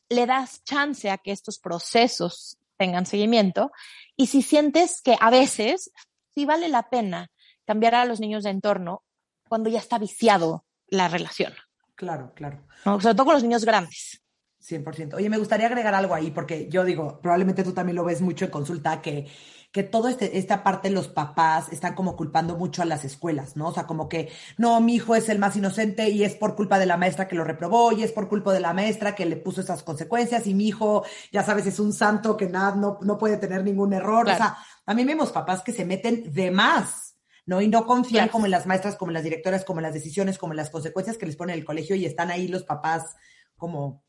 le 0.10 0.26
das 0.26 0.64
chance 0.64 1.10
a 1.10 1.18
que 1.18 1.32
estos 1.32 1.58
procesos 1.60 2.60
tengan 2.78 3.06
seguimiento 3.06 3.72
y 4.16 4.28
si 4.28 4.42
sientes 4.42 5.02
que 5.02 5.18
a 5.20 5.30
veces 5.30 5.92
sí 6.34 6.46
vale 6.46 6.70
la 6.70 6.90
pena 6.90 7.30
cambiar 7.66 7.96
a 7.96 8.06
los 8.06 8.20
niños 8.20 8.44
de 8.44 8.52
entorno 8.52 9.04
cuando 9.48 9.70
ya 9.70 9.80
está 9.80 9.98
viciado 9.98 10.66
la 10.88 11.08
relación. 11.08 11.54
Claro, 11.96 12.34
claro. 12.36 12.66
Sobre 12.84 13.16
todo 13.16 13.26
con 13.26 13.34
los 13.34 13.44
niños 13.44 13.66
grandes. 13.66 14.22
100%. 14.68 15.16
Oye, 15.16 15.30
me 15.30 15.38
gustaría 15.38 15.68
agregar 15.68 15.94
algo 15.96 16.14
ahí, 16.14 16.32
porque 16.32 16.68
yo 16.70 16.84
digo, 16.84 17.20
probablemente 17.22 17.64
tú 17.64 17.74
también 17.74 17.96
lo 17.96 18.04
ves 18.04 18.22
mucho 18.22 18.46
en 18.46 18.52
consulta, 18.52 19.02
que, 19.02 19.28
que 19.72 19.84
toda 19.84 20.12
este, 20.12 20.38
esta 20.38 20.64
parte 20.64 20.90
los 20.90 21.08
papás 21.08 21.72
están 21.72 21.96
como 21.96 22.16
culpando 22.16 22.58
mucho 22.58 22.82
a 22.82 22.86
las 22.86 23.06
escuelas, 23.06 23.56
¿no? 23.56 23.70
O 23.70 23.74
sea, 23.74 23.88
como 23.88 24.10
que, 24.10 24.30
no, 24.58 24.82
mi 24.82 24.96
hijo 24.96 25.16
es 25.16 25.30
el 25.30 25.40
más 25.40 25.56
inocente 25.56 26.10
y 26.10 26.24
es 26.24 26.36
por 26.36 26.56
culpa 26.56 26.80
de 26.80 26.86
la 26.86 26.98
maestra 26.98 27.28
que 27.28 27.36
lo 27.36 27.44
reprobó 27.44 27.92
y 27.92 28.04
es 28.04 28.12
por 28.12 28.28
culpa 28.28 28.54
de 28.54 28.60
la 28.60 28.74
maestra 28.74 29.16
que 29.16 29.26
le 29.26 29.38
puso 29.38 29.62
esas 29.62 29.84
consecuencias 29.84 30.48
y 30.48 30.54
mi 30.54 30.68
hijo, 30.68 31.06
ya 31.32 31.44
sabes, 31.44 31.66
es 31.66 31.80
un 31.80 31.94
santo 31.94 32.36
que 32.36 32.48
nada, 32.48 32.76
no, 32.76 33.00
no 33.02 33.18
puede 33.18 33.38
tener 33.38 33.64
ningún 33.64 33.94
error. 33.94 34.28
O 34.28 34.36
sea, 34.36 34.58
también 34.84 35.08
vemos 35.08 35.32
papás 35.32 35.62
que 35.62 35.74
se 35.74 35.86
meten 35.86 36.32
de 36.34 36.52
más 36.52 37.08
¿no? 37.48 37.62
Y 37.62 37.70
no 37.70 37.88
confían 37.88 38.28
como 38.28 38.44
en 38.44 38.52
las 38.52 38.68
maestras, 38.68 38.98
como 38.98 39.10
en 39.10 39.14
las 39.14 39.24
directoras, 39.24 39.64
como 39.64 39.80
en 39.80 39.84
las 39.84 39.94
decisiones, 39.94 40.38
como 40.38 40.52
en 40.52 40.58
las 40.58 40.70
consecuencias 40.70 41.18
que 41.18 41.26
les 41.26 41.38
pone 41.38 41.54
el 41.54 41.64
colegio 41.64 41.96
y 41.96 42.06
están 42.06 42.30
ahí 42.30 42.50
los 42.50 42.64
papás 42.64 43.16
como, 43.56 44.04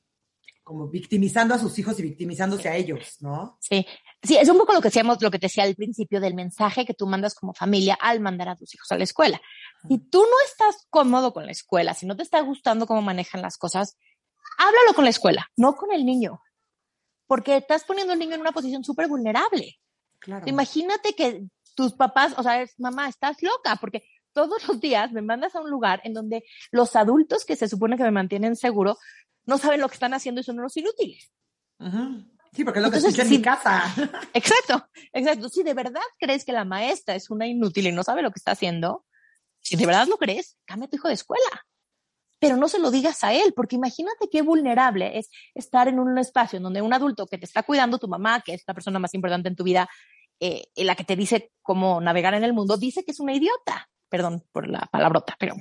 como 0.69 0.87
victimizando 0.87 1.55
a 1.55 1.59
sus 1.59 1.79
hijos 1.79 1.99
y 1.99 2.03
victimizándose 2.03 2.69
a 2.69 2.77
ellos, 2.77 3.17
¿no? 3.21 3.57
Sí. 3.59 3.87
Sí, 4.23 4.37
es 4.37 4.51
un 4.51 4.59
poco 4.59 4.75
lo 4.75 4.83
que 4.83 4.89
decíamos, 4.89 5.23
lo 5.23 5.31
que 5.31 5.39
te 5.39 5.47
decía 5.47 5.65
al 5.65 5.75
principio 5.75 6.21
del 6.21 6.35
mensaje 6.35 6.85
que 6.85 6.93
tú 6.93 7.07
mandas 7.07 7.35
como 7.35 7.55
familia 7.55 7.97
al 7.99 8.21
mandar 8.21 8.51
a 8.51 8.57
tus 8.57 8.75
hijos 8.75 8.93
a 8.93 8.99
la 8.99 9.05
escuela. 9.05 9.41
Si 9.89 9.97
tú 9.97 10.19
no 10.19 10.37
estás 10.45 10.87
cómodo 10.91 11.33
con 11.33 11.47
la 11.47 11.53
escuela, 11.53 11.95
si 11.95 12.05
no 12.05 12.17
te 12.17 12.23
está 12.23 12.43
gustando 12.43 12.87
cómo 12.87 13.01
manejan 13.01 13.41
las 13.41 13.57
cosas, 13.57 13.97
háblalo 14.59 14.93
con 14.95 15.05
la 15.05 15.11
escuela, 15.11 15.49
no 15.57 15.75
con 15.75 15.91
el 15.91 16.05
niño. 16.05 16.43
Porque 17.27 17.57
estás 17.57 17.85
poniendo 17.85 18.13
al 18.13 18.19
niño 18.19 18.35
en 18.35 18.43
una 18.43 18.53
posición 18.53 18.85
súper 18.85 19.09
vulnerable. 19.09 19.79
Claro. 20.19 20.47
Imagínate 20.47 21.15
que 21.15 21.47
tus 21.75 21.95
papás, 21.95 22.35
o 22.37 22.43
sea, 22.43 22.61
es, 22.61 22.79
mamá, 22.79 23.09
estás 23.09 23.43
loca, 23.43 23.77
porque 23.77 24.05
todos 24.35 24.69
los 24.69 24.81
días 24.81 25.13
me 25.13 25.23
mandas 25.23 25.55
a 25.55 25.63
un 25.63 25.71
lugar 25.71 26.03
en 26.05 26.13
donde 26.13 26.45
los 26.73 26.95
adultos 26.95 27.47
que 27.47 27.57
se 27.57 27.69
supone 27.69 27.97
que 27.97 28.03
me 28.03 28.11
mantienen 28.11 28.55
seguro 28.55 28.99
no 29.49 29.57
saben 29.57 29.81
lo 29.81 29.89
que 29.89 29.95
están 29.95 30.13
haciendo 30.13 30.43
y 30.43 30.45
son 30.45 30.59
unos 30.59 30.77
inútiles. 30.77 31.33
Sí, 32.53 32.65
porque 32.65 32.81
es 32.81 32.85
lo 32.85 32.91
que 32.91 32.99
escucho 32.99 33.23
en 33.23 33.31
mi 33.31 33.41
casa. 33.41 33.83
Exacto, 34.35 34.89
exacto. 35.13 35.49
Si 35.49 35.63
de 35.63 35.75
verdad 35.75 36.03
crees 36.19 36.45
que 36.45 36.53
la 36.53 36.65
maestra 36.65 37.15
es 37.15 37.31
una 37.31 37.47
inútil 37.47 37.87
y 37.87 37.93
no 37.93 38.03
sabe 38.03 38.21
lo 38.21 38.31
que 38.31 38.39
está 38.39 38.53
haciendo, 38.53 39.07
si 39.61 39.77
de 39.77 39.87
verdad 39.87 40.07
lo 40.07 40.19
crees, 40.19 40.59
cambia 40.67 40.87
a 40.87 40.91
tu 40.91 40.97
hijo 40.97 41.09
de 41.09 41.15
escuela. 41.15 41.67
Pero 42.39 42.57
no 42.57 42.69
se 42.69 42.79
lo 42.79 42.91
digas 42.91 43.25
a 43.25 43.33
él, 43.33 43.55
porque 43.57 43.77
imagínate 43.77 44.29
qué 44.31 44.43
vulnerable 44.43 45.19
es 45.19 45.31
estar 45.55 45.89
en 45.89 45.99
un 45.99 46.19
espacio 46.19 46.59
en 46.59 46.63
donde 46.63 46.83
un 46.83 46.93
adulto 46.93 47.27
que 47.27 47.39
te 47.39 47.47
está 47.47 47.63
cuidando, 47.63 47.99
tu 47.99 48.07
mamá, 48.07 48.43
que 48.43 48.55
es 48.55 48.65
la 48.67 48.75
persona 48.75 48.99
más 48.99 49.15
importante 49.15 49.49
en 49.49 49.57
tu 49.57 49.65
vida, 49.65 49.89
eh, 50.41 50.65
la 50.77 50.95
que 50.95 51.05
te 51.05 51.17
dice 51.17 51.53
cómo 51.63 52.03
navegar 52.03 52.35
en 52.35 52.45
el 52.45 52.53
mundo, 52.53 52.77
dice 52.77 53.03
que 53.03 53.13
es 53.13 53.21
una 53.21 53.35
idiota. 53.35 53.89
Perdón 54.11 54.45
por 54.53 54.69
la 54.69 54.89
palabrota, 54.93 55.37
pero. 55.39 55.55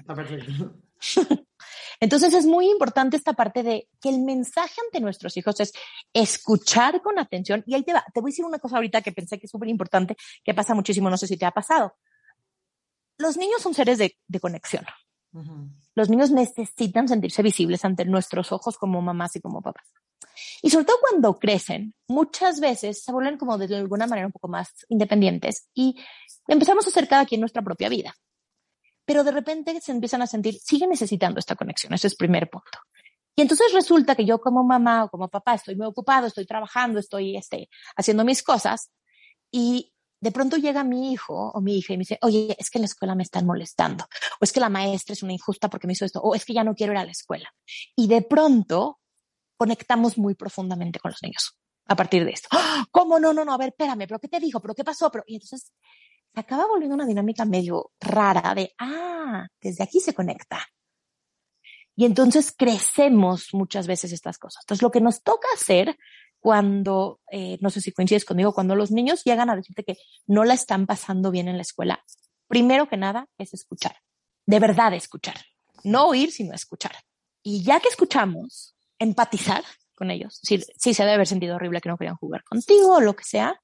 Entonces 1.99 2.33
es 2.33 2.45
muy 2.45 2.69
importante 2.69 3.17
esta 3.17 3.33
parte 3.33 3.63
de 3.63 3.89
que 3.99 4.09
el 4.09 4.19
mensaje 4.19 4.75
ante 4.85 4.99
nuestros 4.99 5.35
hijos 5.37 5.59
es 5.59 5.73
escuchar 6.13 7.01
con 7.01 7.17
atención. 7.19 7.63
Y 7.65 7.75
ahí 7.75 7.83
te 7.83 7.93
va, 7.93 8.03
te 8.13 8.21
voy 8.21 8.29
a 8.29 8.31
decir 8.31 8.45
una 8.45 8.59
cosa 8.59 8.75
ahorita 8.75 9.01
que 9.01 9.11
pensé 9.11 9.39
que 9.39 9.47
es 9.47 9.51
súper 9.51 9.69
importante, 9.69 10.15
que 10.43 10.53
pasa 10.53 10.75
muchísimo, 10.75 11.09
no 11.09 11.17
sé 11.17 11.27
si 11.27 11.37
te 11.37 11.45
ha 11.45 11.51
pasado. 11.51 11.95
Los 13.17 13.37
niños 13.37 13.61
son 13.61 13.73
seres 13.73 13.97
de, 13.97 14.15
conexión. 14.39 14.85
Los 15.95 16.09
niños 16.09 16.31
necesitan 16.31 17.07
sentirse 17.07 17.41
visibles 17.41 17.83
ante 17.83 18.05
nuestros 18.05 18.51
ojos 18.51 18.77
como 18.77 19.01
mamás 19.01 19.35
y 19.35 19.41
como 19.41 19.61
papás. 19.61 19.85
Y 20.61 20.69
sobre 20.69 20.85
todo 20.85 20.97
cuando 21.01 21.37
crecen, 21.39 21.95
muchas 22.07 22.59
veces 22.59 23.03
se 23.03 23.11
vuelven 23.11 23.37
como 23.37 23.57
de 23.57 23.75
alguna 23.75 24.07
manera 24.07 24.27
un 24.27 24.33
poco 24.33 24.47
más 24.47 24.85
independientes 24.89 25.67
y 25.73 25.95
empezamos 26.47 26.85
a 26.85 26.89
hacer 26.89 27.07
cada 27.07 27.25
quien 27.25 27.41
nuestra 27.41 27.61
propia 27.61 27.89
vida. 27.89 28.15
Pero 29.07 29.23
de 29.23 29.31
repente 29.31 29.79
se 29.79 29.93
empiezan 29.93 30.21
a 30.21 30.27
sentir, 30.27 30.59
siguen 30.59 30.89
necesitando 30.89 31.39
esta 31.39 31.55
conexión, 31.55 31.93
ese 31.93 32.07
es 32.07 32.13
el 32.13 32.17
primer 32.17 32.49
punto. 32.49 32.77
Y 33.37 33.41
entonces 33.41 33.71
resulta 33.71 34.15
que 34.15 34.25
yo 34.25 34.41
como 34.41 34.65
mamá 34.65 35.05
o 35.05 35.09
como 35.09 35.29
papá 35.29 35.53
estoy 35.53 35.77
muy 35.77 35.87
ocupado, 35.87 36.27
estoy 36.27 36.45
trabajando, 36.45 36.99
estoy 36.99 37.37
este, 37.37 37.69
haciendo 37.95 38.25
mis 38.25 38.43
cosas 38.43 38.91
y 39.49 39.93
de 40.19 40.31
pronto 40.33 40.57
llega 40.57 40.83
mi 40.83 41.13
hijo 41.13 41.51
o 41.51 41.61
mi 41.61 41.77
hija 41.77 41.93
y 41.93 41.97
me 41.97 42.01
dice, 42.01 42.19
oye, 42.21 42.53
es 42.59 42.69
que 42.69 42.79
en 42.79 42.81
la 42.81 42.87
escuela 42.87 43.15
me 43.15 43.23
están 43.23 43.45
molestando, 43.45 44.03
o 44.41 44.43
es 44.43 44.51
que 44.51 44.59
la 44.59 44.67
maestra 44.67 45.13
es 45.13 45.23
una 45.23 45.31
injusta 45.31 45.69
porque 45.69 45.87
me 45.87 45.93
hizo 45.93 46.03
esto, 46.03 46.19
o 46.19 46.35
es 46.35 46.43
que 46.43 46.53
ya 46.53 46.65
no 46.65 46.75
quiero 46.75 46.91
ir 46.91 46.99
a 46.99 47.05
la 47.05 47.11
escuela. 47.11 47.53
Y 47.95 48.07
de 48.07 48.23
pronto 48.23 48.99
conectamos 49.55 50.17
muy 50.17 50.35
profundamente 50.35 50.99
con 50.99 51.11
los 51.11 51.23
niños 51.23 51.57
a 51.85 51.95
partir 51.95 52.25
de 52.25 52.31
esto. 52.31 52.49
¡Ah! 52.51 52.85
¿Cómo 52.91 53.19
no, 53.19 53.33
no, 53.33 53.45
no? 53.45 53.53
A 53.53 53.57
ver, 53.57 53.69
espérame, 53.69 54.05
pero 54.07 54.19
¿qué 54.19 54.27
te 54.27 54.39
dijo? 54.41 54.59
¿Pero 54.59 54.75
qué 54.75 54.83
pasó? 54.83 55.09
Pero... 55.09 55.23
Y 55.27 55.35
entonces 55.35 55.71
acaba 56.39 56.67
volviendo 56.67 56.95
una 56.95 57.05
dinámica 57.05 57.45
medio 57.45 57.91
rara 57.99 58.53
de, 58.53 58.73
ah, 58.79 59.47
desde 59.61 59.83
aquí 59.83 59.99
se 59.99 60.13
conecta. 60.13 60.59
Y 61.95 62.05
entonces 62.05 62.53
crecemos 62.55 63.49
muchas 63.53 63.87
veces 63.87 64.11
estas 64.11 64.37
cosas. 64.37 64.63
Entonces 64.63 64.83
lo 64.83 64.91
que 64.91 65.01
nos 65.01 65.23
toca 65.23 65.47
hacer 65.53 65.97
cuando, 66.39 67.19
eh, 67.31 67.57
no 67.59 67.71
sé 67.71 67.81
si 67.81 67.91
coincides 67.91 68.23
conmigo, 68.23 68.53
cuando 68.53 68.75
los 68.75 68.91
niños 68.91 69.23
llegan 69.23 69.49
a 69.49 69.55
decirte 69.55 69.83
que 69.83 69.97
no 70.27 70.45
la 70.45 70.53
están 70.53 70.85
pasando 70.85 71.31
bien 71.31 71.47
en 71.47 71.55
la 71.55 71.63
escuela, 71.63 72.03
primero 72.47 72.87
que 72.87 72.97
nada 72.97 73.27
es 73.39 73.55
escuchar, 73.55 73.95
de 74.45 74.59
verdad 74.59 74.93
escuchar, 74.93 75.35
no 75.83 76.07
oír, 76.07 76.31
sino 76.31 76.53
escuchar. 76.53 76.95
Y 77.41 77.63
ya 77.63 77.79
que 77.79 77.89
escuchamos, 77.89 78.75
empatizar 78.99 79.63
con 79.95 80.11
ellos. 80.11 80.39
Sí, 80.43 80.61
sí 80.77 80.93
se 80.93 81.03
debe 81.03 81.15
haber 81.15 81.27
sentido 81.27 81.55
horrible 81.55 81.81
que 81.81 81.89
no 81.89 81.97
querían 81.97 82.15
jugar 82.15 82.43
contigo 82.43 82.97
o 82.97 83.01
lo 83.01 83.15
que 83.15 83.23
sea. 83.23 83.59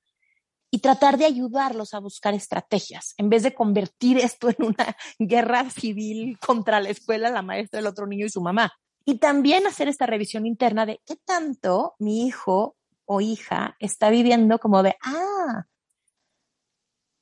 Y 0.74 0.80
tratar 0.80 1.20
de 1.20 1.26
ayudarlos 1.26 1.94
a 1.94 2.00
buscar 2.00 2.34
estrategias, 2.34 3.14
en 3.18 3.30
vez 3.30 3.44
de 3.44 3.54
convertir 3.54 4.18
esto 4.18 4.50
en 4.50 4.56
una 4.66 4.98
guerra 5.20 5.70
civil 5.70 6.40
contra 6.40 6.80
la 6.80 6.90
escuela, 6.90 7.30
la 7.30 7.44
maestra, 7.44 7.80
el 7.80 7.86
otro 7.86 8.08
niño 8.08 8.26
y 8.26 8.30
su 8.30 8.42
mamá. 8.42 8.74
Y 9.06 9.20
también 9.20 9.68
hacer 9.68 9.88
esta 9.88 10.08
revisión 10.08 10.48
interna 10.48 10.88
de 10.88 11.00
qué 11.06 11.18
tanto 11.24 11.94
mi 12.00 12.26
hijo 12.26 12.76
o 13.06 13.22
hija 13.22 13.76
está 13.78 14.10
viviendo 14.10 14.58
como 14.58 14.82
de, 14.82 14.96
ah, 15.04 15.66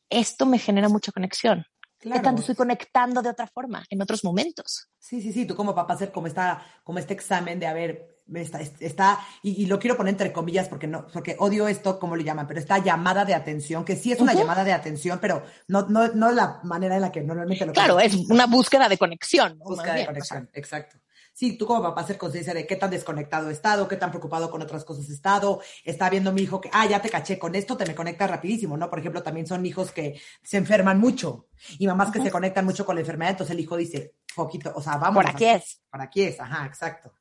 esto 0.09 0.45
me 0.45 0.57
genera 0.57 0.87
mucha 0.87 1.11
conexión. 1.11 1.65
Claro. 1.97 2.21
¿Qué 2.21 2.23
tanto 2.23 2.39
estoy 2.39 2.55
conectando 2.55 3.21
de 3.21 3.31
otra 3.31 3.47
forma 3.47 3.83
en 3.89 4.01
otros 4.01 4.23
momentos? 4.23 4.87
Sí, 4.97 5.21
sí, 5.21 5.33
sí, 5.33 5.45
tú 5.45 5.57
como 5.57 5.75
papá 5.75 5.95
hacer 5.95 6.13
como, 6.13 6.27
esta, 6.27 6.65
como 6.85 6.99
este 6.99 7.13
examen 7.13 7.59
de, 7.59 7.67
a 7.67 7.73
ver, 7.73 8.20
está, 8.33 8.61
está 8.61 9.19
y, 9.43 9.65
lo 9.65 9.79
quiero 9.79 9.97
poner 9.97 10.11
entre 10.11 10.31
comillas 10.31 10.67
porque 10.69 10.87
no, 10.87 11.07
porque 11.07 11.35
odio 11.39 11.67
esto, 11.67 11.99
como 11.99 12.15
le 12.15 12.23
llaman, 12.23 12.47
pero 12.47 12.59
esta 12.59 12.77
llamada 12.79 13.25
de 13.25 13.33
atención, 13.33 13.85
que 13.85 13.95
sí 13.95 14.11
es 14.11 14.19
una 14.19 14.33
llamada 14.33 14.63
de 14.63 14.73
atención, 14.73 15.19
pero 15.19 15.43
no, 15.67 15.87
no, 15.87 16.07
no 16.09 16.29
es 16.29 16.35
la 16.35 16.59
manera 16.63 16.95
en 16.95 17.01
la 17.01 17.11
que 17.11 17.21
normalmente 17.21 17.65
lo 17.65 17.73
Claro, 17.73 17.99
es 17.99 18.15
una 18.29 18.45
búsqueda 18.45 18.87
de 18.89 18.97
conexión. 18.97 19.57
Búsqueda 19.59 19.93
de 19.95 20.05
conexión, 20.05 20.49
exacto 20.53 20.97
sí, 21.33 21.57
tú 21.57 21.65
como 21.65 21.81
papá 21.81 22.01
hacer 22.01 22.17
conciencia 22.17 22.53
de 22.53 22.67
qué 22.67 22.75
tan 22.75 22.89
desconectado 22.89 23.49
he 23.49 23.53
estado, 23.53 23.87
qué 23.87 23.97
tan 23.97 24.11
preocupado 24.11 24.49
con 24.51 24.61
otras 24.61 24.85
cosas 24.85 25.09
he 25.09 25.13
estado, 25.13 25.61
está 25.83 26.09
viendo 26.09 26.31
mi 26.31 26.41
hijo 26.41 26.61
que, 26.61 26.69
ah, 26.73 26.85
ya 26.85 27.01
te 27.01 27.09
caché 27.09 27.39
con 27.39 27.55
esto, 27.55 27.77
te 27.77 27.85
me 27.85 27.95
conecta 27.95 28.27
rapidísimo, 28.27 28.77
¿no? 28.77 28.89
Por 28.89 28.99
ejemplo, 28.99 29.23
también 29.23 29.47
son 29.47 29.65
hijos 29.65 29.91
que 29.91 30.19
se 30.43 30.57
enferman 30.57 30.99
mucho 30.99 31.47
y 31.79 31.87
mamás 31.87 32.11
que 32.11 32.21
se 32.21 32.31
conectan 32.31 32.65
mucho 32.65 32.85
con 32.85 32.95
la 32.95 33.01
enfermedad, 33.01 33.31
entonces 33.31 33.55
el 33.55 33.59
hijo 33.59 33.77
dice, 33.77 34.15
poquito, 34.35 34.71
o 34.75 34.81
sea, 34.81 34.97
vamos. 34.97 35.23
Por 35.23 35.31
aquí 35.31 35.45
es. 35.45 35.81
Por 35.89 36.01
aquí 36.01 36.23
es, 36.23 36.39
ajá, 36.39 36.65
exacto. 36.65 37.13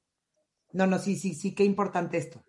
No, 0.73 0.87
no, 0.87 0.99
sí, 0.99 1.17
sí, 1.17 1.35
sí, 1.35 1.55
qué 1.55 1.65
importante 1.65 2.17
esto. 2.19 2.45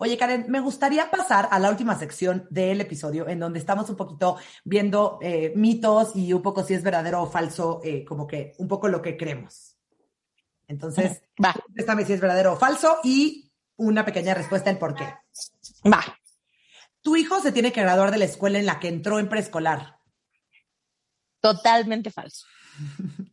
Oye, 0.00 0.16
Karen, 0.16 0.46
me 0.48 0.60
gustaría 0.60 1.10
pasar 1.10 1.48
a 1.50 1.58
la 1.58 1.70
última 1.70 1.98
sección 1.98 2.46
del 2.50 2.80
episodio, 2.80 3.26
en 3.28 3.40
donde 3.40 3.58
estamos 3.58 3.90
un 3.90 3.96
poquito 3.96 4.36
viendo 4.64 5.18
eh, 5.20 5.52
mitos 5.56 6.14
y 6.14 6.32
un 6.32 6.40
poco 6.40 6.62
si 6.62 6.74
es 6.74 6.84
verdadero 6.84 7.22
o 7.22 7.26
falso, 7.26 7.80
eh, 7.82 8.04
como 8.04 8.26
que 8.26 8.54
un 8.58 8.68
poco 8.68 8.86
lo 8.86 9.02
que 9.02 9.16
creemos. 9.16 9.76
Entonces, 10.68 11.22
Va. 11.44 11.52
Contéstame 11.52 12.04
si 12.04 12.12
es 12.12 12.20
verdadero 12.20 12.52
o 12.52 12.56
falso 12.56 12.98
y 13.02 13.50
una 13.76 14.04
pequeña 14.04 14.34
respuesta 14.34 14.70
en 14.70 14.78
por 14.78 14.94
qué. 14.94 15.04
Va. 15.84 16.04
Tu 17.00 17.16
hijo 17.16 17.40
se 17.40 17.52
tiene 17.52 17.72
que 17.72 17.80
graduar 17.80 18.10
de 18.10 18.18
la 18.18 18.24
escuela 18.24 18.58
en 18.58 18.66
la 18.66 18.78
que 18.78 18.88
entró 18.88 19.18
en 19.18 19.28
preescolar. 19.28 19.98
Totalmente 21.40 22.10
falso. 22.10 22.46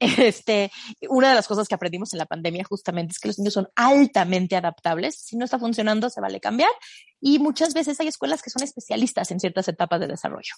Este, 0.00 0.70
una 1.08 1.28
de 1.28 1.34
las 1.34 1.46
cosas 1.46 1.68
que 1.68 1.74
aprendimos 1.74 2.12
en 2.12 2.18
la 2.18 2.26
pandemia 2.26 2.64
justamente 2.64 3.12
es 3.12 3.18
que 3.18 3.28
los 3.28 3.38
niños 3.38 3.54
son 3.54 3.68
altamente 3.76 4.56
adaptables. 4.56 5.16
Si 5.16 5.36
no 5.36 5.44
está 5.44 5.58
funcionando, 5.58 6.08
se 6.08 6.20
vale 6.20 6.40
cambiar. 6.40 6.70
Y 7.20 7.38
muchas 7.38 7.74
veces 7.74 8.00
hay 8.00 8.08
escuelas 8.08 8.42
que 8.42 8.50
son 8.50 8.62
especialistas 8.62 9.30
en 9.30 9.40
ciertas 9.40 9.68
etapas 9.68 10.00
de 10.00 10.06
desarrollo. 10.06 10.54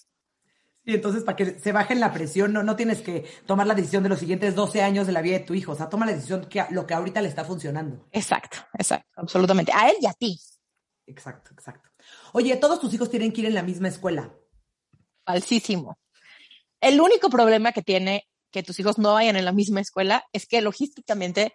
Y 0.85 0.95
entonces, 0.95 1.23
para 1.23 1.37
que 1.37 1.59
se 1.59 1.71
bajen 1.71 1.99
la 1.99 2.11
presión, 2.11 2.51
no, 2.51 2.61
no 2.63 2.75
tienes 2.75 3.01
que 3.01 3.25
tomar 3.45 3.67
la 3.67 3.75
decisión 3.75 4.03
de 4.03 4.09
los 4.09 4.19
siguientes 4.19 4.53
12 4.53 4.81
años 4.81 5.07
de 5.07 5.13
la 5.13 5.21
vida 5.21 5.39
de 5.39 5.45
tu 5.45 5.53
hijo. 5.53 5.71
O 5.71 5.75
sea, 5.75 5.89
toma 5.89 6.05
la 6.05 6.13
decisión 6.13 6.45
que 6.45 6.65
lo 6.71 6.85
que 6.85 6.93
ahorita 6.93 7.21
le 7.21 7.29
está 7.29 7.45
funcionando. 7.45 8.05
Exacto, 8.11 8.57
exacto, 8.77 9.09
absolutamente. 9.15 9.71
A 9.73 9.89
él 9.89 9.95
y 10.01 10.07
a 10.07 10.13
ti. 10.13 10.37
Exacto, 11.05 11.51
exacto. 11.53 11.89
Oye, 12.33 12.55
todos 12.57 12.79
tus 12.79 12.93
hijos 12.93 13.09
tienen 13.09 13.31
que 13.31 13.41
ir 13.41 13.47
en 13.47 13.53
la 13.53 13.63
misma 13.63 13.87
escuela. 13.87 14.33
Falsísimo. 15.25 15.97
El 16.81 16.99
único 16.99 17.29
problema 17.29 17.71
que 17.71 17.81
tiene 17.81 18.27
que 18.53 18.63
tus 18.63 18.79
hijos 18.79 18.99
no 18.99 19.13
vayan 19.13 19.35
en 19.35 19.45
la 19.45 19.51
misma 19.51 19.81
escuela 19.81 20.23
es 20.31 20.45
que 20.45 20.61
logísticamente 20.61 21.53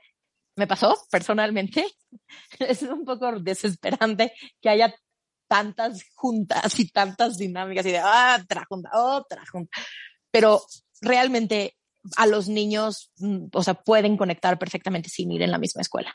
me 0.56 0.66
pasó 0.66 0.94
personalmente. 1.10 1.86
Es 2.58 2.82
un 2.82 3.04
poco 3.04 3.38
desesperante 3.38 4.32
que 4.60 4.68
haya 4.68 4.94
tantas 5.46 6.04
juntas 6.14 6.78
y 6.78 6.90
tantas 6.90 7.38
dinámicas 7.38 7.86
y 7.86 7.92
de 7.92 7.98
ah, 7.98 8.38
otra 8.42 8.64
junta, 8.68 8.90
otra 8.94 9.44
junta. 9.50 9.78
Pero 10.30 10.62
realmente 11.00 11.76
a 12.16 12.26
los 12.26 12.48
niños, 12.48 13.12
mm, 13.18 13.46
o 13.52 13.62
sea, 13.62 13.74
pueden 13.74 14.16
conectar 14.16 14.58
perfectamente 14.58 15.08
sin 15.08 15.30
ir 15.30 15.42
en 15.42 15.50
la 15.50 15.58
misma 15.58 15.82
escuela. 15.82 16.14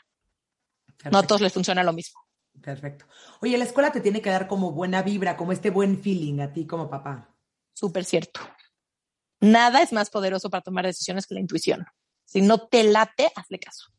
Perfecto. 0.86 1.10
No 1.10 1.18
a 1.18 1.26
todos 1.26 1.40
les 1.40 1.52
funciona 1.52 1.82
lo 1.82 1.92
mismo. 1.92 2.20
Perfecto. 2.60 3.06
Oye, 3.40 3.56
la 3.56 3.64
escuela 3.64 3.92
te 3.92 4.00
tiene 4.00 4.20
que 4.20 4.30
dar 4.30 4.46
como 4.46 4.72
buena 4.72 5.02
vibra, 5.02 5.36
como 5.36 5.52
este 5.52 5.70
buen 5.70 6.02
feeling 6.02 6.40
a 6.40 6.52
ti 6.52 6.66
como 6.66 6.90
papá. 6.90 7.34
Súper 7.72 8.04
cierto. 8.04 8.40
Nada 9.44 9.82
es 9.82 9.92
más 9.92 10.08
poderoso 10.08 10.48
para 10.48 10.62
tomar 10.62 10.86
decisiones 10.86 11.26
que 11.26 11.34
la 11.34 11.40
intuición. 11.40 11.84
Si 12.24 12.40
no 12.40 12.66
te 12.66 12.82
late, 12.82 13.30
hazle 13.36 13.58
caso. 13.58 13.92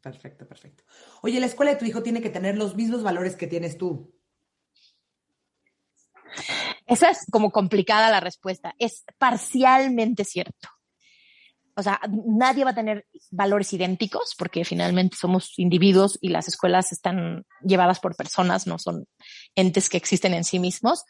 Perfecto, 0.00 0.48
perfecto. 0.48 0.84
Oye, 1.20 1.38
la 1.38 1.44
escuela 1.44 1.72
de 1.72 1.76
tu 1.76 1.84
hijo 1.84 2.02
tiene 2.02 2.22
que 2.22 2.30
tener 2.30 2.56
los 2.56 2.74
mismos 2.74 3.02
valores 3.02 3.36
que 3.36 3.46
tienes 3.46 3.76
tú. 3.76 4.14
Esa 6.86 7.10
es 7.10 7.26
como 7.30 7.50
complicada 7.50 8.10
la 8.10 8.20
respuesta. 8.20 8.74
Es 8.78 9.04
parcialmente 9.18 10.24
cierto. 10.24 10.68
O 11.76 11.82
sea, 11.82 12.00
nadie 12.26 12.64
va 12.64 12.70
a 12.70 12.74
tener 12.74 13.06
valores 13.30 13.72
idénticos 13.74 14.34
porque 14.38 14.64
finalmente 14.64 15.16
somos 15.16 15.58
individuos 15.58 16.18
y 16.22 16.30
las 16.30 16.48
escuelas 16.48 16.90
están 16.90 17.44
llevadas 17.62 18.00
por 18.00 18.16
personas, 18.16 18.66
no 18.66 18.78
son 18.78 19.06
entes 19.54 19.88
que 19.88 19.96
existen 19.98 20.34
en 20.34 20.44
sí 20.44 20.58
mismos. 20.58 21.04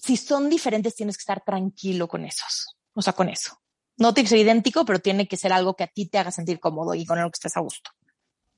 Si 0.00 0.16
son 0.16 0.48
diferentes, 0.48 0.94
tienes 0.94 1.16
que 1.16 1.22
estar 1.22 1.42
tranquilo 1.44 2.08
con 2.08 2.24
esos, 2.24 2.76
o 2.94 3.02
sea, 3.02 3.12
con 3.12 3.28
eso. 3.28 3.58
No 3.96 4.14
tiene 4.14 4.26
que 4.26 4.36
ser 4.36 4.38
idéntico, 4.38 4.84
pero 4.84 5.00
tiene 5.00 5.26
que 5.26 5.36
ser 5.36 5.52
algo 5.52 5.74
que 5.74 5.84
a 5.84 5.88
ti 5.88 6.06
te 6.06 6.18
haga 6.18 6.30
sentir 6.30 6.60
cómodo 6.60 6.94
y 6.94 7.04
con 7.04 7.20
lo 7.20 7.28
que 7.30 7.34
estés 7.34 7.56
a 7.56 7.60
gusto. 7.60 7.90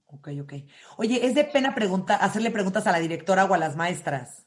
Ok, 0.07 0.29
ok. 0.43 0.53
Oye, 0.99 1.25
¿es 1.25 1.35
de 1.35 1.45
pena 1.45 1.75
pregunta, 1.75 2.17
hacerle 2.17 2.51
preguntas 2.51 2.87
a 2.87 2.93
la 2.93 2.99
directora 2.99 3.45
o 3.45 3.55
a 3.55 3.59
las 3.59 3.77
maestras? 3.77 4.45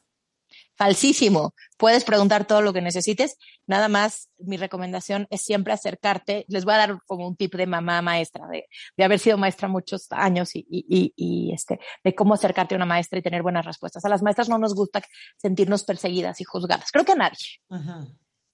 Falsísimo. 0.76 1.54
Puedes 1.76 2.04
preguntar 2.04 2.46
todo 2.46 2.62
lo 2.62 2.72
que 2.72 2.80
necesites. 2.80 3.36
Nada 3.66 3.88
más, 3.88 4.28
mi 4.38 4.56
recomendación 4.56 5.26
es 5.30 5.42
siempre 5.42 5.72
acercarte. 5.72 6.44
Les 6.48 6.64
voy 6.64 6.74
a 6.74 6.78
dar 6.78 6.98
como 7.06 7.28
un 7.28 7.36
tip 7.36 7.54
de 7.54 7.66
mamá 7.66 8.02
maestra, 8.02 8.46
de, 8.48 8.66
de 8.96 9.04
haber 9.04 9.18
sido 9.18 9.38
maestra 9.38 9.68
muchos 9.68 10.06
años 10.10 10.50
y, 10.54 10.66
y, 10.68 11.52
este, 11.52 11.78
de 12.02 12.14
cómo 12.14 12.34
acercarte 12.34 12.74
a 12.74 12.76
una 12.76 12.86
maestra 12.86 13.18
y 13.18 13.22
tener 13.22 13.42
buenas 13.42 13.64
respuestas. 13.64 14.04
A 14.04 14.08
las 14.08 14.22
maestras 14.22 14.48
no 14.48 14.58
nos 14.58 14.74
gusta 14.74 15.02
sentirnos 15.36 15.84
perseguidas 15.84 16.40
y 16.40 16.44
juzgadas. 16.44 16.90
Creo 16.90 17.04
que 17.04 17.12
a 17.12 17.16
nadie. 17.16 17.60
Ajá. 17.68 18.04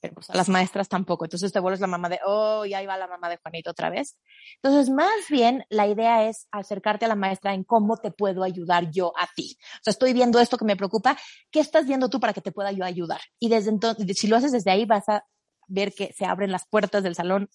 Pero 0.00 0.14
las 0.32 0.48
maestras 0.48 0.88
tampoco. 0.88 1.24
Entonces 1.24 1.52
te 1.52 1.60
vuelves 1.60 1.80
la 1.80 1.86
mamá 1.86 2.08
de, 2.08 2.18
oh, 2.24 2.64
y 2.64 2.74
ahí 2.74 2.86
va 2.86 2.96
la 2.96 3.06
mamá 3.06 3.28
de 3.28 3.36
Juanito 3.36 3.70
otra 3.70 3.90
vez. 3.90 4.16
Entonces, 4.62 4.88
más 4.88 5.28
bien, 5.28 5.64
la 5.68 5.86
idea 5.86 6.26
es 6.28 6.48
acercarte 6.50 7.04
a 7.04 7.08
la 7.08 7.16
maestra 7.16 7.52
en 7.52 7.64
cómo 7.64 7.98
te 7.98 8.10
puedo 8.10 8.42
ayudar 8.42 8.90
yo 8.90 9.12
a 9.18 9.28
ti. 9.34 9.56
O 9.74 9.82
sea, 9.82 9.90
estoy 9.90 10.12
viendo 10.12 10.40
esto 10.40 10.56
que 10.56 10.64
me 10.64 10.76
preocupa. 10.76 11.16
¿Qué 11.50 11.60
estás 11.60 11.86
viendo 11.86 12.08
tú 12.08 12.18
para 12.18 12.32
que 12.32 12.40
te 12.40 12.52
pueda 12.52 12.72
yo 12.72 12.84
ayudar? 12.84 13.20
Y 13.38 13.50
desde 13.50 13.70
entonces, 13.70 14.06
si 14.16 14.26
lo 14.26 14.36
haces 14.36 14.52
desde 14.52 14.70
ahí, 14.70 14.86
vas 14.86 15.08
a 15.08 15.24
ver 15.68 15.92
que 15.92 16.12
se 16.16 16.24
abren 16.24 16.50
las 16.50 16.66
puertas 16.66 17.02
del 17.02 17.14
salón 17.14 17.50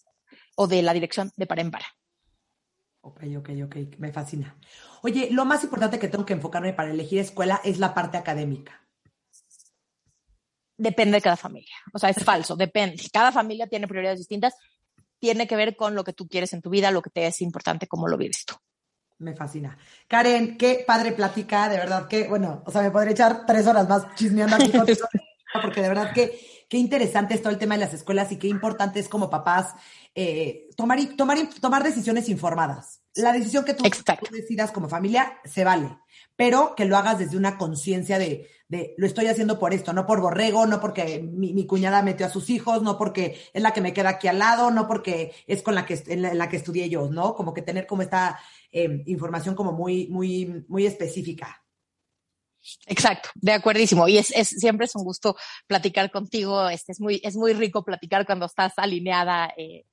o 0.55 0.67
de 0.67 0.81
la 0.81 0.93
dirección 0.93 1.31
de 1.35 1.47
par 1.47 1.59
en 1.59 1.71
par. 1.71 1.83
Ok, 3.01 3.23
ok, 3.37 3.49
ok. 3.65 3.75
Me 3.99 4.11
fascina. 4.11 4.57
Oye, 5.03 5.29
lo 5.31 5.45
más 5.45 5.63
importante 5.63 5.99
que 5.99 6.07
tengo 6.07 6.25
que 6.25 6.33
enfocarme 6.33 6.73
para 6.73 6.91
elegir 6.91 7.19
escuela 7.19 7.61
es 7.63 7.77
la 7.77 7.93
parte 7.93 8.17
académica. 8.17 8.84
Depende 10.77 11.17
de 11.17 11.21
cada 11.21 11.37
familia. 11.37 11.75
O 11.93 11.99
sea, 11.99 12.09
es 12.09 12.23
falso, 12.23 12.55
depende. 12.55 13.01
Cada 13.11 13.31
familia 13.31 13.67
tiene 13.67 13.87
prioridades 13.87 14.19
distintas. 14.19 14.55
Tiene 15.19 15.47
que 15.47 15.55
ver 15.55 15.75
con 15.75 15.95
lo 15.95 16.03
que 16.03 16.13
tú 16.13 16.27
quieres 16.27 16.53
en 16.53 16.61
tu 16.61 16.69
vida, 16.69 16.91
lo 16.91 17.01
que 17.01 17.09
te 17.09 17.25
es 17.25 17.41
importante, 17.41 17.87
cómo 17.87 18.07
lo 18.07 18.17
vives 18.17 18.45
tú. 18.45 18.55
Me 19.19 19.33
fascina. 19.33 19.77
Karen, 20.07 20.57
qué 20.57 20.83
padre 20.85 21.13
plática, 21.13 21.69
de 21.69 21.77
verdad 21.77 22.07
que, 22.07 22.27
bueno, 22.27 22.63
o 22.65 22.71
sea, 22.71 22.81
me 22.81 22.91
podré 22.91 23.11
echar 23.11 23.45
tres 23.45 23.65
horas 23.65 23.87
más 23.87 24.13
chismeando 24.15 24.57
aquí 24.57 24.71
contigo, 24.71 25.07
porque 25.61 25.81
de 25.81 25.87
verdad 25.87 26.13
que 26.13 26.37
qué 26.75 26.79
interesante 26.79 27.33
es 27.33 27.41
todo 27.41 27.53
el 27.53 27.57
tema 27.57 27.75
de 27.75 27.85
las 27.85 27.93
escuelas 27.93 28.33
y 28.33 28.35
qué 28.35 28.49
importante 28.49 28.99
es 28.99 29.07
como 29.07 29.29
papás 29.29 29.75
eh, 30.13 30.67
tomar, 30.75 30.99
tomar, 31.15 31.37
tomar 31.61 31.83
decisiones 31.83 32.27
informadas. 32.27 33.01
La 33.15 33.31
decisión 33.31 33.63
que 33.63 33.73
tú, 33.73 33.85
tú, 33.85 34.35
decidas 34.35 34.73
como 34.73 34.89
familia 34.89 35.37
se 35.45 35.63
vale, 35.63 35.97
pero 36.35 36.75
que 36.75 36.83
lo 36.83 36.97
hagas 36.97 37.19
desde 37.19 37.37
una 37.37 37.57
conciencia 37.57 38.19
de, 38.19 38.49
de, 38.67 38.93
lo 38.97 39.07
estoy 39.07 39.27
haciendo 39.27 39.57
por 39.57 39.73
esto, 39.73 39.93
no 39.93 40.05
por 40.05 40.19
borrego, 40.19 40.65
no 40.65 40.81
porque 40.81 41.21
mi, 41.21 41.53
mi, 41.53 41.65
cuñada 41.65 42.01
metió 42.01 42.25
a 42.25 42.29
sus 42.29 42.49
hijos, 42.49 42.81
no 42.81 42.97
porque 42.97 43.39
es 43.53 43.63
la 43.63 43.71
que 43.71 43.79
me 43.79 43.93
queda 43.93 44.09
aquí 44.09 44.27
al 44.27 44.39
lado, 44.39 44.69
no 44.69 44.85
porque 44.85 45.31
es 45.47 45.61
con 45.61 45.75
la 45.75 45.85
que, 45.85 46.03
en 46.07 46.23
la, 46.23 46.31
en 46.33 46.37
la 46.37 46.49
que 46.49 46.57
estudié 46.57 46.89
yo, 46.89 47.09
¿no? 47.09 47.35
Como 47.35 47.53
que 47.53 47.61
tener 47.61 47.87
como 47.87 48.01
esta 48.01 48.37
eh, 48.73 49.01
información 49.05 49.55
como 49.55 49.71
muy, 49.71 50.07
muy, 50.09 50.65
muy 50.67 50.85
específica. 50.85 51.64
Exacto, 52.87 53.29
de 53.35 53.53
acuerdísimo. 53.53 54.07
Y 54.07 54.17
es, 54.17 54.31
es, 54.31 54.49
siempre 54.49 54.85
es 54.85 54.95
un 54.95 55.03
gusto 55.03 55.35
platicar 55.67 56.11
contigo. 56.11 56.69
Este, 56.69 56.91
es, 56.91 56.99
muy, 56.99 57.21
es 57.23 57.35
muy 57.35 57.53
rico 57.53 57.83
platicar 57.83 58.25
cuando 58.25 58.45
estás 58.45 58.73
alineada 58.77 59.53
eh, 59.57 59.85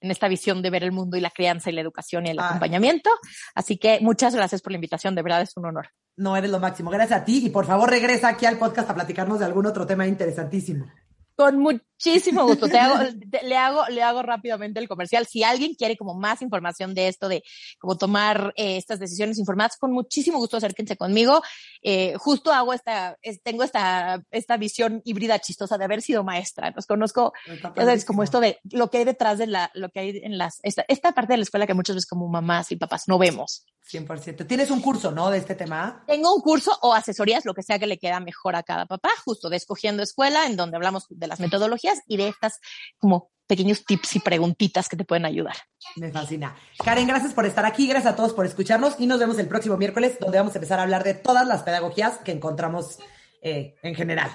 en 0.00 0.10
esta 0.10 0.28
visión 0.28 0.62
de 0.62 0.70
ver 0.70 0.84
el 0.84 0.92
mundo 0.92 1.16
y 1.16 1.20
la 1.20 1.30
crianza 1.30 1.70
y 1.70 1.74
la 1.74 1.80
educación 1.80 2.26
y 2.26 2.30
el 2.30 2.38
ah. 2.38 2.48
acompañamiento. 2.48 3.10
Así 3.54 3.76
que 3.76 4.00
muchas 4.00 4.34
gracias 4.34 4.62
por 4.62 4.72
la 4.72 4.76
invitación. 4.76 5.14
De 5.14 5.22
verdad 5.22 5.42
es 5.42 5.56
un 5.56 5.66
honor. 5.66 5.88
No, 6.16 6.36
eres 6.36 6.50
lo 6.50 6.60
máximo. 6.60 6.90
Gracias 6.90 7.20
a 7.20 7.24
ti. 7.24 7.46
Y 7.46 7.50
por 7.50 7.66
favor 7.66 7.90
regresa 7.90 8.28
aquí 8.28 8.46
al 8.46 8.58
podcast 8.58 8.90
a 8.90 8.94
platicarnos 8.94 9.38
de 9.38 9.46
algún 9.46 9.66
otro 9.66 9.86
tema 9.86 10.06
interesantísimo. 10.06 10.86
Con 11.34 11.58
muchísimo 12.00 12.44
gusto. 12.46 12.68
Te 12.68 12.78
hago, 12.78 12.98
te, 13.30 13.46
le, 13.46 13.56
hago, 13.56 13.86
le 13.88 14.02
hago 14.02 14.22
rápidamente 14.22 14.80
el 14.80 14.88
comercial. 14.88 15.26
Si 15.26 15.42
alguien 15.42 15.74
quiere 15.74 15.96
como 15.96 16.14
más 16.14 16.42
información 16.42 16.94
de 16.94 17.08
esto, 17.08 17.28
de 17.28 17.42
cómo 17.78 17.96
tomar 17.96 18.52
eh, 18.56 18.76
estas 18.76 18.98
decisiones 18.98 19.38
informadas, 19.38 19.76
con 19.76 19.92
muchísimo 19.92 20.38
gusto 20.38 20.56
acérquense 20.56 20.96
conmigo. 20.96 21.42
Eh, 21.82 22.14
justo 22.16 22.52
hago 22.52 22.72
esta, 22.72 23.16
es, 23.22 23.42
tengo 23.42 23.62
esta, 23.62 24.22
esta 24.30 24.56
visión 24.56 25.02
híbrida 25.04 25.38
chistosa 25.38 25.76
de 25.76 25.84
haber 25.84 26.02
sido 26.02 26.24
maestra. 26.24 26.68
Entonces 26.68 26.86
conozco, 26.86 27.32
es 27.76 28.04
como 28.04 28.22
esto 28.22 28.40
de 28.40 28.58
lo 28.70 28.90
que 28.90 28.98
hay 28.98 29.04
detrás 29.04 29.38
de 29.38 29.46
la, 29.46 29.70
lo 29.74 29.90
que 29.90 30.00
hay 30.00 30.20
en 30.22 30.38
las, 30.38 30.58
esta, 30.62 30.84
esta 30.88 31.12
parte 31.12 31.34
de 31.34 31.38
la 31.38 31.42
escuela 31.42 31.66
que 31.66 31.74
muchas 31.74 31.96
veces 31.96 32.08
como 32.08 32.28
mamás 32.28 32.72
y 32.72 32.76
papás 32.76 33.04
no 33.08 33.18
vemos. 33.18 33.66
100%. 33.90 34.46
Tienes 34.46 34.70
un 34.70 34.80
curso, 34.80 35.10
¿no? 35.10 35.30
De 35.30 35.38
este 35.38 35.54
tema. 35.54 36.04
Tengo 36.06 36.34
un 36.34 36.40
curso 36.40 36.76
o 36.82 36.94
asesorías, 36.94 37.44
lo 37.44 37.54
que 37.54 37.62
sea 37.62 37.78
que 37.78 37.86
le 37.86 37.98
queda 37.98 38.20
mejor 38.20 38.54
a 38.54 38.62
cada 38.62 38.86
papá, 38.86 39.10
justo 39.24 39.48
de 39.48 39.56
escogiendo 39.56 40.02
escuela, 40.02 40.46
en 40.46 40.56
donde 40.56 40.76
hablamos 40.76 41.06
de 41.08 41.26
las 41.26 41.40
metodologías 41.40 41.89
y 42.06 42.16
de 42.16 42.28
estas 42.28 42.60
como 42.98 43.30
pequeños 43.46 43.84
tips 43.84 44.16
y 44.16 44.20
preguntitas 44.20 44.88
que 44.88 44.96
te 44.96 45.04
pueden 45.04 45.24
ayudar. 45.24 45.56
Me 45.96 46.12
fascina. 46.12 46.54
Karen, 46.84 47.08
gracias 47.08 47.32
por 47.32 47.46
estar 47.46 47.66
aquí, 47.66 47.88
gracias 47.88 48.12
a 48.12 48.16
todos 48.16 48.32
por 48.32 48.46
escucharnos 48.46 48.94
y 49.00 49.08
nos 49.08 49.18
vemos 49.18 49.38
el 49.40 49.48
próximo 49.48 49.76
miércoles 49.76 50.18
donde 50.20 50.38
vamos 50.38 50.54
a 50.54 50.58
empezar 50.58 50.78
a 50.78 50.82
hablar 50.82 51.02
de 51.02 51.14
todas 51.14 51.46
las 51.48 51.62
pedagogías 51.62 52.18
que 52.18 52.30
encontramos 52.30 53.00
eh, 53.42 53.74
en 53.82 53.96
general. 53.96 54.30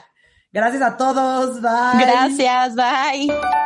Gracias 0.52 0.82
a 0.82 0.98
todos, 0.98 1.62
bye. 1.62 2.06
Gracias, 2.06 2.76
bye. 2.76 3.65